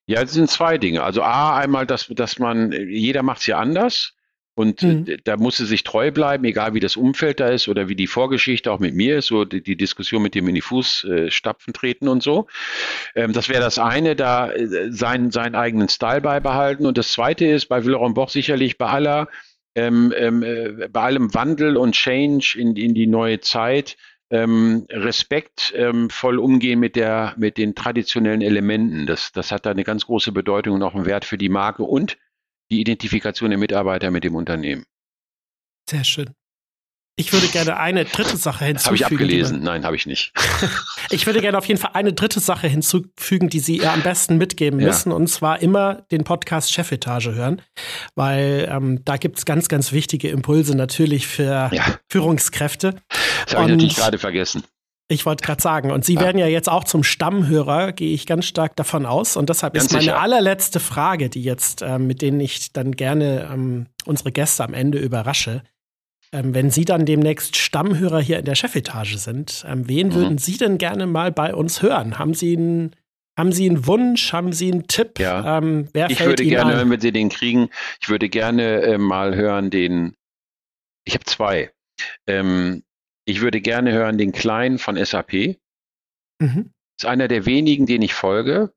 Ja, 0.07 0.23
es 0.23 0.33
sind 0.33 0.51
zwei 0.51 0.79
Dinge. 0.79 1.03
Also 1.03 1.23
A, 1.23 1.57
einmal, 1.57 1.87
dass, 1.87 2.09
dass 2.09 2.39
man, 2.39 2.73
jeder 2.73 3.23
macht 3.23 3.41
es 3.41 3.47
ja 3.47 3.59
anders. 3.59 4.15
Und 4.55 4.83
mhm. 4.83 5.17
da 5.25 5.37
muss 5.37 5.57
sie 5.57 5.65
sich 5.65 5.85
treu 5.85 6.11
bleiben, 6.11 6.45
egal 6.45 6.75
wie 6.75 6.81
das 6.81 6.97
Umfeld 6.97 7.41
da 7.41 7.49
ist 7.49 7.69
oder 7.69 7.89
wie 7.89 7.95
die 7.95 8.09
Vorgeschichte 8.09 8.71
auch 8.71 8.81
mit 8.81 8.95
mir 8.95 9.19
ist, 9.19 9.29
so 9.29 9.45
die, 9.45 9.63
die 9.63 9.77
Diskussion 9.77 10.23
mit 10.23 10.35
dem 10.35 10.49
in 10.49 10.55
die 10.55 10.61
Fußstapfen 10.61 11.73
treten 11.73 12.09
und 12.09 12.23
so. 12.23 12.47
Ähm, 13.15 13.33
das 13.33 13.49
wäre 13.49 13.63
das 13.63 13.79
eine, 13.79 14.17
da 14.17 14.51
äh, 14.51 14.91
seinen, 14.91 15.31
seinen 15.31 15.55
eigenen 15.55 15.89
Style 15.89 16.21
beibehalten. 16.21 16.85
Und 16.85 16.99
das 16.99 17.13
zweite 17.13 17.47
ist 17.47 17.67
bei 17.67 17.85
Willeron 17.85 18.13
Boch 18.13 18.29
sicherlich 18.29 18.77
bei 18.77 18.87
aller, 18.87 19.29
ähm, 19.77 20.13
ähm, 20.17 20.43
äh, 20.43 20.89
bei 20.89 21.01
allem 21.01 21.33
Wandel 21.33 21.77
und 21.77 21.93
Change 21.95 22.57
in, 22.59 22.77
in 22.77 22.93
die 22.93 23.07
neue 23.07 23.41
Zeit 23.41 23.97
ähm, 24.31 24.87
Respekt 24.89 25.73
ähm, 25.77 26.09
umgehen 26.23 26.81
mit 26.81 26.97
der 26.97 27.35
mit 27.37 27.59
den 27.59 27.75
traditionellen 27.75 28.43
Elementen. 28.43 29.07
Das, 29.07 29.33
das 29.33 29.53
hat 29.53 29.67
da 29.67 29.71
eine 29.71 29.85
ganz 29.85 30.07
große 30.07 30.33
Bedeutung 30.33 30.75
und 30.75 30.83
auch 30.83 30.95
einen 30.95 31.07
Wert 31.07 31.25
für 31.25 31.39
die 31.39 31.49
Marke 31.49 31.83
und 31.83 32.17
die 32.71 32.81
Identifikation 32.81 33.51
der 33.51 33.59
Mitarbeiter 33.59 34.11
mit 34.11 34.25
dem 34.25 34.37
Unternehmen. 34.37 34.85
Sehr 35.89 36.05
schön. 36.05 36.31
Ich 37.17 37.33
würde 37.33 37.49
gerne 37.49 37.77
eine 37.77 38.05
dritte 38.07 38.37
Sache 38.37 38.65
hinzufügen. 38.65 39.05
Habe 39.05 39.15
ich 39.15 39.21
abgelesen? 39.21 39.63
Nein, 39.63 39.85
habe 39.85 39.95
ich 39.95 40.07
nicht. 40.07 40.33
ich 41.11 41.27
würde 41.27 41.41
gerne 41.41 41.59
auf 41.59 41.67
jeden 41.67 41.79
Fall 41.79 41.91
eine 41.95 42.13
dritte 42.13 42.41
Sache 42.41 42.67
hinzufügen, 42.67 43.51
die 43.51 43.61
Sie 43.61 43.79
ihr 43.79 43.93
am 43.93 44.03
besten 44.03 44.39
mitgeben 44.39 44.81
ja. 44.81 44.87
müssen. 44.87 45.13
Und 45.13 45.27
zwar 45.27 45.61
immer 45.61 46.07
den 46.11 46.25
Podcast 46.25 46.73
Chefetage 46.73 47.35
hören, 47.35 47.61
weil 48.15 48.69
ähm, 48.71 49.05
da 49.05 49.17
gibt 49.19 49.39
es 49.39 49.45
ganz, 49.45 49.69
ganz 49.69 49.93
wichtige 49.93 50.29
Impulse 50.29 50.75
natürlich 50.75 51.27
für 51.27 51.71
ja. 51.73 51.99
Führungskräfte. 52.09 52.95
Das 53.45 53.55
habe 53.55 53.67
ich 53.67 53.77
natürlich 53.77 53.97
gerade 53.97 54.19
vergessen. 54.19 54.65
Ich 55.11 55.27
wollte 55.27 55.45
gerade 55.45 55.61
sagen, 55.61 55.91
und 55.91 56.05
Sie 56.05 56.15
ja. 56.15 56.21
werden 56.21 56.39
ja 56.39 56.47
jetzt 56.47 56.69
auch 56.69 56.85
zum 56.85 57.03
Stammhörer, 57.03 57.91
gehe 57.91 58.15
ich 58.15 58.27
ganz 58.27 58.47
stark 58.47 58.77
davon 58.77 59.07
aus. 59.07 59.37
Und 59.37 59.51
deshalb 59.51 59.75
ganz 59.75 59.87
ist 59.87 59.93
meine 59.93 60.05
sicher. 60.05 60.21
allerletzte 60.21 60.79
Frage, 60.79 61.29
die 61.29 61.43
jetzt, 61.43 61.83
ähm, 61.83 62.07
mit 62.07 62.23
denen 62.23 62.39
ich 62.39 62.73
dann 62.73 62.93
gerne 62.93 63.51
ähm, 63.53 63.87
unsere 64.07 64.31
Gäste 64.31 64.63
am 64.63 64.73
Ende 64.73 64.99
überrasche. 64.99 65.65
Ähm, 66.33 66.55
wenn 66.55 66.71
Sie 66.71 66.85
dann 66.85 67.07
demnächst 67.07 67.57
Stammhörer 67.57 68.21
hier 68.21 68.39
in 68.39 68.45
der 68.45 68.55
Chefetage 68.55 69.17
sind, 69.17 69.65
ähm, 69.69 69.89
wen 69.89 70.09
mhm. 70.09 70.15
würden 70.15 70.39
Sie 70.39 70.57
denn 70.57 70.79
gerne 70.79 71.07
mal 71.07 71.33
bei 71.33 71.55
uns 71.55 71.83
hören? 71.83 72.19
Haben 72.19 72.35
Sie 72.35 72.57
einen, 72.57 72.95
haben 73.37 73.53
Sie 73.53 73.69
einen 73.69 73.87
Wunsch? 73.87 74.33
Haben 74.33 74.53
Sie 74.53 74.71
einen 74.71 74.87
Tipp? 74.87 75.19
Ja. 75.19 75.59
Ähm, 75.59 75.89
wer 75.93 76.09
ich 76.09 76.21
würde 76.21 76.45
Ihnen 76.45 76.51
gerne, 76.51 76.77
an? 76.77 76.91
wenn 76.91 77.01
Sie 77.01 77.13
den 77.13 77.31
kriegen, 77.31 77.69
ich 78.01 78.09
würde 78.09 78.29
gerne 78.29 78.83
äh, 78.83 78.99
mal 78.99 79.35
hören 79.35 79.71
den, 79.71 80.15
ich 81.05 81.15
habe 81.15 81.25
zwei. 81.25 81.73
Ähm, 82.29 82.85
ich 83.25 83.41
würde 83.41 83.61
gerne 83.61 83.93
hören 83.93 84.17
den 84.17 84.33
Kleinen 84.33 84.79
von 84.79 85.03
SAP. 85.03 85.57
Mhm. 86.41 86.73
Ist 86.99 87.07
einer 87.07 87.29
der 87.29 87.45
wenigen, 87.45 87.87
den 87.87 88.03
ich 88.03 88.15
folge. 88.15 88.73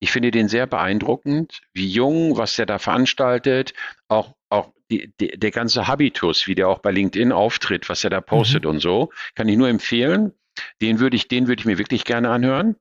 Ich 0.00 0.12
finde 0.12 0.30
den 0.30 0.48
sehr 0.48 0.66
beeindruckend, 0.66 1.60
wie 1.72 1.88
jung, 1.88 2.36
was 2.36 2.56
der 2.56 2.66
da 2.66 2.78
veranstaltet, 2.78 3.74
auch, 4.08 4.34
auch 4.48 4.72
die, 4.90 5.12
die, 5.20 5.38
der 5.38 5.50
ganze 5.50 5.88
Habitus, 5.88 6.46
wie 6.46 6.54
der 6.54 6.68
auch 6.68 6.78
bei 6.78 6.90
LinkedIn 6.90 7.32
auftritt, 7.32 7.88
was 7.88 8.04
er 8.04 8.10
da 8.10 8.20
postet 8.20 8.64
mhm. 8.64 8.70
und 8.70 8.80
so, 8.80 9.10
kann 9.34 9.48
ich 9.48 9.56
nur 9.56 9.68
empfehlen. 9.68 10.32
Den 10.80 11.00
würde 11.00 11.16
ich, 11.16 11.28
den 11.28 11.48
würde 11.48 11.60
ich 11.60 11.66
mir 11.66 11.78
wirklich 11.78 12.04
gerne 12.04 12.30
anhören. 12.30 12.76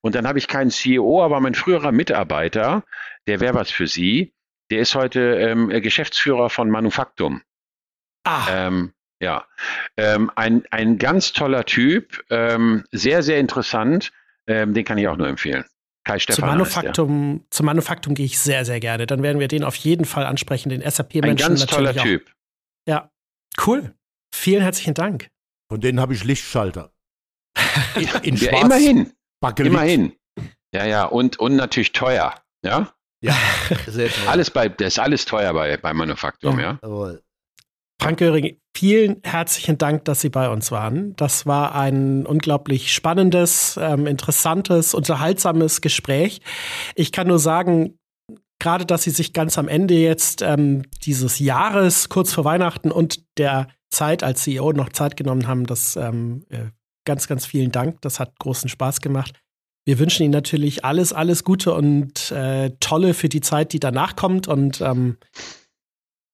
Und 0.00 0.14
dann 0.14 0.26
habe 0.26 0.38
ich 0.38 0.48
keinen 0.48 0.70
CEO, 0.70 1.22
aber 1.22 1.40
mein 1.40 1.54
früherer 1.54 1.92
Mitarbeiter, 1.92 2.84
der 3.26 3.40
wäre 3.40 3.54
was 3.54 3.70
für 3.70 3.86
Sie. 3.86 4.32
Der 4.70 4.80
ist 4.80 4.94
heute 4.94 5.20
ähm, 5.36 5.68
Geschäftsführer 5.68 6.50
von 6.50 6.70
Manufaktum. 6.70 7.42
Ah. 8.24 8.46
Ähm, 8.50 8.92
ja, 9.20 9.46
ähm, 9.96 10.30
ein, 10.36 10.64
ein 10.70 10.98
ganz 10.98 11.32
toller 11.32 11.64
Typ, 11.64 12.22
ähm, 12.30 12.84
sehr, 12.92 13.22
sehr 13.22 13.38
interessant. 13.38 14.12
Ähm, 14.46 14.74
den 14.74 14.84
kann 14.84 14.98
ich 14.98 15.08
auch 15.08 15.16
nur 15.16 15.28
empfehlen. 15.28 15.64
Kai 16.08 16.18
Stefan. 16.18 16.40
Zum 16.40 16.48
Manufaktum, 16.48 17.32
heißt, 17.32 17.40
ja. 17.40 17.46
zum 17.50 17.66
Manufaktum 17.66 18.14
gehe 18.14 18.24
ich 18.24 18.38
sehr, 18.38 18.64
sehr 18.64 18.80
gerne. 18.80 19.06
Dann 19.06 19.22
werden 19.22 19.40
wir 19.40 19.48
den 19.48 19.62
auf 19.62 19.74
jeden 19.76 20.06
Fall 20.06 20.24
ansprechen, 20.24 20.70
den 20.70 20.80
SAP-Menschen. 20.80 21.28
Ein 21.28 21.36
ganz 21.36 21.66
toller 21.66 21.90
auch. 21.90 22.02
Typ. 22.02 22.32
Ja, 22.88 23.10
cool. 23.66 23.94
Vielen 24.34 24.62
herzlichen 24.62 24.94
Dank. 24.94 25.28
Von 25.70 25.82
denen 25.82 26.00
habe 26.00 26.14
ich 26.14 26.24
Lichtschalter. 26.24 26.92
In, 27.96 28.08
in 28.22 28.36
ja, 28.36 28.50
Schwarz. 28.50 28.64
Immerhin. 28.64 29.12
Bakelit. 29.40 29.72
Immerhin. 29.72 30.12
Ja, 30.72 30.86
ja, 30.86 31.04
und, 31.04 31.38
und 31.38 31.56
natürlich 31.56 31.92
teuer. 31.92 32.34
Ja? 32.64 32.92
Ja, 33.20 33.36
sehr 33.86 34.08
teuer. 34.08 34.28
Alles 34.28 34.50
bei, 34.50 34.68
das 34.68 34.88
ist 34.88 34.98
alles 34.98 35.24
teuer 35.24 35.52
bei, 35.52 35.76
bei 35.76 35.92
Manufaktum, 35.92 36.58
ja. 36.58 36.78
ja? 36.82 37.18
Frank 38.00 38.18
Göring, 38.18 38.56
vielen 38.76 39.20
herzlichen 39.24 39.76
Dank, 39.76 40.04
dass 40.04 40.20
Sie 40.20 40.28
bei 40.28 40.48
uns 40.48 40.70
waren. 40.70 41.16
Das 41.16 41.46
war 41.46 41.74
ein 41.74 42.26
unglaublich 42.26 42.92
spannendes, 42.92 43.78
ähm, 43.80 44.06
interessantes, 44.06 44.94
unterhaltsames 44.94 45.80
Gespräch. 45.80 46.40
Ich 46.94 47.10
kann 47.10 47.26
nur 47.26 47.40
sagen, 47.40 47.98
gerade, 48.60 48.86
dass 48.86 49.02
Sie 49.02 49.10
sich 49.10 49.32
ganz 49.32 49.58
am 49.58 49.66
Ende 49.66 49.94
jetzt 49.94 50.42
ähm, 50.42 50.82
dieses 51.04 51.40
Jahres, 51.40 52.08
kurz 52.08 52.32
vor 52.32 52.44
Weihnachten 52.44 52.92
und 52.92 53.24
der 53.36 53.66
Zeit 53.90 54.22
als 54.22 54.42
CEO 54.42 54.72
noch 54.72 54.90
Zeit 54.90 55.16
genommen 55.16 55.48
haben, 55.48 55.66
das 55.66 55.96
ähm, 55.96 56.44
äh, 56.50 56.66
ganz, 57.04 57.26
ganz 57.26 57.46
vielen 57.46 57.72
Dank. 57.72 58.00
Das 58.02 58.20
hat 58.20 58.38
großen 58.38 58.68
Spaß 58.68 59.00
gemacht. 59.00 59.32
Wir 59.84 59.98
wünschen 59.98 60.22
Ihnen 60.22 60.32
natürlich 60.32 60.84
alles, 60.84 61.12
alles 61.12 61.42
Gute 61.44 61.72
und 61.72 62.30
äh, 62.30 62.70
Tolle 62.78 63.14
für 63.14 63.28
die 63.30 63.40
Zeit, 63.40 63.72
die 63.72 63.80
danach 63.80 64.14
kommt. 64.14 64.46
Und 64.46 64.82
ähm, 64.82 65.16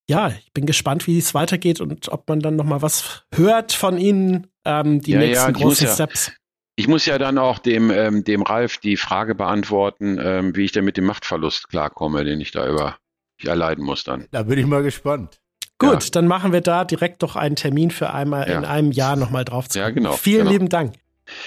ja, 0.08 0.28
ich 0.28 0.52
bin 0.52 0.66
gespannt, 0.66 1.06
wie 1.06 1.18
es 1.18 1.34
weitergeht 1.34 1.80
und 1.80 2.08
ob 2.10 2.28
man 2.28 2.40
dann 2.40 2.56
noch 2.56 2.64
mal 2.64 2.82
was 2.82 3.24
hört 3.34 3.72
von 3.72 3.98
Ihnen, 3.98 4.46
ähm, 4.64 5.00
die 5.00 5.12
ja, 5.12 5.18
nächsten 5.18 5.54
ja, 5.54 5.60
großen 5.60 5.86
ja, 5.86 5.94
Steps. 5.94 6.32
Ich 6.76 6.88
muss 6.88 7.06
ja 7.06 7.18
dann 7.18 7.38
auch 7.38 7.58
dem, 7.58 7.90
ähm, 7.90 8.24
dem 8.24 8.42
Ralf 8.42 8.78
die 8.78 8.96
Frage 8.96 9.34
beantworten, 9.34 10.18
ähm, 10.20 10.56
wie 10.56 10.64
ich 10.64 10.72
denn 10.72 10.84
mit 10.84 10.96
dem 10.96 11.04
Machtverlust 11.04 11.68
klarkomme, 11.68 12.24
den 12.24 12.40
ich 12.40 12.50
da 12.50 12.68
über 12.68 12.96
erleiden 13.42 13.84
muss 13.84 14.04
dann. 14.04 14.26
Da 14.30 14.42
bin 14.42 14.58
ich 14.58 14.66
mal 14.66 14.82
gespannt. 14.82 15.40
Gut, 15.78 16.04
ja. 16.04 16.10
dann 16.12 16.26
machen 16.26 16.52
wir 16.52 16.60
da 16.60 16.84
direkt 16.84 17.22
doch 17.22 17.36
einen 17.36 17.56
Termin 17.56 17.90
für 17.90 18.12
einmal 18.12 18.48
ja. 18.48 18.58
in 18.58 18.64
einem 18.64 18.92
Jahr 18.92 19.16
nochmal 19.16 19.44
drauf 19.44 19.68
zu. 19.68 19.78
Ja, 19.78 19.90
genau. 19.90 20.12
Vielen 20.12 20.40
genau. 20.40 20.50
lieben 20.50 20.68
Dank. 20.68 20.94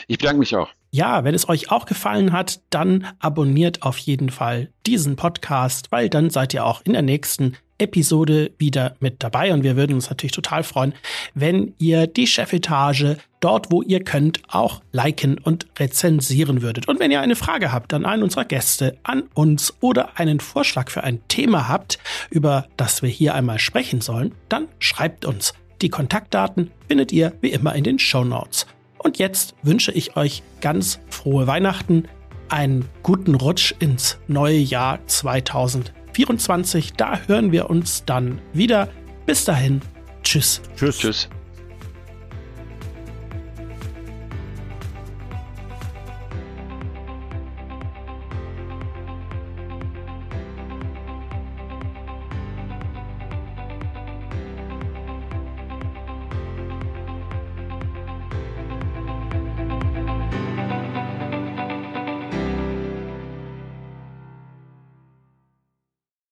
Ich 0.08 0.18
bedanke 0.18 0.40
mich 0.40 0.56
auch. 0.56 0.70
Ja, 0.92 1.24
wenn 1.24 1.36
es 1.36 1.48
euch 1.50 1.72
auch 1.72 1.86
gefallen 1.86 2.32
hat, 2.32 2.62
dann 2.70 3.08
abonniert 3.20 3.84
auf 3.84 3.98
jeden 3.98 4.30
Fall 4.30 4.72
diesen 4.86 5.16
Podcast, 5.16 5.92
weil 5.92 6.10
dann 6.10 6.30
seid 6.30 6.54
ihr 6.54 6.66
auch 6.66 6.82
in 6.84 6.94
der 6.94 7.02
nächsten 7.02 7.58
Episode 7.78 8.52
wieder 8.58 8.96
mit 9.00 9.24
dabei 9.24 9.54
und 9.54 9.64
wir 9.64 9.76
würden 9.76 9.94
uns 9.94 10.10
natürlich 10.10 10.32
total 10.32 10.64
freuen, 10.64 10.94
wenn 11.34 11.74
ihr 11.78 12.08
die 12.08 12.28
Chefetage 12.28 13.18
dort, 13.40 13.72
wo 13.72 13.82
ihr 13.82 14.04
könnt, 14.04 14.42
auch 14.48 14.82
liken 14.92 15.38
und 15.38 15.68
rezensieren 15.78 16.62
würdet. 16.62 16.88
Und 16.88 17.00
wenn 17.00 17.12
ihr 17.12 17.22
eine 17.22 17.36
Frage 17.36 17.72
habt 17.72 17.94
an 17.94 18.06
einen 18.06 18.24
unserer 18.24 18.46
Gäste, 18.46 18.98
an 19.04 19.24
uns 19.34 19.76
oder 19.80 20.20
einen 20.20 20.40
Vorschlag 20.40 20.90
für 20.90 21.04
ein 21.04 21.20
Thema 21.28 21.68
habt, 21.68 22.00
über 22.30 22.68
das 22.78 23.02
wir 23.02 23.10
hier 23.10 23.36
einmal 23.36 23.60
sprechen 23.60 24.02
sollen, 24.02 24.34
dann 24.50 24.68
schreibt 24.80 25.26
uns. 25.26 25.54
Die 25.82 25.90
Kontaktdaten 25.90 26.72
findet 26.88 27.12
ihr 27.12 27.34
wie 27.42 27.52
immer 27.52 27.76
in 27.76 27.84
den 27.84 28.00
Show 28.00 28.24
Notes. 28.24 28.66
Und 28.98 29.20
jetzt 29.20 29.54
wünsche 29.62 29.92
ich 29.92 30.18
euch 30.18 30.42
ganz 30.60 31.00
frohe 31.10 31.46
Weihnachten, 31.46 32.06
einen 32.50 32.90
guten 33.04 33.36
Rutsch 33.36 33.74
ins 33.80 34.18
neue 34.28 34.58
Jahr 34.58 35.00
2024. 36.18 36.94
Da 36.94 37.20
hören 37.28 37.52
wir 37.52 37.70
uns 37.70 38.04
dann 38.06 38.40
wieder. 38.54 38.90
Bis 39.26 39.46
dahin, 39.46 39.82
tschüss. 40.24 40.62
Tschüss. 40.76 41.00
Tschüss. 41.00 41.30